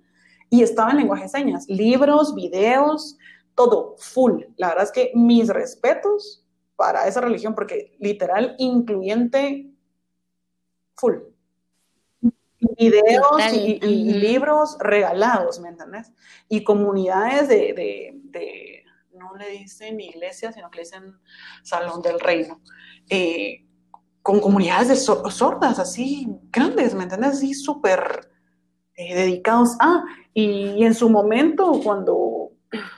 y 0.51 0.63
estaba 0.63 0.93
en 0.93 0.99
lenguaje 0.99 1.25
de 1.25 1.29
señas, 1.29 1.67
libros, 1.69 2.35
videos, 2.35 3.19
todo, 3.55 3.97
full. 3.99 4.43
La 4.57 4.69
verdad 4.69 4.85
es 4.85 4.93
que 4.93 5.13
mis 5.15 5.49
respetos 5.49 6.45
para 6.77 7.09
esa 7.09 7.21
religión, 7.21 7.55
porque 7.55 7.97
literal, 7.99 8.55
incluyente, 8.59 9.71
full. 10.95 11.17
Videos 12.79 13.53
y, 13.53 13.79
y, 13.83 14.15
libros 14.15 14.77
regalados, 14.81 15.61
¿me 15.61 15.69
entendés? 15.69 16.13
Y 16.49 16.65
comunidades 16.65 17.49
de, 17.49 17.73
de, 17.75 18.13
de, 18.25 18.76
no 19.17 19.35
le 19.37 19.51
dicen 19.51 20.01
iglesia, 20.01 20.53
sino 20.53 20.71
que 20.71 20.79
le 20.79 20.85
dicen 20.85 21.19
salón 21.63 22.03
del 22.03 22.21
reino 22.21 22.61
eh, 23.09 23.65
con 24.23 24.41
comunidades 24.41 24.89
de 24.89 24.97
sordas 24.97 25.79
así 25.79 26.27
grandes, 26.51 26.95
¿me 26.95 27.05
entiendes? 27.05 27.35
Así 27.35 27.55
súper 27.55 28.29
eh, 28.97 29.15
dedicados 29.15 29.77
a. 29.79 30.03
Y, 30.35 30.85
en 30.85 30.95
su 30.95 31.09
momento, 31.09 31.81
cuando 31.85 32.51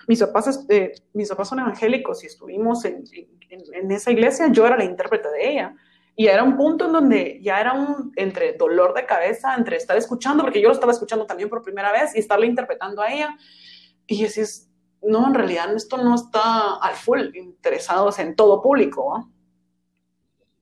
mis 0.06 0.20
papás, 0.20 0.64
eh, 0.70 0.92
mis 1.12 1.28
papás 1.28 1.48
son 1.48 1.58
evangélicos 1.58 2.24
y 2.24 2.28
estuvimos 2.28 2.84
en, 2.86 3.04
en, 3.50 3.90
esa 3.90 4.10
iglesia, 4.10 4.48
yo 4.50 4.66
era 4.66 4.78
la 4.78 4.84
intérprete 4.84 5.28
de 5.28 5.50
ella. 5.50 5.76
Y 6.16 6.28
era 6.28 6.42
un 6.42 6.56
punto 6.56 6.86
en 6.86 6.92
donde 6.92 7.38
ya 7.42 7.60
era 7.60 7.74
un 7.74 8.10
entre 8.16 8.54
dolor 8.54 8.94
de 8.94 9.04
cabeza, 9.04 9.54
entre 9.54 9.76
estar 9.76 9.98
escuchando, 9.98 10.42
porque 10.42 10.62
yo 10.62 10.68
lo 10.68 10.74
estaba 10.74 10.92
escuchando 10.92 11.26
también 11.26 11.50
por 11.50 11.62
primera 11.62 11.92
vez, 11.92 12.16
y 12.16 12.20
estarle 12.20 12.46
interpretando 12.46 13.02
a 13.02 13.12
ella. 13.12 13.36
Y 14.06 14.22
decís, 14.22 14.67
no, 15.02 15.26
en 15.26 15.34
realidad 15.34 15.74
esto 15.74 15.96
no 15.98 16.14
está 16.14 16.76
al 16.76 16.94
full 16.94 17.34
interesados 17.34 18.18
en 18.18 18.36
todo 18.36 18.62
público. 18.62 19.16
¿no? 19.16 19.32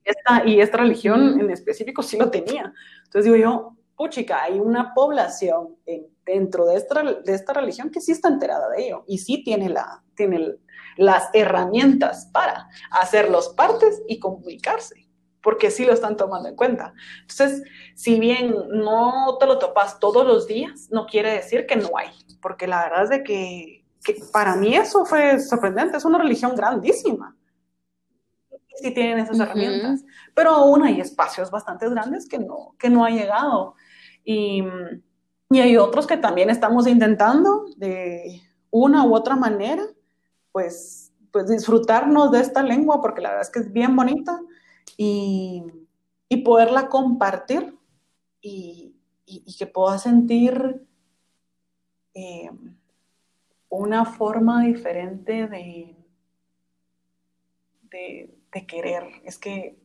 esta, 0.07 0.47
y 0.47 0.61
esta 0.61 0.77
religión 0.77 1.39
en 1.39 1.49
específico 1.51 2.01
sí 2.01 2.17
lo 2.17 2.29
tenía. 2.29 2.73
Entonces 3.05 3.25
digo 3.25 3.35
yo, 3.35 3.75
puchica, 3.95 4.43
hay 4.43 4.59
una 4.59 4.93
población 4.93 5.75
en, 5.85 6.07
dentro 6.25 6.65
de 6.65 6.77
esta, 6.77 7.03
de 7.03 7.33
esta 7.33 7.53
religión 7.53 7.89
que 7.89 8.01
sí 8.01 8.11
está 8.11 8.29
enterada 8.29 8.69
de 8.69 8.85
ello 8.85 9.03
y 9.07 9.17
sí 9.17 9.43
tiene, 9.43 9.69
la, 9.69 10.03
tiene 10.15 10.55
las 10.95 11.29
herramientas 11.33 12.29
para 12.31 12.69
hacer 12.91 13.29
los 13.29 13.49
partes 13.49 14.01
y 14.07 14.19
comunicarse, 14.19 15.07
porque 15.41 15.71
sí 15.71 15.85
lo 15.85 15.93
están 15.93 16.15
tomando 16.15 16.49
en 16.49 16.55
cuenta. 16.55 16.93
Entonces, 17.21 17.63
si 17.95 18.19
bien 18.19 18.55
no 18.69 19.37
te 19.39 19.45
lo 19.45 19.59
topas 19.59 19.99
todos 19.99 20.25
los 20.25 20.47
días, 20.47 20.89
no 20.91 21.05
quiere 21.05 21.31
decir 21.33 21.65
que 21.65 21.75
no 21.75 21.89
hay, 21.97 22.09
porque 22.41 22.67
la 22.67 22.83
verdad 22.83 23.03
es 23.03 23.09
de 23.09 23.23
que, 23.23 23.85
que 24.13 24.23
para 24.31 24.55
mí 24.55 24.75
eso 24.75 25.05
fue 25.05 25.39
sorprendente, 25.39 25.97
es 25.97 26.05
una 26.05 26.17
religión 26.17 26.55
grandísima 26.55 27.37
sí 28.77 28.91
tienen 28.91 29.19
esas 29.19 29.37
uh 29.37 29.39
-huh. 29.39 29.43
herramientas, 29.43 30.05
pero 30.33 30.51
aún 30.51 30.83
hay 30.83 31.01
espacios 31.01 31.51
bastante 31.51 31.89
grandes 31.89 32.27
que 32.27 32.39
no, 32.39 32.75
que 32.77 32.89
no 32.89 33.03
ha 33.03 33.09
llegado. 33.09 33.75
Y, 34.23 34.63
y 35.49 35.59
hay 35.59 35.77
otros 35.77 36.05
que 36.07 36.17
también 36.17 36.49
estamos 36.49 36.87
intentando 36.87 37.65
de 37.77 38.41
una 38.69 39.05
u 39.05 39.15
otra 39.15 39.35
manera, 39.35 39.83
pues, 40.51 41.11
pues 41.31 41.47
disfrutarnos 41.47 42.31
de 42.31 42.41
esta 42.41 42.61
lengua, 42.63 43.01
porque 43.01 43.21
la 43.21 43.29
verdad 43.29 43.45
es 43.45 43.51
que 43.51 43.59
es 43.59 43.71
bien 43.71 43.95
bonita, 43.95 44.39
y, 44.97 45.63
y 46.29 46.37
poderla 46.37 46.87
compartir 46.87 47.77
y, 48.41 48.95
y, 49.25 49.43
y, 49.45 49.57
que 49.57 49.67
pueda 49.67 49.97
sentir 49.97 50.81
eh, 52.13 52.49
una 53.69 54.05
forma 54.05 54.63
diferente 54.63 55.47
de, 55.47 55.95
de, 57.91 58.65
querer, 58.67 59.03
es 59.23 59.37
que 59.37 59.77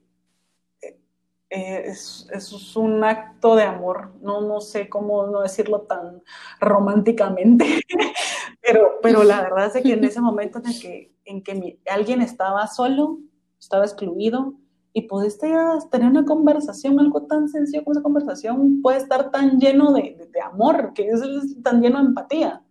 eh, 0.81 1.83
es, 1.87 2.27
es, 2.33 2.77
un 2.77 3.05
acto 3.05 3.55
de 3.55 3.65
amor, 3.65 4.15
no, 4.23 4.41
no 4.41 4.61
sé 4.61 4.89
cómo 4.89 5.27
no 5.27 5.43
decirlo 5.43 5.83
tan 5.83 6.23
románticamente, 6.59 7.83
pero, 8.63 8.99
pero 9.03 9.25
la 9.25 9.43
verdad 9.43 9.75
es 9.75 9.83
que 9.83 9.93
en 9.93 10.05
ese 10.05 10.21
momento 10.21 10.59
en 10.65 10.81
que, 10.81 11.15
en 11.25 11.43
que 11.43 11.55
mi, 11.55 11.79
alguien 11.91 12.23
estaba 12.23 12.67
solo, 12.67 13.19
estaba 13.59 13.85
excluido, 13.85 14.55
y 14.95 15.03
pudiste 15.03 15.51
tener 15.91 16.11
una 16.11 16.25
conversación, 16.25 17.01
algo 17.01 17.23
tan 17.23 17.49
sencillo 17.49 17.83
como 17.83 17.93
esa 17.93 18.03
conversación 18.03 18.83
puede 18.83 18.99
estar 18.99 19.31
tan 19.31 19.59
lleno 19.59 19.93
de, 19.93 20.17
de, 20.19 20.27
de 20.27 20.41
amor, 20.41 20.93
que 20.95 21.09
es, 21.09 21.23
tan 21.63 21.81
lleno 21.81 21.99
de 21.99 22.09
empatía, 22.09 22.63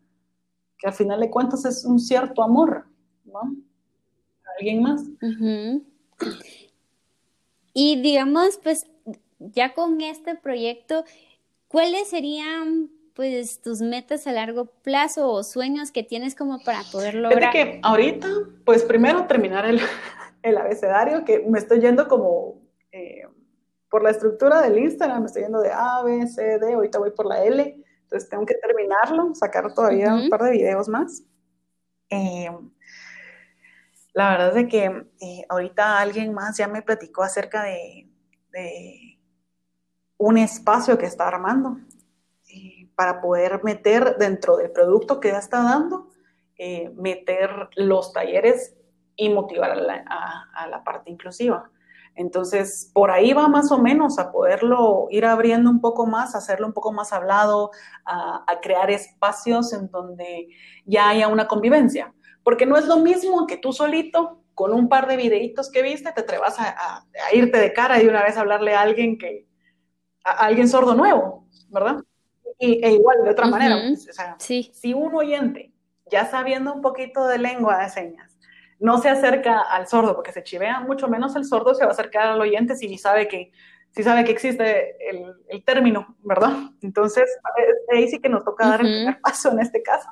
que 0.81 0.87
al 0.87 0.93
final 0.93 1.19
de 1.19 1.29
cuentas 1.29 1.63
es 1.65 1.85
un 1.85 1.99
cierto 1.99 2.41
amor, 2.41 2.85
¿no? 3.23 3.55
¿Alguien 4.57 4.81
más? 4.81 5.01
Uh 5.21 5.27
-huh. 5.27 5.85
Y 7.73 8.01
digamos, 8.01 8.59
pues 8.61 8.85
ya 9.39 9.73
con 9.73 10.01
este 10.01 10.35
proyecto, 10.35 11.05
¿cuáles 11.67 12.09
serían 12.09 12.89
pues 13.13 13.61
tus 13.61 13.81
metas 13.81 14.25
a 14.25 14.31
largo 14.31 14.65
plazo 14.65 15.29
o 15.29 15.43
sueños 15.43 15.91
que 15.91 16.03
tienes 16.03 16.33
como 16.35 16.59
para 16.63 16.81
poder 16.91 17.13
lograr? 17.15 17.51
que 17.51 17.79
ahorita, 17.83 18.27
pues 18.65 18.83
primero 18.83 19.27
terminar 19.27 19.65
el, 19.65 19.79
el 20.41 20.57
abecedario, 20.57 21.23
que 21.23 21.39
me 21.47 21.59
estoy 21.59 21.79
yendo 21.79 22.07
como 22.07 22.55
eh, 22.91 23.27
por 23.89 24.03
la 24.03 24.09
estructura 24.09 24.61
del 24.61 24.79
Instagram, 24.79 25.21
me 25.21 25.27
estoy 25.27 25.43
yendo 25.43 25.61
de 25.61 25.71
A, 25.71 26.01
B, 26.03 26.25
C, 26.27 26.57
D, 26.59 26.73
ahorita 26.73 26.97
voy 26.97 27.11
por 27.11 27.27
la 27.27 27.43
L, 27.43 27.80
entonces 28.11 28.29
tengo 28.29 28.45
que 28.45 28.55
terminarlo, 28.55 29.33
sacar 29.35 29.73
todavía 29.73 30.13
uh 30.13 30.17
-huh. 30.17 30.23
un 30.23 30.29
par 30.29 30.43
de 30.43 30.51
videos 30.51 30.89
más. 30.89 31.23
Eh, 32.09 32.51
la 34.13 34.31
verdad 34.31 34.57
es 34.57 34.67
que 34.67 34.85
eh, 35.21 35.45
ahorita 35.47 35.97
alguien 35.97 36.33
más 36.33 36.57
ya 36.57 36.67
me 36.67 36.81
platicó 36.81 37.23
acerca 37.23 37.63
de, 37.63 38.09
de 38.51 39.17
un 40.17 40.37
espacio 40.37 40.97
que 40.97 41.05
está 41.05 41.29
armando 41.29 41.77
eh, 42.53 42.89
para 42.95 43.21
poder 43.21 43.63
meter 43.63 44.17
dentro 44.17 44.57
del 44.57 44.71
producto 44.71 45.21
que 45.21 45.29
ya 45.29 45.39
está 45.39 45.63
dando 45.63 46.09
meter 46.95 47.69
los 47.75 48.13
talleres 48.13 48.75
y 49.15 49.29
motivar 49.29 49.71
a 49.71 50.67
la, 50.67 50.83
parte 50.83 51.09
inclusiva. 51.09 51.71
Entonces, 52.15 52.91
por 52.93 53.09
ahí 53.09 53.33
va 53.33 53.47
más 53.47 53.71
o 53.71 53.77
menos 53.77 54.19
a 54.19 54.31
poderlo 54.31 55.07
ir 55.09 55.25
abriendo 55.25 55.69
un 55.69 55.79
poco 55.79 56.05
más, 56.05 56.35
hacerlo 56.35 56.67
un 56.67 56.73
poco 56.73 56.91
más 56.91 57.13
hablado, 57.13 57.71
a, 58.05 58.45
crear 58.61 58.91
espacios 58.91 59.73
en 59.73 59.89
donde 59.89 60.49
ya 60.85 61.09
haya 61.09 61.27
una 61.27 61.47
convivencia. 61.47 62.13
Porque 62.43 62.65
no 62.65 62.77
es 62.77 62.85
lo 62.85 62.97
mismo 62.97 63.47
que 63.47 63.57
tú 63.57 63.71
solito, 63.71 64.39
con 64.53 64.73
un 64.73 64.89
par 64.89 65.07
de 65.07 65.15
videitos 65.15 65.71
que 65.71 65.81
viste, 65.81 66.11
te 66.11 66.21
atrevas 66.21 66.59
a, 66.59 67.05
irte 67.33 67.57
de 67.57 67.73
cara 67.73 68.01
y 68.01 68.07
una 68.07 68.23
vez 68.23 68.37
hablarle 68.37 68.75
a 68.75 68.81
alguien 68.81 69.17
que, 69.17 69.47
a, 70.23 70.45
alguien 70.45 70.67
sordo 70.67 70.93
nuevo, 70.93 71.47
¿verdad? 71.69 71.97
Y, 72.59 72.83
e 72.85 72.91
igual, 72.91 73.23
de 73.23 73.31
otra 73.31 73.47
manera, 73.47 73.77
pues, 73.87 74.07
o 74.09 74.13
sea, 74.13 74.35
si 74.37 74.93
un 74.93 75.15
oyente, 75.15 75.73
ya 76.11 76.25
sabiendo 76.29 76.73
un 76.73 76.81
poquito 76.81 77.25
de 77.25 77.39
lengua 77.39 77.79
de 77.79 77.89
señas, 77.89 78.30
no 78.81 78.97
se 78.97 79.09
acerca 79.09 79.61
al 79.61 79.87
sordo 79.87 80.15
porque 80.15 80.33
se 80.33 80.43
chivea, 80.43 80.79
mucho 80.79 81.07
menos 81.07 81.35
el 81.35 81.45
sordo 81.45 81.75
se 81.75 81.83
va 81.83 81.91
a 81.91 81.93
acercar 81.93 82.27
al 82.27 82.41
oyente 82.41 82.75
si 82.75 82.97
sabe 82.97 83.27
que, 83.27 83.51
si 83.91 84.01
sabe 84.01 84.23
que 84.23 84.31
existe 84.31 84.97
el, 85.07 85.63
término, 85.63 86.15
¿verdad? 86.23 86.53
Entonces, 86.81 87.29
ahí 87.93 88.07
sí 88.07 88.19
que 88.19 88.27
nos 88.27 88.43
toca 88.43 88.67
dar 88.67 88.81
el 88.81 88.87
primer 88.87 89.21
paso 89.21 89.51
en 89.51 89.59
este 89.59 89.83
caso. 89.83 90.09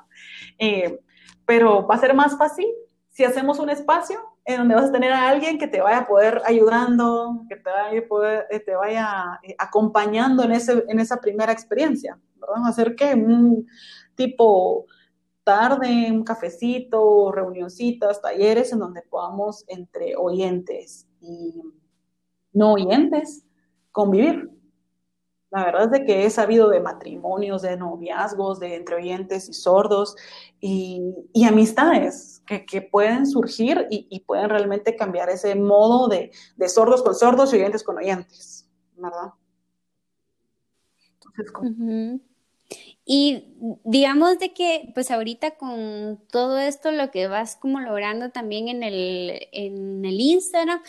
Eh, 0.56 1.00
pero 1.44 1.84
va 1.84 1.96
a 1.96 1.98
ser 1.98 2.14
más 2.14 2.38
fácil 2.38 2.66
si 3.08 3.24
hacemos 3.24 3.58
un 3.58 3.70
espacio 3.70 4.20
en 4.44 4.58
donde 4.58 4.76
vas 4.76 4.88
a 4.90 4.92
tener 4.92 5.12
a 5.12 5.28
alguien 5.28 5.58
que 5.58 5.66
te 5.66 5.80
vaya 5.80 5.98
a 5.98 6.06
poder 6.06 6.40
ayudando, 6.46 7.44
que 7.48 7.56
te 7.56 7.70
vaya, 7.70 8.06
poder, 8.06 8.46
eh, 8.50 8.60
te 8.60 8.76
vaya 8.76 9.40
eh, 9.42 9.56
acompañando 9.58 10.44
en, 10.44 10.52
ese, 10.52 10.84
en 10.86 11.00
esa 11.00 11.20
primera 11.20 11.52
experiencia, 11.52 12.18
¿verdad? 12.36 12.68
Hacer 12.68 12.94
que 12.94 13.14
un 13.14 13.66
tipo 14.14 14.86
tarde, 15.50 16.12
un 16.12 16.22
cafecito, 16.22 17.32
reunioncitas, 17.32 18.22
talleres 18.22 18.72
en 18.72 18.78
donde 18.78 19.02
podamos 19.02 19.64
entre 19.66 20.14
oyentes 20.14 21.08
y 21.20 21.60
no 22.52 22.74
oyentes 22.74 23.44
convivir. 23.90 24.48
La 25.50 25.64
verdad 25.64 25.86
es 25.86 25.90
de 25.90 26.04
que 26.04 26.24
he 26.24 26.30
sabido 26.30 26.68
de 26.68 26.78
matrimonios, 26.78 27.62
de 27.62 27.76
noviazgos, 27.76 28.60
de 28.60 28.76
entre 28.76 28.94
oyentes 28.94 29.48
y 29.48 29.52
sordos 29.52 30.14
y, 30.60 31.02
amistades 31.44 32.44
que, 32.46 32.82
pueden 32.82 33.26
surgir 33.26 33.88
y, 33.90 34.20
pueden 34.20 34.50
realmente 34.50 34.94
cambiar 34.94 35.30
ese 35.30 35.56
modo 35.56 36.06
de, 36.06 36.30
sordos 36.68 37.02
con 37.02 37.16
sordos 37.16 37.52
y 37.52 37.56
oyentes 37.56 37.82
con 37.82 37.96
oyentes, 37.96 38.70
¿verdad? 38.94 39.32
Entonces, 41.14 42.29
y 43.04 43.44
digamos 43.84 44.38
de 44.38 44.52
que, 44.52 44.92
pues 44.94 45.10
ahorita 45.10 45.52
con 45.52 46.20
todo 46.30 46.58
esto, 46.58 46.92
lo 46.92 47.10
que 47.10 47.26
vas 47.26 47.56
como 47.56 47.80
logrando 47.80 48.30
también 48.30 48.68
en 48.68 48.82
el, 48.82 49.48
en 49.52 50.04
el 50.04 50.20
Instagram, 50.20 50.80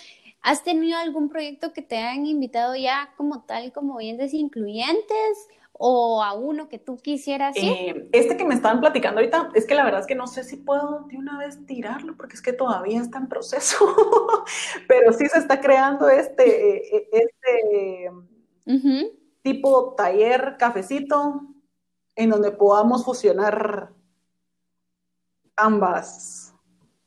¿has 0.41 0.63
tenido 0.63 0.97
algún 0.97 1.29
proyecto 1.29 1.73
que 1.73 1.81
te 1.81 1.97
hayan 1.97 2.25
invitado 2.25 2.75
ya 2.75 3.13
como 3.17 3.43
tal, 3.43 3.71
como 3.71 3.95
oyentes 3.95 4.33
incluyentes? 4.33 5.47
o 5.83 6.23
a 6.23 6.33
uno 6.33 6.69
que 6.69 6.77
tú 6.77 6.97
quisieras 6.97 7.57
eh, 7.57 8.07
este 8.11 8.37
que 8.37 8.45
me 8.45 8.53
estaban 8.53 8.81
platicando 8.81 9.19
ahorita, 9.19 9.49
es 9.55 9.65
que 9.65 9.73
la 9.73 9.83
verdad 9.83 10.01
es 10.01 10.05
que 10.05 10.13
no 10.13 10.27
sé 10.27 10.43
si 10.43 10.57
puedo 10.57 11.07
de 11.07 11.17
una 11.17 11.39
vez 11.39 11.65
tirarlo, 11.65 12.15
porque 12.15 12.35
es 12.35 12.41
que 12.43 12.53
todavía 12.53 13.01
está 13.01 13.17
en 13.17 13.27
proceso, 13.27 13.77
pero 14.87 15.11
sí 15.11 15.25
se 15.25 15.39
está 15.39 15.59
creando 15.59 16.07
este, 16.07 16.97
eh, 16.97 17.09
este 17.11 18.11
tipo 19.41 19.95
taller, 19.95 20.55
cafecito, 20.59 21.50
en 22.23 22.29
donde 22.29 22.51
podamos 22.51 23.03
fusionar 23.03 23.91
ambas, 25.55 26.53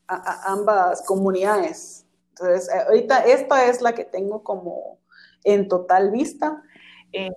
ambas 0.07 1.03
comunidades. 1.03 2.07
Entonces, 2.31 2.69
eh, 2.69 2.83
ahorita 2.87 3.25
esta 3.25 3.67
es 3.67 3.81
la 3.81 3.95
que 3.95 4.05
tengo 4.05 4.43
como 4.43 4.99
en 5.45 5.69
total 5.69 6.11
vista. 6.11 6.63
Eh, 7.13 7.31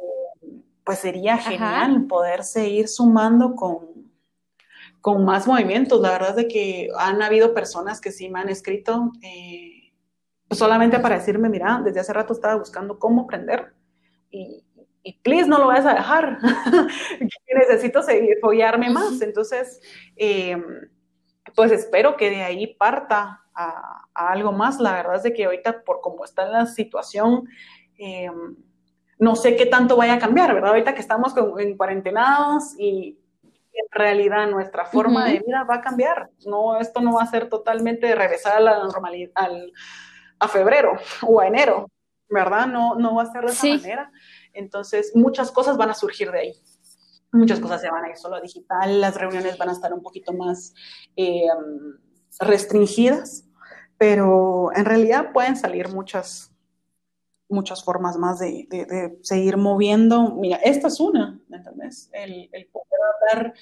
pues 0.84 1.00
sería 1.00 1.38
genial 1.38 2.06
poder 2.08 2.46
seguir 2.46 2.88
sumando 2.88 3.56
con, 3.56 4.10
con 5.02 5.26
más 5.26 5.46
movimientos. 5.46 6.00
La 6.00 6.12
verdad 6.12 6.30
es 6.30 6.36
de 6.38 6.48
que 6.48 6.90
han 6.98 7.22
habido 7.22 7.54
personas 7.54 8.00
que 8.00 8.14
sí 8.14 8.30
me 8.30 8.40
han 8.40 8.48
escrito 8.48 9.12
eh, 9.22 9.92
solamente 10.50 11.00
para 11.00 11.18
decirme, 11.18 11.50
mira, 11.50 11.82
desde 11.84 12.00
hace 12.00 12.14
rato 12.14 12.32
estaba 12.34 12.56
buscando 12.56 13.00
cómo 13.00 13.24
aprender 13.24 13.74
y 14.32 14.64
please 15.24 15.48
no 15.48 15.58
lo 15.58 15.68
vayas 15.68 15.86
a 15.86 15.94
dejar, 15.94 16.40
necesito 17.56 18.02
seguir, 18.02 18.38
follarme 18.42 18.90
más. 18.90 19.22
Entonces, 19.22 19.82
em, 20.16 20.90
pues 21.56 21.72
espero 21.72 22.18
que 22.18 22.30
de 22.30 22.44
ahí 22.44 22.76
parta 22.76 23.44
a, 23.54 24.06
algo 24.14 24.52
más. 24.52 24.80
La 24.80 24.94
verdad 24.94 25.16
es 25.16 25.24
de 25.24 25.34
que 25.34 25.46
ahorita, 25.46 25.84
por 25.84 26.02
cómo 26.02 26.26
está 26.26 26.46
la 26.46 26.66
situación, 26.66 27.48
em, 27.98 28.56
no 29.20 29.36
sé 29.36 29.56
qué 29.56 29.66
tanto 29.66 29.98
vaya 29.98 30.16
a 30.16 30.20
cambiar, 30.20 30.54
¿verdad? 30.54 30.70
Ahorita 30.70 30.94
que 30.94 31.02
estamos 31.02 31.34
en 31.58 31.76
cuarentenados 31.76 32.76
y 32.78 33.18
en 33.78 33.88
realidad 33.92 34.48
nuestra 34.48 34.86
forma 34.86 35.26
de 35.26 35.40
vida 35.40 35.64
va 35.64 35.76
a 35.76 35.82
cambiar. 35.82 36.30
No, 36.46 36.80
esto 36.80 37.00
no 37.02 37.14
va 37.14 37.24
a 37.24 37.28
ser 37.28 37.50
totalmente 37.50 38.14
regresar 38.16 38.58
a 38.58 38.60
la 38.60 38.78
normalidad, 38.80 39.34
a 40.40 40.48
febrero 40.48 40.94
o 41.22 41.40
a 41.40 41.48
enero, 41.48 41.90
¿verdad? 42.30 42.68
No, 42.68 42.96
no 42.96 43.16
va 43.16 43.24
a 43.24 43.32
ser 43.32 43.46
de 43.46 43.52
esa 43.52 43.68
manera. 43.68 44.12
Entonces, 44.58 45.12
muchas 45.16 45.52
cosas 45.52 45.78
van 45.78 45.90
a 45.90 45.94
surgir 45.94 46.32
de 46.32 46.40
ahí. 46.40 46.54
Muchas 47.32 47.60
cosas 47.60 47.82
se 47.82 47.90
van 47.90 48.06
a 48.06 48.10
ir 48.10 48.18
solo 48.18 48.38
a 48.38 48.42
digital, 48.42 49.02
las 49.02 49.16
reuniones 49.16 49.58
van 49.58 49.70
a 49.70 49.74
estar 49.74 49.94
un 49.94 50.02
poquito 50.02 50.34
más 50.34 50.74
eh, 51.16 51.48
restringidas, 52.40 53.46
pero 53.98 54.72
en 54.74 54.86
realidad 54.86 55.34
pueden 55.34 55.58
salir 55.58 55.90
muchas, 55.90 56.52
muchas 57.50 57.84
formas 57.84 58.18
más 58.18 58.40
de, 58.40 59.18
seguir 59.22 59.58
moviendo. 59.58 60.36
Mira, 60.36 60.58
esta 60.58 60.88
es 60.88 61.00
una, 61.00 61.40
¿me 61.50 61.58
entiendes? 61.58 62.10
El, 62.14 62.50
poder 62.72 63.00
hablar, 63.32 63.54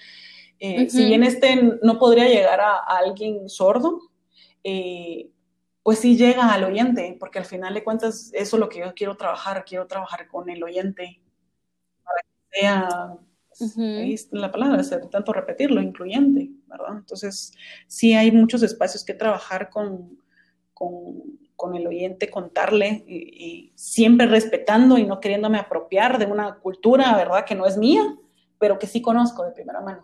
eh, 0.60 0.90
si 0.90 1.06
bien 1.06 1.24
este 1.24 1.80
no 1.82 1.98
podría 1.98 2.28
llegar 2.28 2.62
a, 2.62 2.78
alguien 2.78 3.50
sordo, 3.50 4.00
eh, 4.64 5.32
pues 5.86 6.00
sí 6.00 6.18
llega 6.18 6.52
al 6.52 6.64
oyente, 6.64 7.16
porque 7.20 7.38
al 7.38 7.46
final 7.46 7.76
de 7.76 7.84
cuentas 7.84 8.32
eso 8.34 8.56
es 8.56 8.60
lo 8.60 8.70
que 8.70 8.80
yo 8.80 8.96
quiero 8.96 9.18
trabajar, 9.18 9.64
quiero 9.64 9.86
trabajar 9.86 10.28
con 10.28 10.50
el 10.50 10.64
oyente, 10.64 11.22
para 12.04 12.22
que 12.24 12.60
sea, 12.60 12.90
pues, 13.48 13.78
ahí 13.78 14.16
está 14.16 14.36
la 14.36 14.52
palabra, 14.52 14.82
tanto 15.12 15.32
repetirlo, 15.32 15.80
incluyente, 15.80 16.50
¿verdad? 16.66 16.98
Entonces, 16.98 17.54
sí 17.86 18.16
hay 18.16 18.32
muchos 18.32 18.64
espacios 18.64 19.06
que 19.06 19.14
trabajar 19.14 19.70
con, 19.70 20.20
con, 20.74 21.76
el 21.76 21.86
oyente, 21.86 22.32
contarle, 22.32 23.04
y, 23.08 23.72
siempre 23.76 24.26
respetando 24.26 24.98
y 24.98 25.06
no 25.06 25.20
queriéndome 25.20 25.60
apropiar 25.60 26.18
de 26.18 26.26
una 26.26 26.56
cultura, 26.56 27.16
¿verdad? 27.16 27.46
Que 27.46 27.54
no 27.54 27.68
es 27.68 27.78
mía, 27.78 28.18
pero 28.58 28.80
que 28.80 28.88
sí 28.88 29.04
conozco 29.04 29.46
de 29.46 29.52
primera 29.52 29.82
mano. 29.82 30.02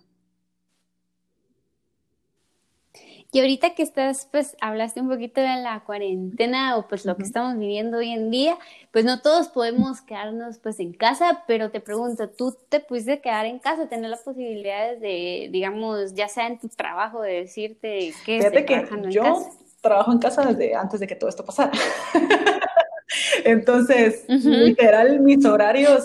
Y 3.34 3.40
ahorita 3.40 3.76
que 3.76 3.84
estás, 3.84 4.28
pues 4.30 4.58
hablaste 4.60 5.00
un 5.00 5.08
poquito 5.08 5.40
de 5.40 5.62
la 5.62 5.82
cuarentena 5.86 6.76
o 6.76 6.90
pues 6.90 7.06
lo 7.06 7.16
que 7.16 7.24
estamos 7.24 7.58
viviendo 7.58 8.00
hoy 8.00 8.12
en 8.12 8.30
día, 8.30 8.58
pues 8.92 9.06
no 9.06 9.22
todos 9.22 9.48
podemos 9.48 10.02
quedarnos 10.02 10.58
pues 10.58 10.82
en 10.82 10.92
casa, 10.92 11.46
pero 11.48 11.72
te 11.72 11.80
pregunto, 11.80 12.28
¿tú 12.30 12.58
te 12.68 12.82
pudiste 12.82 13.22
quedar 13.22 13.46
en 13.46 13.60
casa, 13.60 13.88
tener 13.88 14.10
las 14.10 14.24
posibilidades 14.24 15.00
de, 15.00 15.48
digamos, 15.50 16.14
ya 16.14 16.28
sea 16.28 16.48
en 16.48 16.60
tu 16.60 16.68
trabajo, 16.68 17.22
de 17.22 17.36
decirte 17.36 18.14
que 18.26 18.40
Fíjate 18.40 18.66
que 18.66 18.86
yo 19.10 19.48
trabajo 19.80 20.12
en 20.12 20.20
casa 20.20 20.46
desde 20.46 20.76
antes 20.76 21.00
de 21.00 21.08
que 21.08 21.16
todo 21.16 21.30
esto 21.30 21.46
pasara. 21.46 21.72
Entonces, 23.46 24.26
literal, 24.28 25.22
mis 25.22 25.46
horarios 25.46 26.04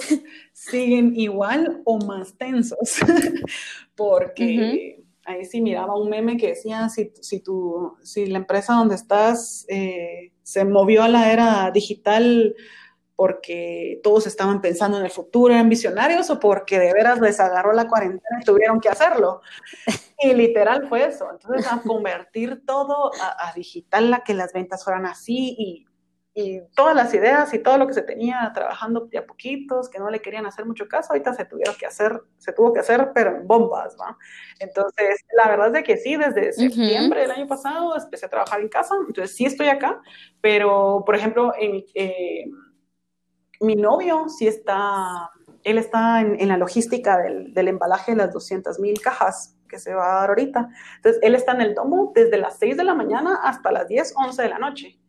siguen 0.53 1.19
igual 1.19 1.81
o 1.85 1.99
más 1.99 2.35
tensos, 2.35 2.99
porque 3.97 4.96
ahí 5.27 5.45
sí 5.45 5.61
miraba 5.61 5.99
un 5.99 6.09
meme 6.09 6.37
que 6.37 6.49
decía, 6.49 6.89
si, 6.89 7.13
si, 7.21 7.41
tu, 7.41 7.97
si 8.03 8.27
la 8.27 8.39
empresa 8.39 8.75
donde 8.75 8.95
estás 8.95 9.67
eh, 9.69 10.33
se 10.43 10.65
movió 10.65 11.03
a 11.03 11.09
la 11.09 11.33
era 11.33 11.71
digital 11.71 12.55
porque 13.17 13.99
todos 14.03 14.27
estaban 14.27 14.61
pensando 14.61 14.99
en 14.99 15.05
el 15.05 15.11
futuro, 15.11 15.55
eran 15.55 15.71
visionarios 15.71 16.29
o 16.29 16.39
porque 16.39 16.79
de 16.79 16.93
veras 16.93 17.19
les 17.21 17.41
agarró 17.41 17.73
la 17.73 17.89
cuarentena 17.89 18.39
y 18.41 18.45
tuvieron 18.45 18.81
que 18.81 18.89
hacerlo. 18.89 19.41
Y 20.19 20.33
literal 20.33 20.89
fue 20.89 21.05
eso. 21.05 21.29
Entonces, 21.31 21.71
a 21.71 21.83
convertir 21.83 22.65
todo 22.65 23.11
a, 23.21 23.49
a 23.51 23.53
digital, 23.53 24.15
a 24.15 24.25
que 24.25 24.33
las 24.33 24.55
ventas 24.55 24.83
fueran 24.83 25.05
así 25.05 25.55
y 25.59 25.86
y 26.39 26.61
todas 26.75 26.95
las 26.95 27.15
ideas 27.15 27.55
y 27.55 27.61
todo 27.61 27.79
lo 27.79 27.87
que 27.87 27.95
se 27.95 28.03
tenía 28.03 28.53
trabajando 28.55 29.07
de 29.07 29.17
a 29.17 29.27
poquitos, 29.27 29.89
que 29.89 29.99
no 29.99 30.11
le 30.11 30.21
querían 30.21 30.45
hacer 30.45 30.67
mucho 30.67 30.87
caso, 30.87 31.15
ahorita 31.15 31.33
se 31.33 31.47
tuvieron 31.47 31.75
que 31.77 31.87
hacer, 31.87 32.21
se 32.37 32.53
tuvo 32.53 32.75
que 32.75 32.81
hacer, 32.81 33.11
pero 33.15 33.35
en 33.37 33.47
bombas, 33.47 33.97
¿va? 33.99 34.19
Entonces, 34.59 35.25
la 35.35 35.49
verdad 35.49 35.69
es 35.69 35.73
de 35.73 35.83
que 35.83 35.97
sí, 35.97 36.15
desde 36.17 36.53
septiembre 36.53 37.23
del 37.23 37.31
año 37.31 37.47
pasado 37.47 37.97
empecé 37.97 38.27
a 38.27 38.29
trabajar 38.29 38.61
en 38.61 38.69
casa, 38.69 38.95
entonces 39.09 39.35
sí 39.35 39.47
estoy 39.47 39.69
acá, 39.69 40.03
pero, 40.43 41.05
por 41.07 41.17
ejemplo, 41.17 41.55
eh, 41.59 42.45
mi 43.63 43.75
novio 43.75 44.29
sí 44.29 44.47
está, 44.47 45.31
él 45.65 45.79
está 45.79 46.21
en, 46.21 46.49
la 46.49 46.59
logística 46.59 47.17
del, 47.17 47.55
del, 47.55 47.69
embalaje 47.69 48.11
de 48.11 48.19
las 48.19 48.35
200 48.35 48.79
mil 48.79 49.01
cajas 49.01 49.57
que 49.71 49.79
se 49.79 49.95
va 49.95 50.19
a 50.19 50.21
dar 50.21 50.29
ahorita. 50.29 50.69
Entonces, 50.97 51.19
él 51.23 51.35
está 51.35 51.53
en 51.53 51.63
el 51.63 51.75
domo 51.75 52.13
desde 52.15 52.37
las 52.37 52.59
6 52.59 52.77
de 52.77 52.85
la 52.85 52.95
mañana 52.95 53.41
hasta 53.43 53.73
las 53.73 53.89
10, 53.89 54.13
11 54.15 54.43
de 54.43 54.49
la 54.51 54.59
noche. 54.59 55.01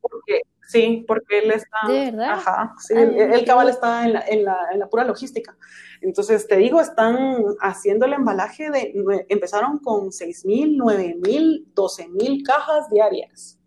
Porque, 0.00 0.40
sí, 0.74 1.04
porque 1.06 1.38
él 1.38 1.50
está... 1.52 1.76
¿De 1.86 2.10
verdad? 2.10 2.32
Ajá, 2.32 2.74
sí, 2.78 2.94
el, 2.94 3.44
cabal 3.44 3.68
está 3.68 4.04
en 4.04 4.12
la, 4.12 4.24
en, 4.26 4.44
la, 4.44 4.56
en 4.72 4.78
la, 4.80 4.88
pura 4.88 5.04
logística. 5.04 5.56
Entonces, 6.00 6.46
te 6.46 6.56
digo, 6.56 6.80
están 6.80 7.16
haciendo 7.60 8.06
el 8.06 8.12
embalaje 8.12 8.70
de... 8.70 8.92
Empezaron 9.28 9.78
con 9.78 10.12
6 10.12 10.44
mil, 10.44 10.76
9 10.76 11.16
mil, 11.24 11.66
12 11.74 12.08
mil 12.08 12.42
cajas 12.42 12.90
diarias. 12.90 13.58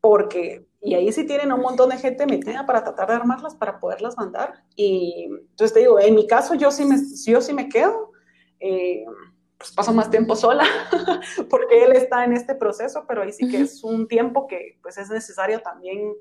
Porque 0.00 0.68
y 0.80 0.94
ahí 0.94 1.10
sí 1.12 1.26
tienen 1.26 1.52
un 1.52 1.60
montón 1.60 1.90
de 1.90 1.96
gente 1.96 2.24
metida 2.26 2.64
para 2.64 2.84
tratar 2.84 3.08
de 3.08 3.14
armarlas 3.14 3.54
para 3.56 3.80
poderlas 3.80 4.16
mandar. 4.16 4.64
Y 4.76 5.26
entonces 5.28 5.74
te 5.74 5.80
digo, 5.80 5.98
en 5.98 6.14
mi 6.14 6.26
caso 6.26 6.54
yo 6.54 6.70
sí 6.70 6.84
me, 6.84 6.96
yo 7.26 7.40
sí 7.40 7.52
me 7.52 7.68
quedo, 7.68 8.12
eh, 8.60 9.04
pues 9.58 9.72
paso 9.72 9.92
más 9.92 10.10
tiempo 10.10 10.36
sola, 10.36 10.64
porque 11.50 11.84
él 11.84 11.92
está 11.92 12.24
en 12.24 12.32
este 12.32 12.54
proceso, 12.54 13.04
pero 13.06 13.22
ahí 13.22 13.32
sí 13.32 13.50
que 13.50 13.60
es 13.60 13.82
un 13.82 14.06
tiempo 14.06 14.46
que 14.46 14.78
pues 14.82 14.96
es 14.98 15.10
necesario 15.10 15.60
también 15.60 16.14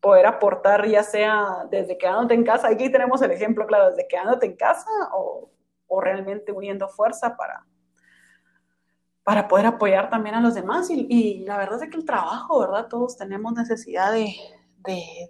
poder 0.00 0.26
aportar, 0.26 0.86
ya 0.86 1.02
sea 1.02 1.66
desde 1.70 1.98
quedándote 1.98 2.34
en 2.34 2.44
casa, 2.44 2.68
aquí 2.68 2.92
tenemos 2.92 3.22
el 3.22 3.30
ejemplo, 3.30 3.66
claro, 3.66 3.90
desde 3.90 4.06
quedándote 4.06 4.46
en 4.46 4.56
casa 4.56 4.90
o, 5.14 5.50
o 5.88 6.00
realmente 6.00 6.52
uniendo 6.52 6.88
fuerza 6.88 7.36
para, 7.36 7.66
para 9.28 9.48
poder 9.48 9.66
apoyar 9.66 10.08
también 10.08 10.36
a 10.36 10.40
los 10.40 10.54
demás. 10.54 10.88
Y, 10.90 11.44
la 11.44 11.58
verdad 11.58 11.82
es 11.82 11.90
que 11.90 11.96
el 11.96 12.04
trabajo, 12.06 12.60
¿verdad? 12.60 12.88
Todos 12.88 13.16
tenemos 13.16 13.52
necesidad 13.52 14.12
de, 14.12 14.34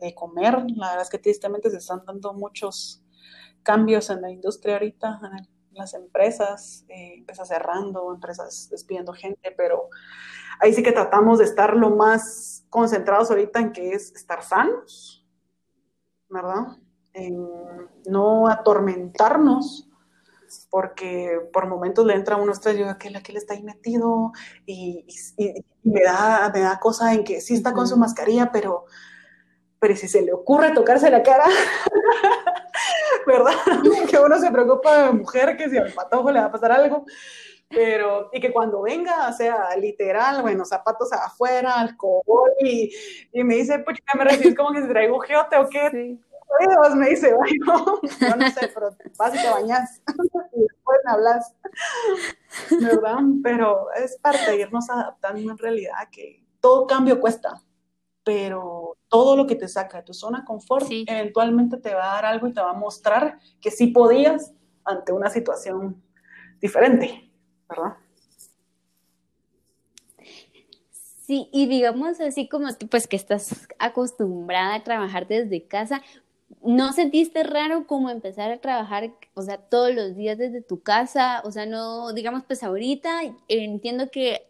de, 0.01 0.15
comer. 0.15 0.65
La 0.77 0.91
verdad 0.91 1.03
es 1.03 1.11
que 1.11 1.19
tristemente 1.19 1.71
se 1.71 1.79
están 1.79 2.05
dando 2.05 2.33
muchos 2.35 3.03
cambios 3.65 4.11
en 4.11 4.23
la 4.23 4.31
industria 4.31 4.75
ahorita, 4.75 5.21
en 5.39 5.49
las 5.79 5.95
empresas, 5.95 6.85
eh, 6.89 7.15
empresas 7.19 7.49
cerrando, 7.49 8.13
empresas 8.13 8.69
despidiendo 8.71 9.13
gente, 9.13 9.55
pero 9.57 9.89
ahí 10.61 10.75
sí 10.75 10.83
que 10.83 10.93
tratamos 10.93 11.39
de 11.39 11.45
estar 11.45 11.77
lo 11.77 11.91
más 11.91 12.65
concentrados 12.69 13.31
ahorita 13.31 13.61
en 13.61 13.73
que 13.73 13.93
es 13.93 14.13
estar 14.13 14.43
sanos, 14.43 15.27
¿verdad? 16.29 16.77
En 17.15 17.49
no 18.07 18.49
atormentarnos 18.49 19.89
porque 20.71 21.41
por 21.53 21.67
momentos 21.67 22.05
le 22.07 22.15
entra 22.15 22.37
a 22.37 22.39
uno 22.39 22.53
estrés, 22.53 22.79
yo, 22.79 22.89
aquel, 22.89 23.17
aquel 23.17 23.37
está 23.37 23.55
ahí 23.55 23.63
metido 23.63 24.33
y, 24.67 25.07
me, 25.83 26.03
da, 26.03 26.51
me 26.53 26.61
da 26.61 26.79
cosa 26.79 27.13
en 27.15 27.25
que 27.25 27.41
sí 27.41 27.55
está 27.55 27.73
con 27.73 27.87
su 27.87 27.97
mascarilla, 27.97 28.51
pero, 28.53 28.87
pero 29.79 29.97
si 29.97 30.09
se 30.09 30.23
le 30.23 30.33
ocurre 30.33 30.73
tocarse 30.73 31.11
la 31.11 31.23
cara, 31.23 31.47
¿verdad? 33.27 33.53
que 34.11 34.19
uno 34.19 34.39
se 34.39 34.51
preocupa 34.51 35.05
de 35.05 35.13
mujer, 35.13 35.57
que 35.57 35.69
si 35.69 35.77
al 35.77 35.93
patojo 35.93 36.31
le 36.31 36.41
va 36.41 36.47
a 36.47 36.53
pasar 36.53 36.73
algo, 36.73 37.05
pero, 37.69 38.31
y 38.33 38.41
que 38.41 38.53
cuando 38.53 38.83
venga, 38.83 39.29
o 39.29 39.33
sea, 39.33 39.77
literal, 39.77 40.41
bueno, 40.41 40.65
zapatos 40.65 41.13
afuera, 41.13 41.75
alcohol, 41.75 42.51
y, 42.61 42.91
y 43.33 43.45
me 43.45 43.57
dice, 43.57 43.79
pues, 43.81 43.99
me 44.17 44.25
recibes 44.25 44.57
como 44.57 44.73
que 44.73 44.83
si 44.83 44.89
traigo 44.89 45.19
geote 45.21 45.57
o 45.57 45.69
qué, 45.69 46.19
me 46.97 47.11
dice, 47.11 47.35
bueno, 47.35 48.01
yo 48.21 48.37
no 48.37 48.51
sé, 48.51 48.71
pero 48.73 48.91
vas 49.17 49.35
y 49.35 49.43
te 49.43 49.51
bañas 49.51 50.03
y 50.55 50.61
después 50.61 50.99
me 51.05 51.13
hablas, 51.13 51.55
¿verdad? 52.81 53.19
Pero 53.43 53.93
es 53.93 54.17
parte 54.19 54.51
de 54.51 54.61
irnos 54.61 54.89
adaptando 54.91 55.51
en 55.51 55.59
realidad 55.59 56.09
que 56.11 56.45
todo 56.61 56.87
cambio 56.87 57.21
cuesta, 57.21 57.63
pero 58.29 58.99
todo 59.09 59.37
lo 59.37 59.47
que 59.47 59.55
te 59.55 59.69
saca 59.69 59.97
de 59.97 60.03
tu 60.03 60.13
zona 60.13 60.41
de 60.41 60.45
confort 60.45 60.87
eventualmente 60.91 61.79
te 61.79 61.95
va 61.95 62.11
a 62.11 62.15
dar 62.17 62.27
algo 62.27 62.47
y 62.47 62.53
te 62.53 62.61
va 62.61 62.73
a 62.73 62.75
mostrar 62.75 63.39
que 63.59 63.71
sí 63.71 63.87
podías 63.87 64.53
ante 64.85 65.13
una 65.13 65.31
situación 65.31 66.03
diferente, 66.61 67.33
¿verdad? 67.71 67.97
Sí, 71.27 71.49
y 71.55 71.69
digamos 71.69 72.21
así 72.21 72.51
como 72.51 72.71
tú, 72.75 72.87
pues 72.87 73.07
que 73.07 73.17
estás 73.17 73.67
acostumbrada 73.79 74.75
a 74.75 74.85
trabajar 74.85 75.27
desde 75.27 75.67
casa, 75.67 76.03
¿No 76.63 76.93
sentiste 76.93 77.43
raro 77.45 77.87
como 77.87 78.09
empezar 78.09 78.51
a 78.51 78.59
trabajar, 78.59 79.13
o 79.35 79.43
sea, 79.43 79.59
todos 79.59 79.95
los 79.95 80.17
días 80.17 80.39
desde 80.39 80.63
tu 80.63 80.83
casa? 80.83 81.43
O 81.45 81.53
sea, 81.53 81.67
no, 81.67 82.15
digamos, 82.15 82.43
pues 82.45 82.63
ahorita 82.63 83.21
entiendo 83.49 84.11
que 84.11 84.49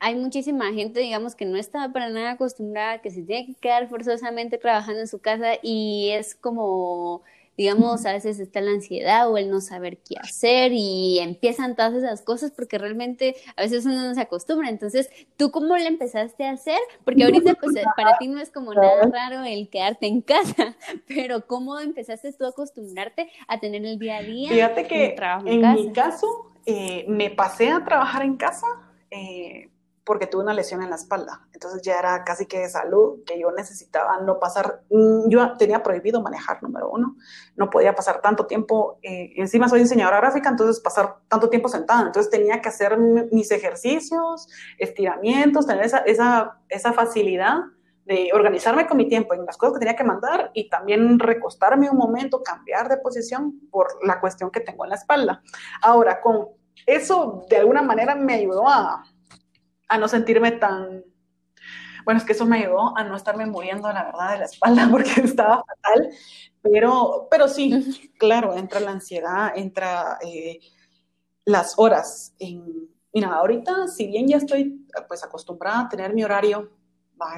hay 0.00 0.16
muchísima 0.16 0.72
gente, 0.72 1.00
digamos, 1.00 1.34
que 1.34 1.44
no 1.44 1.56
está 1.56 1.92
para 1.92 2.08
nada 2.08 2.32
acostumbrada, 2.32 3.00
que 3.00 3.10
se 3.10 3.22
tiene 3.22 3.46
que 3.46 3.54
quedar 3.54 3.88
forzosamente 3.88 4.58
trabajando 4.58 5.00
en 5.00 5.08
su 5.08 5.20
casa 5.20 5.52
y 5.62 6.10
es 6.12 6.34
como 6.34 7.22
digamos, 7.60 8.06
a 8.06 8.12
veces 8.12 8.40
está 8.40 8.62
la 8.62 8.70
ansiedad 8.70 9.30
o 9.30 9.36
el 9.36 9.50
no 9.50 9.60
saber 9.60 9.98
qué 9.98 10.16
hacer 10.18 10.72
y 10.72 11.18
empiezan 11.18 11.76
todas 11.76 11.92
esas 11.92 12.22
cosas 12.22 12.52
porque 12.52 12.78
realmente 12.78 13.36
a 13.54 13.60
veces 13.60 13.84
uno 13.84 14.02
no 14.02 14.14
se 14.14 14.20
acostumbra. 14.22 14.70
Entonces, 14.70 15.10
¿tú 15.36 15.50
cómo 15.50 15.76
le 15.76 15.86
empezaste 15.86 16.46
a 16.46 16.52
hacer? 16.52 16.78
Porque 17.04 17.22
ahorita, 17.22 17.52
pues, 17.60 17.74
para 17.98 18.16
ti 18.16 18.28
no 18.28 18.40
es 18.40 18.50
como 18.50 18.72
nada 18.72 19.02
raro 19.12 19.44
el 19.44 19.68
quedarte 19.68 20.06
en 20.06 20.22
casa, 20.22 20.74
pero 21.06 21.46
¿cómo 21.46 21.78
empezaste 21.78 22.32
tú 22.32 22.46
a 22.46 22.48
acostumbrarte 22.48 23.30
a 23.46 23.60
tener 23.60 23.84
el 23.84 23.98
día 23.98 24.16
a 24.16 24.22
día? 24.22 24.48
Fíjate 24.48 24.86
que 24.86 25.14
en, 25.44 25.74
mi 25.74 25.92
caso, 25.92 26.26
eh, 26.64 27.04
me 27.08 27.28
pasé 27.28 27.68
a 27.68 27.84
trabajar 27.84 28.22
en 28.22 28.38
casa. 28.38 28.66
Eh, 29.10 29.68
porque 30.10 30.26
tuve 30.26 30.42
una 30.42 30.54
lesión 30.54 30.82
en 30.82 30.90
la 30.90 30.96
espalda. 30.96 31.46
Entonces 31.52 31.82
ya 31.82 31.96
era 31.96 32.24
casi 32.24 32.46
que 32.46 32.58
de 32.58 32.68
salud, 32.68 33.22
que 33.24 33.38
yo 33.38 33.52
necesitaba 33.52 34.20
no 34.20 34.40
pasar, 34.40 34.82
mm, 34.90 35.28
yo 35.28 35.56
tenía 35.56 35.84
prohibido 35.84 36.20
manejar, 36.20 36.60
número 36.64 36.90
uno, 36.90 37.14
no 37.54 37.70
podía 37.70 37.94
pasar 37.94 38.20
tanto 38.20 38.46
tiempo, 38.46 38.98
eh, 39.02 39.30
encima 39.36 39.68
soy 39.68 39.78
diseñadora 39.82 40.16
gráfica, 40.16 40.48
entonces 40.48 40.80
pasar 40.80 41.18
tanto 41.28 41.48
tiempo 41.48 41.68
sentada, 41.68 42.08
entonces 42.08 42.28
tenía 42.28 42.60
que 42.60 42.68
hacer 42.68 42.98
mis 42.98 43.52
ejercicios, 43.52 44.48
estiramientos, 44.78 45.64
tener 45.64 45.84
esa, 45.84 45.98
esa, 45.98 46.58
esa 46.68 46.92
facilidad 46.92 47.58
de 48.04 48.30
organizarme 48.34 48.88
con 48.88 48.96
mi 48.96 49.06
tiempo 49.06 49.32
en 49.34 49.46
las 49.46 49.56
cosas 49.56 49.74
que 49.74 49.78
tenía 49.78 49.94
que 49.94 50.02
mandar 50.02 50.50
y 50.54 50.68
también 50.68 51.20
recostarme 51.20 51.88
un 51.88 51.98
momento, 51.98 52.42
cambiar 52.42 52.88
de 52.88 52.96
posición 52.96 53.60
por 53.70 53.86
la 54.04 54.18
cuestión 54.18 54.50
que 54.50 54.58
tengo 54.58 54.82
en 54.82 54.90
la 54.90 54.96
espalda. 54.96 55.40
Ahora, 55.80 56.20
con 56.20 56.48
eso 56.86 57.44
de 57.48 57.58
alguna 57.58 57.82
manera 57.82 58.14
me 58.14 58.34
ayudó 58.34 58.68
a, 58.68 59.04
a 59.90 59.98
no 59.98 60.08
sentirme 60.08 60.52
tan... 60.52 61.04
Bueno, 62.04 62.18
es 62.18 62.24
que 62.24 62.32
eso 62.32 62.46
me 62.46 62.58
ayudó 62.58 62.96
a 62.96 63.04
no 63.04 63.14
estarme 63.14 63.44
muriendo, 63.44 63.92
la 63.92 64.04
verdad, 64.04 64.32
de 64.32 64.38
la 64.38 64.44
espalda 64.46 64.88
porque 64.90 65.20
estaba 65.20 65.62
fatal, 65.64 66.10
pero, 66.62 67.28
pero 67.30 67.48
sí, 67.48 68.10
claro, 68.18 68.56
entra 68.56 68.80
la 68.80 68.92
ansiedad, 68.92 69.52
entra 69.54 70.18
eh, 70.24 70.60
las 71.44 71.74
horas. 71.76 72.34
En, 72.38 72.88
mira, 73.12 73.34
ahorita, 73.34 73.88
si 73.88 74.06
bien 74.06 74.28
ya 74.28 74.38
estoy 74.38 74.86
pues 75.08 75.22
acostumbrada 75.24 75.80
a 75.80 75.88
tener 75.88 76.14
mi 76.14 76.24
horario, 76.24 76.70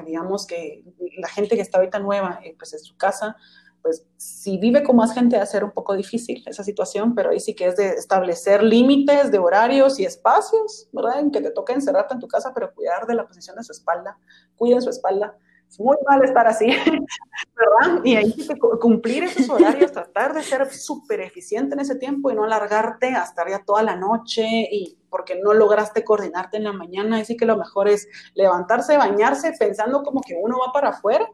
digamos 0.05 0.47
que 0.47 0.83
la 1.17 1.27
gente 1.27 1.55
que 1.55 1.61
está 1.61 1.79
ahorita 1.79 1.99
nueva, 1.99 2.39
eh, 2.43 2.55
pues 2.57 2.73
en 2.73 2.79
su 2.79 2.95
casa, 2.95 3.35
pues 3.83 4.05
si 4.15 4.57
vive 4.57 4.81
con 4.81 4.95
más 4.95 5.13
gente 5.13 5.35
va 5.35 5.43
a 5.43 5.45
ser 5.45 5.63
un 5.63 5.71
poco 5.71 5.93
difícil 5.93 6.41
esa 6.47 6.63
situación, 6.63 7.13
pero 7.13 7.31
ahí 7.31 7.39
sí 7.41 7.53
que 7.53 7.67
es 7.67 7.75
de 7.75 7.89
establecer 7.89 8.63
límites 8.63 9.29
de 9.29 9.37
horarios 9.39 9.99
y 9.99 10.05
espacios, 10.05 10.87
¿verdad? 10.93 11.19
En 11.19 11.31
que 11.31 11.41
te 11.41 11.51
toca 11.51 11.73
encerrarte 11.73 12.13
en 12.13 12.21
tu 12.21 12.29
casa, 12.29 12.53
pero 12.55 12.73
cuidar 12.73 13.05
de 13.05 13.13
la 13.13 13.27
posición 13.27 13.57
de 13.57 13.63
su 13.63 13.73
espalda, 13.73 14.17
cuiden 14.55 14.81
su 14.81 14.89
espalda. 14.89 15.37
Es 15.69 15.79
muy 15.79 15.97
mal 16.07 16.23
estar 16.23 16.47
así, 16.47 16.67
¿verdad? 17.55 18.01
Y 18.05 18.15
ahí 18.15 18.31
sí 18.31 18.47
que 18.47 18.59
cumplir 18.79 19.25
esos 19.25 19.49
horarios, 19.49 19.91
tratar 19.91 20.33
de 20.33 20.43
ser 20.43 20.71
súper 20.71 21.19
eficiente 21.19 21.73
en 21.73 21.81
ese 21.81 21.95
tiempo 21.95 22.31
y 22.31 22.35
no 22.35 22.45
alargarte 22.45 23.09
hasta 23.09 23.49
ya 23.49 23.65
toda 23.65 23.83
la 23.83 23.97
noche 23.97 24.45
y 24.71 24.97
porque 25.09 25.41
no 25.43 25.53
lograste 25.53 26.05
coordinarte 26.05 26.55
en 26.55 26.63
la 26.63 26.73
mañana. 26.73 27.17
Ahí 27.17 27.25
sí 27.25 27.35
que 27.35 27.45
lo 27.45 27.57
mejor 27.57 27.89
es 27.89 28.07
levantarse, 28.33 28.95
bañarse, 28.95 29.51
pensando 29.59 30.03
como 30.03 30.21
que 30.21 30.39
uno 30.41 30.57
va 30.65 30.71
para 30.71 30.89
afuera 30.89 31.27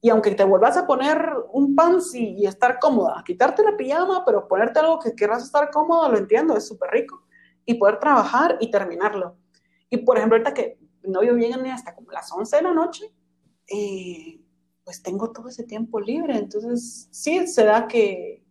y 0.00 0.10
aunque 0.10 0.30
te 0.32 0.44
vuelvas 0.44 0.76
a 0.76 0.86
poner 0.86 1.32
un 1.52 1.74
pants 1.74 2.14
y, 2.14 2.46
estar 2.46 2.78
cómoda, 2.78 3.22
quitarte 3.24 3.62
la 3.62 3.76
pijama, 3.76 4.24
pero 4.24 4.46
ponerte 4.46 4.78
algo 4.78 4.98
que 4.98 5.14
quieras 5.14 5.42
estar 5.42 5.70
cómodo, 5.70 6.10
lo 6.10 6.18
entiendo, 6.18 6.56
es 6.56 6.66
súper 6.66 6.90
rico. 6.90 7.22
Y 7.64 7.74
poder 7.74 7.98
trabajar 7.98 8.56
y 8.60 8.70
terminarlo. 8.70 9.36
Y 9.90 9.98
por 9.98 10.16
ejemplo, 10.16 10.36
ahorita 10.36 10.54
que 10.54 10.78
no 11.02 11.22
yo 11.22 11.34
ni 11.34 11.70
hasta 11.70 11.94
como 11.94 12.12
las 12.12 12.30
11 12.30 12.56
de 12.56 12.62
la 12.62 12.72
noche, 12.72 13.12
eh, 13.68 14.40
pues 14.84 15.02
tengo 15.02 15.32
todo 15.32 15.48
ese 15.48 15.64
tiempo 15.64 15.98
libre. 15.98 16.36
Entonces, 16.36 17.08
sí, 17.10 17.46
se 17.46 17.64
da 17.64 17.88
que 17.88 18.44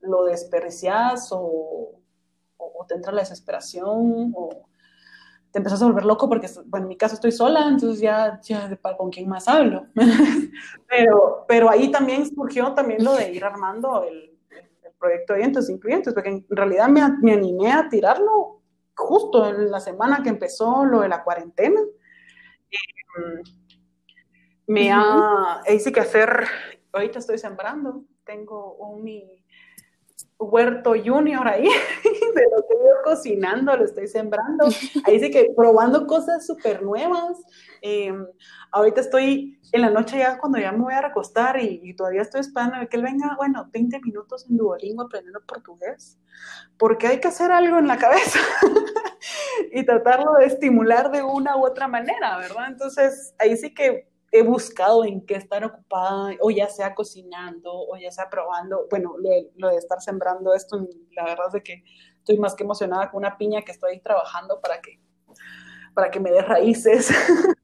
lo 0.00 0.24
desperdicias 0.24 1.30
o, 1.32 2.00
o 2.56 2.86
te 2.86 2.94
entra 2.94 3.12
la 3.12 3.22
desesperación 3.22 4.32
o 4.36 4.66
te 5.54 5.58
empezás 5.58 5.80
a 5.82 5.86
volver 5.86 6.04
loco 6.04 6.28
porque, 6.28 6.48
bueno, 6.66 6.86
en 6.86 6.88
mi 6.88 6.96
caso 6.96 7.14
estoy 7.14 7.30
sola, 7.30 7.68
entonces 7.68 8.00
ya, 8.00 8.40
ya 8.42 8.76
con 8.98 9.08
quién 9.08 9.28
más 9.28 9.46
hablo. 9.46 9.86
pero, 10.88 11.44
pero 11.46 11.70
ahí 11.70 11.92
también 11.92 12.28
surgió 12.28 12.74
también 12.74 13.04
lo 13.04 13.14
de 13.14 13.30
ir 13.30 13.44
armando 13.44 14.02
el, 14.02 14.36
el 14.50 14.92
proyecto 14.98 15.32
de 15.32 15.38
eventos 15.38 15.70
incluyentes, 15.70 16.12
porque 16.12 16.30
en 16.30 16.44
realidad 16.50 16.88
me, 16.88 17.02
me, 17.22 17.34
animé 17.34 17.70
a 17.70 17.88
tirarlo 17.88 18.62
justo 18.96 19.48
en 19.48 19.70
la 19.70 19.78
semana 19.78 20.24
que 20.24 20.30
empezó 20.30 20.84
lo 20.84 21.02
de 21.02 21.08
la 21.08 21.22
cuarentena. 21.22 21.80
Eh, 22.72 23.42
me 24.66 24.90
ha, 24.90 25.62
hice 25.72 25.92
que 25.92 26.00
hacer, 26.00 26.48
ahorita 26.92 27.20
estoy 27.20 27.38
sembrando, 27.38 28.02
tengo 28.24 28.74
un 28.74 29.04
mi 29.04 29.44
huerto 30.38 30.94
junior 31.02 31.46
ahí, 31.46 31.64
de 32.04 32.42
lo 32.56 32.66
que 32.66 32.74
yo 32.74 33.02
cocinando, 33.04 33.76
lo 33.76 33.84
estoy 33.84 34.06
sembrando. 34.06 34.66
Ahí 35.04 35.20
sí 35.20 35.30
que 35.30 35.52
probando 35.56 36.06
cosas 36.06 36.46
súper 36.46 36.82
nuevas. 36.82 37.38
Em, 37.80 38.26
ahorita 38.72 39.00
estoy 39.00 39.60
en 39.72 39.80
la 39.82 39.90
noche 39.90 40.18
ya 40.18 40.38
cuando 40.38 40.58
ya 40.58 40.72
me 40.72 40.84
voy 40.84 40.94
a 40.94 41.02
recostar 41.02 41.60
y, 41.60 41.94
todavía 41.94 42.22
estoy 42.22 42.40
esperando 42.40 42.76
que 42.88 42.96
él 42.96 43.02
venga, 43.02 43.34
bueno, 43.36 43.68
20 43.72 44.00
minutos 44.00 44.46
en 44.48 44.56
Duolingo 44.56 45.02
aprendiendo 45.02 45.40
portugués, 45.46 46.18
porque 46.78 47.06
hay 47.06 47.20
que 47.20 47.28
hacer 47.28 47.50
algo 47.50 47.78
en 47.78 47.86
la 47.86 47.96
cabeza 47.96 48.38
y 49.72 49.84
tratarlo 49.84 50.34
de 50.34 50.46
estimular 50.46 51.10
de 51.10 51.22
una 51.22 51.56
u 51.56 51.64
otra 51.64 51.88
manera, 51.88 52.38
¿verdad? 52.38 52.66
Entonces, 52.68 53.34
ahí 53.38 53.56
sí 53.56 53.74
que 53.74 54.08
he 54.34 54.42
buscado 54.42 55.04
en 55.04 55.24
qué 55.24 55.36
estar 55.36 55.64
ocupada, 55.64 56.32
o 56.40 56.50
ya 56.50 56.68
sea 56.68 56.92
cocinando, 56.92 57.72
o 57.72 57.96
ya 57.96 58.10
sea 58.10 58.28
probando, 58.28 58.88
bueno, 58.90 59.14
lo, 59.54 59.68
de 59.68 59.76
estar 59.76 60.00
sembrando 60.00 60.52
esto, 60.52 60.76
la 61.12 61.24
verdad 61.24 61.46
es 61.46 61.52
de 61.52 61.62
que 61.62 61.84
estoy 62.18 62.36
más 62.38 62.56
que 62.56 62.64
emocionada 62.64 63.12
con 63.12 63.18
una 63.18 63.38
piña 63.38 63.62
que 63.62 63.70
estoy 63.70 64.00
trabajando 64.00 64.60
para 64.60 64.80
que, 64.80 65.00
para 65.94 66.10
que 66.10 66.18
me 66.18 66.32
dé 66.32 66.42
raíces. 66.42 67.10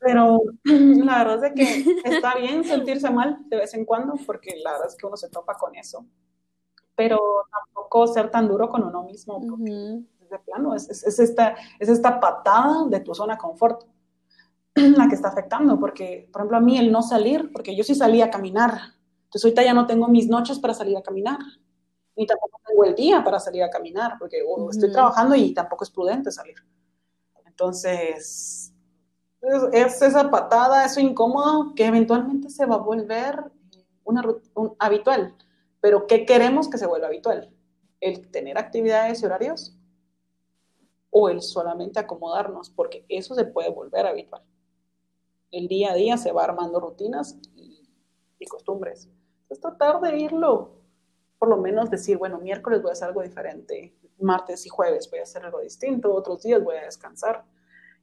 Pero 0.00 0.40
la 0.64 1.18
verdad 1.18 1.36
es 1.36 1.42
de 1.42 1.54
que 1.54 1.84
está 2.04 2.34
bien 2.34 2.64
sentirse 2.64 3.08
mal 3.08 3.38
de 3.48 3.58
vez 3.58 3.72
en 3.74 3.84
cuando, 3.84 4.14
porque 4.26 4.56
la 4.64 4.72
verdad 4.72 4.88
es 4.88 4.96
que 4.96 5.06
uno 5.06 5.16
se 5.16 5.30
topa 5.30 5.54
con 5.54 5.76
eso. 5.76 6.04
Pero 6.96 7.20
tampoco 7.52 8.08
ser 8.08 8.32
tan 8.32 8.48
duro 8.48 8.68
con 8.68 8.82
uno 8.82 9.04
mismo, 9.04 9.40
porque 9.48 9.70
de 10.28 10.38
plano 10.40 10.74
es, 10.74 10.90
es, 10.90 11.20
esta, 11.20 11.54
es 11.78 11.88
esta 11.88 12.18
patada 12.18 12.86
de 12.88 12.98
tu 12.98 13.14
zona 13.14 13.34
de 13.34 13.38
confort 13.38 13.84
la 14.74 15.08
que 15.08 15.14
está 15.14 15.28
afectando, 15.28 15.78
porque, 15.78 16.28
por 16.32 16.42
ejemplo, 16.42 16.58
a 16.58 16.60
mí 16.60 16.78
el 16.78 16.92
no 16.92 17.02
salir, 17.02 17.50
porque 17.52 17.74
yo 17.74 17.82
sí 17.84 17.94
salía 17.94 18.26
a 18.26 18.30
caminar, 18.30 18.94
entonces 19.24 19.44
ahorita 19.44 19.62
ya 19.64 19.74
no 19.74 19.86
tengo 19.86 20.08
mis 20.08 20.28
noches 20.28 20.58
para 20.58 20.74
salir 20.74 20.96
a 20.96 21.02
caminar, 21.02 21.38
ni 22.16 22.26
tampoco 22.26 22.60
tengo 22.66 22.84
el 22.84 22.94
día 22.94 23.22
para 23.24 23.38
salir 23.38 23.62
a 23.62 23.70
caminar, 23.70 24.16
porque 24.18 24.42
estoy 24.70 24.92
trabajando 24.92 25.34
y 25.34 25.54
tampoco 25.54 25.84
es 25.84 25.90
prudente 25.90 26.30
salir. 26.30 26.56
Entonces, 27.46 28.72
es, 29.72 30.02
esa 30.02 30.30
patada, 30.30 30.84
eso 30.84 31.00
incómodo, 31.00 31.74
que 31.74 31.86
eventualmente 31.86 32.50
se 32.50 32.66
va 32.66 32.76
a 32.76 32.78
volver 32.78 33.50
una, 34.04 34.22
un, 34.54 34.74
habitual. 34.78 35.34
Pero 35.80 36.06
¿qué 36.06 36.26
queremos 36.26 36.68
que 36.68 36.78
se 36.78 36.86
vuelva 36.86 37.06
habitual? 37.06 37.54
¿El 38.00 38.30
tener 38.30 38.58
actividades 38.58 39.22
y 39.22 39.26
horarios? 39.26 39.76
¿O 41.10 41.28
el 41.28 41.40
solamente 41.40 42.00
acomodarnos? 42.00 42.70
Porque 42.70 43.04
eso 43.08 43.34
se 43.34 43.44
puede 43.44 43.70
volver 43.70 44.06
habitual 44.06 44.42
el 45.50 45.68
día 45.68 45.92
a 45.92 45.94
día 45.94 46.16
se 46.16 46.32
va 46.32 46.44
armando 46.44 46.80
rutinas 46.80 47.36
y, 47.54 48.46
costumbres. 48.46 49.08
Es 49.48 49.60
tratar 49.60 50.00
de 50.00 50.16
irlo, 50.16 50.70
por 51.38 51.48
lo 51.48 51.58
menos 51.58 51.90
decir, 51.90 52.16
bueno, 52.16 52.38
miércoles 52.38 52.80
voy 52.80 52.90
a 52.90 52.92
hacer 52.92 53.08
algo 53.08 53.22
diferente, 53.22 53.94
martes 54.18 54.64
y 54.66 54.68
jueves 54.68 55.10
voy 55.10 55.20
a 55.20 55.24
hacer 55.24 55.44
algo 55.44 55.60
distinto, 55.60 56.12
otros 56.12 56.42
días 56.42 56.62
voy 56.64 56.76
a 56.76 56.84
descansar, 56.84 57.44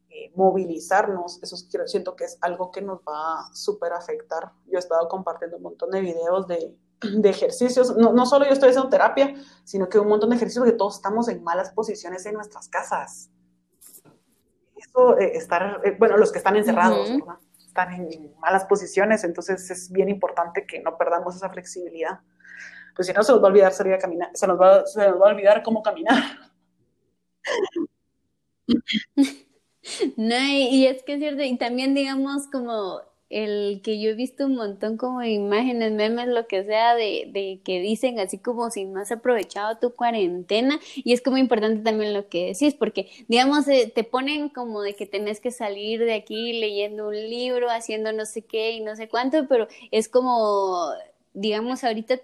eh, 0.10 0.32
movilizarnos, 0.36 1.42
eso 1.42 1.58
siento 1.88 2.16
que 2.16 2.26
es 2.26 2.38
algo 2.42 2.72
que 2.72 2.82
nos 2.82 3.00
va 3.00 3.42
a 3.42 3.54
súper 3.54 3.94
afectar. 3.94 4.52
Yo 4.68 4.78
he 4.78 4.80
estado 4.80 5.08
compartiendo 5.10 5.58
un 5.58 5.64
montón 5.64 5.92
de 5.92 6.02
videos 6.02 6.48
de, 6.48 6.76
de 7.02 7.30
ejercicios, 7.30 7.96
no, 7.98 8.14
no, 8.14 8.26
solo 8.26 8.46
yo 8.46 8.52
estoy 8.52 8.70
haciendo 8.70 8.90
terapia, 8.90 9.34
sino 9.64 9.90
que 9.90 10.00
un 10.00 10.08
montón 10.08 10.30
de 10.30 10.36
ejercicios 10.36 10.66
que 10.66 10.72
todos 10.72 10.96
estamos 10.96 11.28
en 11.28 11.44
malas 11.44 11.72
posiciones 11.72 12.26
en 12.26 12.36
nuestras 12.36 12.70
casas. 12.70 13.32
Eh, 15.20 15.32
estar, 15.36 15.82
eh, 15.84 15.96
bueno, 15.98 16.18
los 16.18 16.32
que 16.32 16.38
están 16.38 16.56
encerrados, 16.56 17.10
Están 17.66 17.94
en 17.94 18.36
malas 18.40 18.66
posiciones, 18.66 19.24
entonces 19.24 19.70
es 19.70 19.92
bien 19.92 20.10
importante 20.10 20.66
que 20.66 20.82
no 20.82 20.98
perdamos 20.98 21.36
esa 21.36 21.50
flexibilidad. 21.50 22.20
Pues 22.96 23.08
si 23.08 23.14
no, 23.14 23.22
se 23.24 23.32
nos 23.32 23.42
va 23.42 23.48
a 23.48 23.52
olvidar 23.52 23.72
salir 23.74 23.94
a 23.94 24.00
caminar, 24.00 24.30
se 24.34 24.48
nos 24.48 24.60
va, 24.60 24.86
se 24.86 25.08
nos 25.08 25.22
va 25.22 25.28
a 25.28 25.34
olvidar 25.34 25.62
cómo 25.64 25.82
caminar. 25.84 26.24
No, 30.18 30.36
y 30.36 30.86
es 30.86 31.02
que 31.04 31.14
es 31.14 31.20
cierto, 31.20 31.44
y 31.44 31.58
también 31.58 31.96
digamos 31.96 32.48
como 32.52 33.00
el 33.30 33.82
que 33.84 34.00
yo 34.00 34.12
he 34.12 34.14
visto 34.14 34.46
un 34.46 34.56
montón 34.56 34.98
como 34.98 35.22
imágenes, 35.24 35.92
memes, 35.92 36.28
lo 36.28 36.48
que 36.48 36.64
sea, 36.64 36.96
de, 36.96 37.30
de, 37.32 37.60
que 37.64 37.82
dicen 37.82 38.20
así 38.20 38.38
como 38.38 38.70
si 38.72 38.86
no 38.86 39.02
has 39.02 39.12
aprovechado 39.12 39.78
tu 39.78 39.94
cuarentena. 39.94 40.80
Y 40.96 41.14
es 41.14 41.22
como 41.22 41.38
importante 41.38 41.82
también 41.84 42.14
lo 42.14 42.30
que 42.30 42.48
decís, 42.48 42.74
porque 42.74 43.10
digamos, 43.28 43.68
eh, 43.68 43.92
te 43.94 44.04
ponen 44.04 44.50
como 44.50 44.82
de 44.82 44.96
que 44.96 45.06
tenés 45.06 45.42
que 45.42 45.52
salir 45.52 46.00
de 46.00 46.14
aquí 46.14 46.54
leyendo 46.54 47.08
un 47.10 47.16
libro, 47.16 47.70
haciendo 47.70 48.14
no 48.14 48.26
sé 48.26 48.44
qué 48.44 48.72
y 48.72 48.80
no 48.82 48.96
sé 48.96 49.10
cuánto, 49.10 49.48
pero 49.48 49.68
es 49.92 50.08
como, 50.08 50.92
digamos, 51.34 51.84
ahorita 51.84 52.22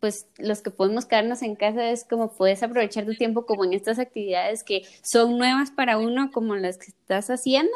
pues 0.00 0.26
los 0.38 0.62
que 0.62 0.70
podemos 0.70 1.04
quedarnos 1.04 1.42
en 1.42 1.54
casa 1.54 1.90
es 1.90 2.04
como 2.04 2.32
puedes 2.32 2.62
aprovechar 2.62 3.04
tu 3.04 3.14
tiempo 3.14 3.44
como 3.44 3.64
en 3.64 3.74
estas 3.74 3.98
actividades 3.98 4.64
que 4.64 4.82
son 5.02 5.36
nuevas 5.36 5.70
para 5.70 5.98
uno, 5.98 6.30
como 6.32 6.56
las 6.56 6.78
que 6.78 6.86
estás 6.86 7.28
haciendo, 7.28 7.72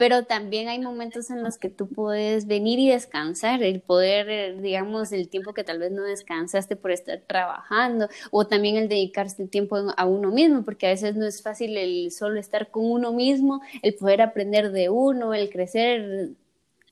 pero 0.00 0.24
también 0.24 0.68
hay 0.68 0.78
momentos 0.78 1.28
en 1.28 1.42
los 1.42 1.58
que 1.58 1.68
tú 1.68 1.86
puedes 1.86 2.46
venir 2.46 2.78
y 2.78 2.88
descansar, 2.88 3.62
el 3.62 3.82
poder, 3.82 4.30
eh, 4.30 4.56
digamos, 4.58 5.12
el 5.12 5.28
tiempo 5.28 5.52
que 5.52 5.62
tal 5.62 5.78
vez 5.78 5.92
no 5.92 6.04
descansaste 6.04 6.74
por 6.74 6.90
estar 6.90 7.20
trabajando, 7.26 8.08
o 8.30 8.46
también 8.46 8.76
el 8.78 8.88
dedicarse 8.88 9.42
el 9.42 9.50
tiempo 9.50 9.76
a 9.94 10.06
uno 10.06 10.30
mismo, 10.30 10.64
porque 10.64 10.86
a 10.86 10.88
veces 10.88 11.16
no 11.16 11.26
es 11.26 11.42
fácil 11.42 11.76
el 11.76 12.10
solo 12.12 12.40
estar 12.40 12.70
con 12.70 12.90
uno 12.90 13.12
mismo, 13.12 13.60
el 13.82 13.94
poder 13.94 14.22
aprender 14.22 14.72
de 14.72 14.88
uno, 14.88 15.34
el 15.34 15.50
crecer 15.50 16.30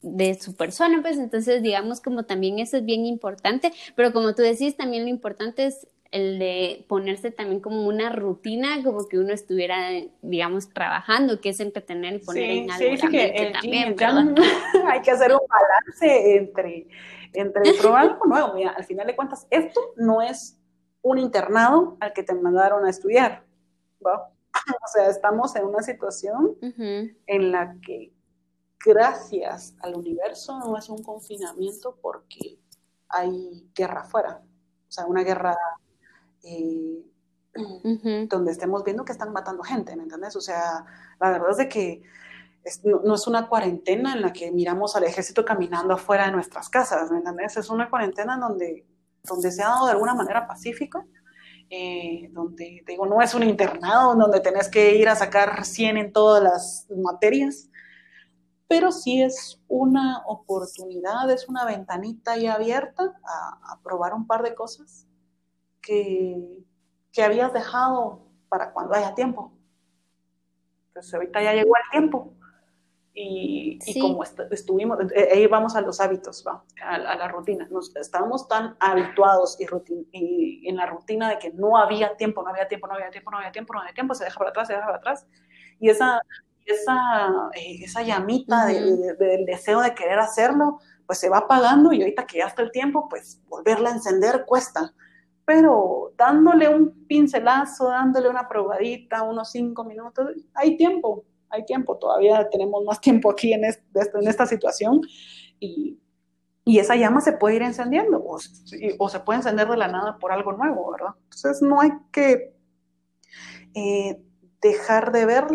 de 0.02 0.34
su 0.34 0.54
persona, 0.54 1.00
pues 1.00 1.16
entonces 1.16 1.62
digamos 1.62 2.02
como 2.02 2.24
también 2.24 2.58
eso 2.58 2.76
es 2.76 2.84
bien 2.84 3.06
importante, 3.06 3.72
pero 3.96 4.12
como 4.12 4.34
tú 4.34 4.42
decís, 4.42 4.76
también 4.76 5.04
lo 5.04 5.08
importante 5.08 5.64
es 5.64 5.86
el 6.10 6.38
de 6.38 6.86
ponerse 6.88 7.30
también 7.30 7.60
como 7.60 7.86
una 7.86 8.10
rutina, 8.10 8.82
como 8.82 9.06
que 9.08 9.18
uno 9.18 9.32
estuviera, 9.32 9.90
digamos, 10.22 10.70
trabajando, 10.70 11.40
que 11.40 11.50
es 11.50 11.60
entretener 11.60 12.14
y 12.14 12.18
poner 12.18 12.50
en 12.50 12.70
algo 12.70 12.96
sí, 12.96 13.08
que 13.08 13.50
también, 13.52 13.94
hay 14.88 15.02
que 15.02 15.10
hacer 15.10 15.32
un 15.32 15.40
balance 15.48 16.36
entre, 16.36 16.88
entre 17.34 17.72
probar 17.80 18.08
algo 18.10 18.24
nuevo. 18.24 18.54
Mira, 18.54 18.70
al 18.70 18.84
final 18.84 19.06
de 19.06 19.16
cuentas, 19.16 19.46
esto 19.50 19.80
no 19.96 20.22
es 20.22 20.58
un 21.02 21.18
internado 21.18 21.96
al 22.00 22.12
que 22.12 22.22
te 22.22 22.34
mandaron 22.34 22.84
a 22.86 22.90
estudiar, 22.90 23.44
O 24.02 24.88
sea, 24.92 25.08
estamos 25.08 25.54
en 25.56 25.64
una 25.64 25.82
situación 25.82 26.56
en 26.60 27.52
la 27.52 27.76
que 27.80 28.12
gracias 28.84 29.74
al 29.80 29.94
universo 29.94 30.58
no 30.58 30.76
es 30.76 30.88
un 30.88 31.02
confinamiento 31.02 31.98
porque 32.00 32.58
hay 33.08 33.70
guerra 33.74 34.00
afuera. 34.00 34.42
O 34.88 34.90
sea, 34.90 35.06
una 35.06 35.22
guerra 35.22 35.56
eh, 36.48 37.04
donde 38.28 38.52
estemos 38.52 38.84
viendo 38.84 39.04
que 39.04 39.12
están 39.12 39.32
matando 39.32 39.62
gente, 39.62 39.94
¿me 39.96 40.04
entiendes? 40.04 40.36
O 40.36 40.40
sea, 40.40 40.84
la 41.20 41.30
verdad 41.30 41.50
es 41.50 41.56
de 41.58 41.68
que 41.68 42.02
no, 42.84 43.14
es 43.14 43.26
una 43.26 43.48
cuarentena 43.48 44.12
en 44.12 44.22
la 44.22 44.32
que 44.32 44.50
miramos 44.50 44.96
al 44.96 45.04
ejército 45.04 45.44
caminando 45.44 45.94
afuera 45.94 46.26
de 46.26 46.32
nuestras 46.32 46.68
casas, 46.68 47.10
¿me 47.10 47.18
entiendes? 47.18 47.56
Es 47.56 47.70
una 47.70 47.88
cuarentena 47.88 48.34
en 48.34 48.40
donde, 48.40 48.86
donde 49.24 49.50
se 49.50 49.62
ha 49.62 49.68
dado 49.68 49.86
de 49.86 49.92
alguna 49.92 50.14
manera 50.14 50.46
pacífico, 50.46 51.06
eh, 51.70 52.28
donde, 52.32 52.82
digo, 52.86 53.06
no 53.06 53.20
es 53.20 53.34
un 53.34 53.42
internado 53.42 54.14
donde 54.14 54.40
tenés 54.40 54.68
que 54.68 54.96
ir 54.96 55.08
a 55.08 55.16
sacar 55.16 55.64
100 55.64 55.96
en 55.96 56.12
todas 56.12 56.42
las 56.42 56.86
materias, 56.94 57.68
pero 58.66 58.92
sí 58.92 59.22
es 59.22 59.62
una 59.66 60.22
oportunidad, 60.26 61.30
es 61.30 61.48
una 61.48 61.64
ventanita 61.64 62.32
ahí 62.32 62.46
abierta 62.46 63.14
a, 63.24 63.72
a 63.72 63.80
probar 63.82 64.12
un 64.12 64.26
par 64.26 64.42
de 64.42 64.54
cosas 64.54 65.07
que, 65.88 66.66
que 67.10 67.22
habías 67.22 67.52
dejado 67.54 68.26
para 68.50 68.72
cuando 68.72 68.94
haya 68.94 69.14
tiempo. 69.14 69.52
Entonces 70.88 71.14
ahorita 71.14 71.42
ya 71.42 71.54
llegó 71.54 71.74
el 71.76 71.90
tiempo. 71.90 72.34
Y, 73.14 73.80
y 73.84 74.00
como 74.00 74.22
estuvimos, 74.22 74.98
eh, 75.12 75.30
ahí 75.32 75.46
vamos 75.48 75.74
a 75.74 75.80
los 75.80 75.98
hábitos, 76.00 76.44
¿va? 76.46 76.62
A, 76.84 76.98
la 76.98 77.26
rutina. 77.26 77.66
Nos 77.70 77.96
estábamos 77.96 78.46
tan 78.46 78.76
habituados 78.78 79.58
y, 79.58 79.66
y, 80.12 80.68
en 80.68 80.76
la 80.76 80.86
rutina 80.86 81.28
de 81.30 81.38
que 81.38 81.50
no 81.52 81.76
había 81.78 82.16
tiempo, 82.16 82.42
no 82.42 82.50
había 82.50 82.68
tiempo, 82.68 82.86
no 82.86 82.94
había 82.94 83.10
tiempo, 83.10 83.30
no 83.30 83.38
había 83.38 83.50
tiempo, 83.50 83.72
no 83.72 83.80
había 83.80 83.94
tiempo, 83.94 84.14
se 84.14 84.24
deja 84.24 84.38
para 84.38 84.50
atrás, 84.50 84.68
se 84.68 84.74
deja 84.74 84.86
para 84.86 84.98
atrás. 84.98 85.26
Y 85.80 85.88
esa, 85.88 86.20
esa, 86.64 87.50
eh, 87.54 87.78
esa 87.82 88.02
llamita 88.02 88.66
del 88.66 89.46
deseo 89.46 89.80
de 89.80 89.94
querer 89.94 90.18
hacerlo, 90.20 90.78
pues 91.06 91.18
se 91.18 91.28
va 91.28 91.38
apagando 91.38 91.92
y 91.92 92.02
ahorita 92.02 92.26
que 92.26 92.38
ya 92.38 92.46
está 92.46 92.62
el 92.62 92.70
tiempo, 92.70 93.08
pues 93.08 93.40
volverla 93.48 93.88
a 93.88 93.94
encender 93.94 94.44
cuesta 94.44 94.92
pero 95.48 96.12
dándole 96.18 96.68
un 96.68 97.06
pincelazo, 97.06 97.88
dándole 97.88 98.28
una 98.28 98.46
probadita, 98.46 99.22
unos 99.22 99.50
cinco 99.50 99.82
minutos, 99.82 100.28
hay 100.52 100.76
tiempo, 100.76 101.24
hay 101.48 101.64
tiempo, 101.64 101.96
todavía 101.96 102.50
tenemos 102.50 102.84
más 102.84 103.00
tiempo 103.00 103.30
aquí 103.30 103.54
en, 103.54 103.64
en 103.64 104.28
esta 104.28 104.44
situación 104.44 105.00
y, 105.58 105.98
esa 106.66 106.96
llama 106.96 107.22
se 107.22 107.32
puede 107.32 107.56
ir 107.56 107.62
encendiendo 107.62 108.18
o, 108.18 108.36
o, 108.98 109.08
se 109.08 109.20
puede 109.20 109.38
encender 109.38 109.68
de 109.68 109.78
la 109.78 109.88
nada 109.88 110.18
por 110.18 110.32
algo 110.32 110.52
nuevo, 110.52 110.92
¿verdad? 110.92 111.14
Entonces 111.24 111.62
no 111.62 111.80
hay 111.80 111.92
que 112.12 112.54
eh, 113.72 114.22
dejar 114.60 115.12
de 115.12 115.24
ver 115.24 115.46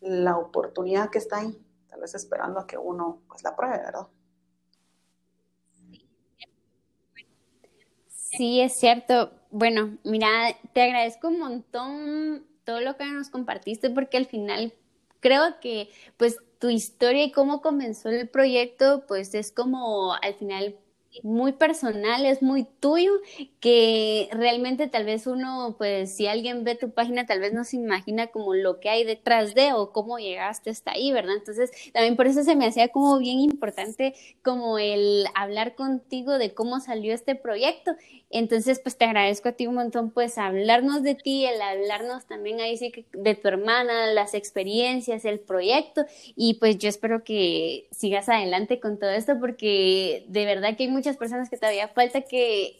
la 0.00 0.38
oportunidad 0.38 1.10
que 1.10 1.18
está 1.18 1.40
ahí, 1.40 1.62
tal 1.88 2.00
vez 2.00 2.14
esperando 2.14 2.60
a 2.60 2.66
que 2.66 2.78
uno 2.78 3.20
pues 3.28 3.42
la 3.42 3.54
pruebe, 3.54 3.76
¿verdad? 3.76 4.06
Sí, 8.36 8.60
es 8.60 8.74
cierto. 8.74 9.32
Bueno, 9.50 9.96
mira, 10.04 10.28
te 10.72 10.82
agradezco 10.82 11.28
un 11.28 11.38
montón 11.38 12.46
todo 12.64 12.80
lo 12.80 12.96
que 12.96 13.06
nos 13.06 13.30
compartiste 13.30 13.90
porque 13.90 14.16
al 14.16 14.26
final 14.26 14.74
creo 15.20 15.60
que 15.60 15.88
pues 16.16 16.36
tu 16.58 16.68
historia 16.68 17.24
y 17.24 17.32
cómo 17.32 17.62
comenzó 17.62 18.08
el 18.08 18.28
proyecto 18.28 19.04
pues 19.06 19.34
es 19.34 19.52
como 19.52 20.14
al 20.14 20.34
final 20.34 20.76
muy 21.22 21.52
personal, 21.52 22.24
es 22.24 22.42
muy 22.42 22.66
tuyo, 22.80 23.12
que 23.60 24.28
realmente 24.32 24.88
tal 24.88 25.04
vez 25.04 25.26
uno, 25.26 25.76
pues 25.78 26.14
si 26.14 26.26
alguien 26.26 26.64
ve 26.64 26.74
tu 26.74 26.90
página, 26.90 27.26
tal 27.26 27.40
vez 27.40 27.52
no 27.52 27.64
se 27.64 27.76
imagina 27.76 28.28
como 28.28 28.54
lo 28.54 28.80
que 28.80 28.88
hay 28.88 29.04
detrás 29.04 29.54
de 29.54 29.72
o 29.72 29.92
cómo 29.92 30.18
llegaste 30.18 30.70
hasta 30.70 30.92
ahí, 30.92 31.12
¿verdad? 31.12 31.36
Entonces, 31.36 31.70
también 31.92 32.16
por 32.16 32.26
eso 32.26 32.42
se 32.42 32.56
me 32.56 32.66
hacía 32.66 32.88
como 32.88 33.18
bien 33.18 33.38
importante 33.40 34.14
como 34.42 34.78
el 34.78 35.24
hablar 35.34 35.74
contigo 35.74 36.38
de 36.38 36.54
cómo 36.54 36.80
salió 36.80 37.14
este 37.14 37.34
proyecto. 37.34 37.92
Entonces, 38.30 38.80
pues 38.80 38.98
te 38.98 39.04
agradezco 39.04 39.48
a 39.50 39.52
ti 39.52 39.66
un 39.66 39.76
montón, 39.76 40.10
pues 40.10 40.36
hablarnos 40.36 41.02
de 41.02 41.14
ti, 41.14 41.46
el 41.46 41.60
hablarnos 41.62 42.26
también 42.26 42.60
ahí 42.60 42.76
sí 42.76 42.92
de 43.12 43.34
tu 43.36 43.48
hermana, 43.48 44.08
las 44.08 44.34
experiencias, 44.34 45.24
el 45.24 45.38
proyecto, 45.38 46.04
y 46.34 46.54
pues 46.54 46.78
yo 46.78 46.88
espero 46.88 47.22
que 47.22 47.86
sigas 47.92 48.28
adelante 48.28 48.80
con 48.80 48.98
todo 48.98 49.10
esto 49.10 49.38
porque 49.38 50.24
de 50.28 50.44
verdad 50.44 50.76
que 50.76 50.84
hay 50.84 50.90
muchas 50.90 51.05
personas 51.14 51.50
que 51.50 51.56
todavía 51.56 51.88
falta 51.88 52.22
que 52.22 52.78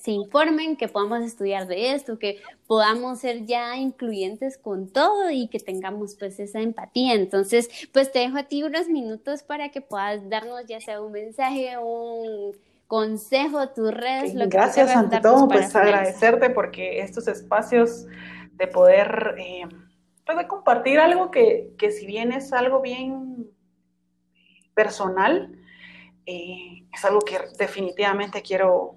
se 0.00 0.12
informen, 0.12 0.76
que 0.76 0.88
podamos 0.88 1.22
estudiar 1.22 1.66
de 1.66 1.92
esto, 1.92 2.18
que 2.18 2.40
podamos 2.66 3.18
ser 3.18 3.44
ya 3.46 3.76
incluyentes 3.76 4.56
con 4.56 4.88
todo 4.88 5.30
y 5.30 5.48
que 5.48 5.58
tengamos 5.58 6.14
pues 6.14 6.38
esa 6.38 6.60
empatía. 6.60 7.14
Entonces, 7.14 7.68
pues 7.92 8.12
te 8.12 8.20
dejo 8.20 8.38
a 8.38 8.44
ti 8.44 8.62
unos 8.62 8.88
minutos 8.88 9.42
para 9.42 9.70
que 9.70 9.80
puedas 9.80 10.28
darnos 10.28 10.64
ya 10.66 10.80
sea 10.80 11.02
un 11.02 11.12
mensaje, 11.12 11.76
un 11.78 12.56
consejo, 12.86 13.68
tus 13.70 13.92
redes. 13.92 14.34
Lo 14.34 14.48
Gracias 14.48 14.94
ante 14.94 15.20
todo, 15.20 15.48
pues 15.48 15.74
agradecerte 15.74 16.50
porque 16.50 17.00
estos 17.00 17.28
espacios 17.28 18.06
de 18.52 18.66
poder, 18.66 19.34
eh, 19.38 19.66
pues 20.24 20.38
de 20.38 20.46
compartir 20.46 20.98
algo 21.00 21.30
que, 21.30 21.74
que 21.76 21.90
si 21.90 22.06
bien 22.06 22.32
es 22.32 22.52
algo 22.52 22.80
bien 22.80 23.50
personal, 24.74 25.58
eh, 26.30 26.84
es 26.92 27.04
algo 27.06 27.20
que 27.20 27.38
definitivamente 27.58 28.42
quiero 28.42 28.96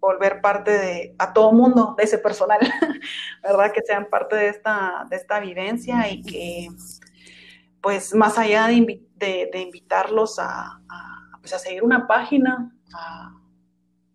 volver 0.00 0.40
parte 0.40 0.70
de, 0.70 1.14
a 1.18 1.34
todo 1.34 1.52
mundo, 1.52 1.94
de 1.98 2.04
ese 2.04 2.16
personal, 2.16 2.60
¿verdad? 3.42 3.72
Que 3.72 3.82
sean 3.82 4.06
parte 4.08 4.36
de 4.36 4.48
esta, 4.48 5.06
de 5.10 5.16
esta 5.16 5.38
vivencia 5.38 6.10
y 6.10 6.22
que, 6.22 6.68
pues, 7.82 8.14
más 8.14 8.38
allá 8.38 8.68
de, 8.68 9.06
de, 9.52 9.60
invitarlos 9.60 10.38
a, 10.38 10.80
pues, 11.40 11.52
a, 11.52 11.58
seguir 11.58 11.84
una 11.84 12.06
página, 12.06 12.74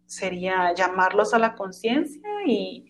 sería 0.07 0.73
llamarlos 0.73 1.35
a 1.35 1.39
la 1.39 1.53
conciencia 1.53 2.27
y, 2.43 2.89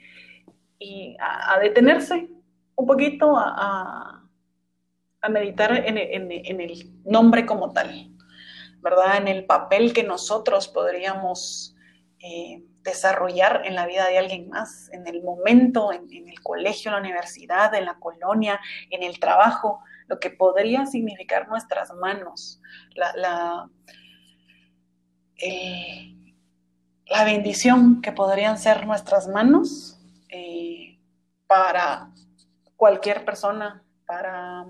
y 0.80 1.18
a, 1.20 1.60
detenerse 1.60 2.30
un 2.76 2.88
poquito 2.88 3.36
a, 3.38 4.24
meditar 5.30 5.74
en, 5.86 5.98
el 5.98 7.02
nombre 7.04 7.46
como 7.46 7.74
tal. 7.74 8.17
En 9.18 9.28
el 9.28 9.46
papel 9.46 9.94
que 9.94 10.04
nosotros 10.04 10.68
podríamos 10.68 11.76
eh, 12.20 12.64
desarrollar 12.84 13.64
en 13.66 13.76
la 13.76 13.86
vida 13.86 14.08
de 14.08 14.18
alguien 14.18 14.50
más, 14.50 14.90
en 14.94 15.08
el 15.08 15.22
momento, 15.22 15.92
en, 15.92 16.08
el 16.10 16.42
colegio, 16.42 16.92
la 16.92 17.00
universidad, 17.00 17.74
en 17.76 17.86
la 17.86 18.00
colonia, 18.00 18.60
en 18.90 19.04
el 19.04 19.20
trabajo, 19.20 19.82
lo 20.08 20.20
que 20.20 20.30
podría 20.30 20.86
significar 20.86 21.50
nuestras 21.50 21.94
manos, 21.94 22.62
la, 22.96 23.14
la, 23.16 23.70
la 27.08 27.24
bendición 27.26 28.02
que 28.02 28.14
podrían 28.14 28.58
ser 28.58 28.88
nuestras 28.88 29.28
manos 29.28 30.00
eh, 30.30 30.98
para 31.46 32.12
cualquier 32.78 33.26
persona, 33.26 33.84
para 34.06 34.66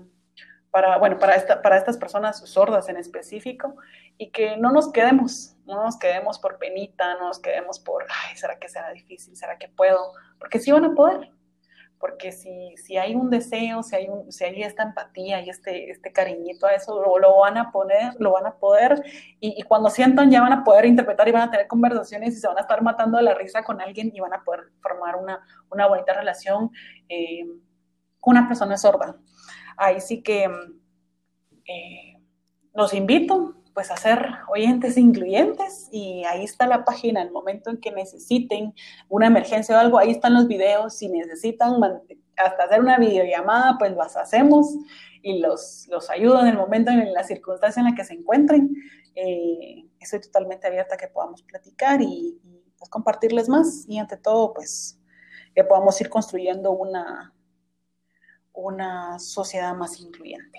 para, 0.70 0.98
bueno, 0.98 1.18
para, 1.18 1.34
esta, 1.34 1.62
para 1.62 1.76
estas 1.76 1.96
personas 1.96 2.38
sordas 2.48 2.88
en 2.88 2.96
específico, 2.96 3.76
y 4.18 4.30
que 4.30 4.56
no 4.56 4.72
nos 4.72 4.92
quedemos, 4.92 5.56
no 5.64 5.82
nos 5.82 5.96
quedemos 5.96 6.38
por 6.38 6.58
penita, 6.58 7.14
no 7.14 7.28
nos 7.28 7.38
quedemos 7.38 7.78
por, 7.78 8.04
ay, 8.04 8.36
¿será 8.36 8.58
que 8.58 8.68
será 8.68 8.90
difícil? 8.90 9.36
¿Será 9.36 9.58
que 9.58 9.68
puedo? 9.68 10.12
Porque 10.38 10.58
sí 10.58 10.72
van 10.72 10.84
a 10.84 10.94
poder, 10.94 11.30
porque 12.00 12.32
si, 12.32 12.76
si 12.76 12.96
hay 12.96 13.14
un 13.14 13.30
deseo, 13.30 13.82
si 13.82 13.96
hay, 13.96 14.08
un, 14.08 14.30
si 14.32 14.44
hay 14.44 14.62
esta 14.62 14.82
empatía 14.82 15.40
y 15.40 15.50
este, 15.50 15.90
este 15.90 16.12
cariñito 16.12 16.66
a 16.66 16.72
eso, 16.72 17.00
lo, 17.00 17.18
lo 17.18 17.38
van 17.38 17.56
a 17.56 17.70
poner, 17.70 18.14
lo 18.18 18.32
van 18.32 18.46
a 18.46 18.56
poder, 18.56 19.02
y, 19.40 19.62
cuando 19.62 19.88
sientan 19.88 20.30
ya 20.30 20.40
van 20.40 20.52
a 20.52 20.64
poder 20.64 20.84
interpretar 20.84 21.28
y 21.28 21.32
van 21.32 21.48
a 21.48 21.50
tener 21.50 21.68
conversaciones 21.68 22.34
y 22.34 22.40
se 22.40 22.48
van 22.48 22.58
a 22.58 22.62
estar 22.62 22.82
matando 22.82 23.18
de 23.18 23.24
la 23.24 23.34
risa 23.34 23.62
con 23.62 23.80
alguien 23.80 24.10
y 24.12 24.20
van 24.20 24.34
a 24.34 24.42
poder 24.42 24.72
formar 24.80 25.16
una, 25.16 25.40
una 25.70 25.86
bonita 25.86 26.12
relación 26.12 26.70
eh, 27.08 27.46
con 28.20 28.36
una 28.36 28.48
persona 28.48 28.76
sorda 28.76 29.16
ahí 29.78 30.00
sí 30.00 30.22
que 30.22 30.50
eh, 31.64 32.20
los 32.74 32.92
invito 32.92 33.57
pues 33.78 33.92
a 33.92 33.96
ser 33.96 34.26
oyentes 34.48 34.96
incluyentes 34.96 35.88
y 35.92 36.24
ahí 36.24 36.42
está 36.42 36.66
la 36.66 36.84
página, 36.84 37.22
el 37.22 37.30
momento 37.30 37.70
en 37.70 37.76
que 37.76 37.92
necesiten 37.92 38.74
una 39.08 39.28
emergencia 39.28 39.76
o 39.76 39.78
algo, 39.78 39.98
ahí 40.00 40.10
están 40.10 40.34
los 40.34 40.48
videos, 40.48 40.96
si 40.96 41.08
necesitan 41.08 41.74
hasta 42.36 42.64
hacer 42.64 42.80
una 42.80 42.98
videollamada, 42.98 43.78
pues 43.78 43.94
las 43.94 44.16
hacemos 44.16 44.74
y 45.22 45.38
los, 45.38 45.86
los 45.92 46.10
ayudo 46.10 46.40
en 46.40 46.48
el 46.48 46.56
momento, 46.56 46.90
en 46.90 47.12
la 47.12 47.22
circunstancia 47.22 47.78
en 47.78 47.86
la 47.86 47.94
que 47.94 48.02
se 48.02 48.14
encuentren. 48.14 48.74
Eh, 49.14 49.84
estoy 50.00 50.22
totalmente 50.22 50.66
abierta 50.66 50.96
a 50.96 50.98
que 50.98 51.06
podamos 51.06 51.44
platicar 51.44 52.02
y, 52.02 52.36
y 52.42 52.72
pues, 52.76 52.90
compartirles 52.90 53.48
más 53.48 53.84
y 53.86 54.00
ante 54.00 54.16
todo, 54.16 54.54
pues 54.54 54.98
que 55.54 55.62
podamos 55.62 56.00
ir 56.00 56.08
construyendo 56.08 56.72
una, 56.72 57.32
una 58.54 59.20
sociedad 59.20 59.72
más 59.76 60.00
incluyente. 60.00 60.58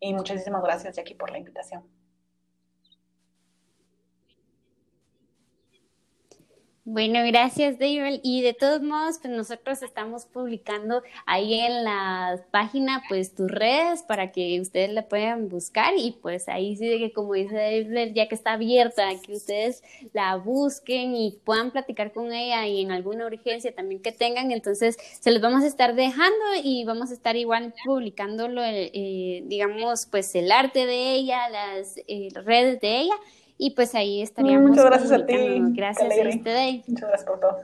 Y 0.00 0.14
muchísimas 0.14 0.62
gracias, 0.62 0.96
Jackie, 0.96 1.14
por 1.14 1.30
la 1.30 1.36
invitación. 1.36 1.84
Bueno, 6.86 7.20
gracias, 7.26 7.78
David. 7.78 8.20
Y 8.22 8.42
de 8.42 8.52
todos 8.52 8.82
modos, 8.82 9.18
pues 9.22 9.32
nosotros 9.32 9.82
estamos 9.82 10.26
publicando 10.26 11.02
ahí 11.24 11.54
en 11.54 11.82
la 11.82 12.44
página, 12.50 13.02
pues 13.08 13.34
tus 13.34 13.50
redes 13.50 14.02
para 14.02 14.32
que 14.32 14.60
ustedes 14.60 14.90
la 14.90 15.08
puedan 15.08 15.48
buscar. 15.48 15.94
Y 15.96 16.12
pues 16.20 16.46
ahí 16.46 16.76
sí 16.76 16.86
de 16.86 16.98
que 16.98 17.10
como 17.14 17.32
dice 17.32 17.54
David, 17.54 18.12
ya 18.14 18.28
que 18.28 18.34
está 18.34 18.52
abierta, 18.52 19.08
que 19.24 19.32
ustedes 19.32 19.82
la 20.12 20.36
busquen 20.36 21.14
y 21.16 21.38
puedan 21.44 21.70
platicar 21.70 22.12
con 22.12 22.34
ella 22.34 22.66
y 22.66 22.82
en 22.82 22.92
alguna 22.92 23.24
urgencia 23.26 23.74
también 23.74 24.02
que 24.02 24.12
tengan, 24.12 24.52
entonces 24.52 24.98
se 25.20 25.30
los 25.30 25.40
vamos 25.40 25.64
a 25.64 25.66
estar 25.68 25.94
dejando 25.94 26.44
y 26.62 26.84
vamos 26.84 27.10
a 27.10 27.14
estar 27.14 27.34
igual 27.36 27.72
publicándolo, 27.86 28.60
eh, 28.62 29.42
digamos, 29.46 30.04
pues 30.04 30.34
el 30.34 30.52
arte 30.52 30.84
de 30.84 31.14
ella, 31.14 31.48
las 31.48 31.96
eh, 32.08 32.28
redes 32.44 32.78
de 32.82 33.00
ella 33.00 33.14
y 33.58 33.70
pues 33.70 33.94
ahí 33.94 34.22
estaríamos. 34.22 34.70
Muchas 34.70 34.84
gracias 34.84 35.12
a 35.12 35.26
ti. 35.26 35.34
Gracias 35.72 36.12
a 36.12 36.28
usted. 36.28 36.82
Muchas 36.86 37.08
gracias 37.08 37.24
por 37.24 37.40
todo. 37.40 37.58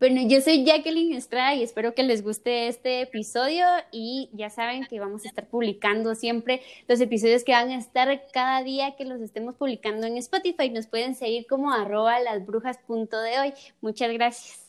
Bueno, 0.00 0.20
yo 0.28 0.42
soy 0.42 0.66
Jacqueline 0.66 1.14
Estrada 1.14 1.54
y 1.54 1.62
espero 1.62 1.94
que 1.94 2.02
les 2.02 2.22
guste 2.22 2.68
este 2.68 3.00
episodio 3.00 3.64
y 3.90 4.28
ya 4.34 4.50
saben 4.50 4.84
que 4.84 5.00
vamos 5.00 5.24
a 5.24 5.28
estar 5.28 5.48
publicando 5.48 6.14
siempre 6.14 6.60
los 6.88 7.00
episodios 7.00 7.42
que 7.42 7.52
van 7.52 7.70
a 7.70 7.78
estar 7.78 8.26
cada 8.30 8.62
día 8.62 8.96
que 8.96 9.06
los 9.06 9.22
estemos 9.22 9.54
publicando 9.54 10.06
en 10.06 10.18
Spotify. 10.18 10.68
Nos 10.68 10.88
pueden 10.88 11.14
seguir 11.14 11.46
como 11.46 11.72
arroba 11.72 12.20
lasbrujas.de 12.20 13.38
hoy. 13.40 13.54
Muchas 13.80 14.12
gracias. 14.12 14.63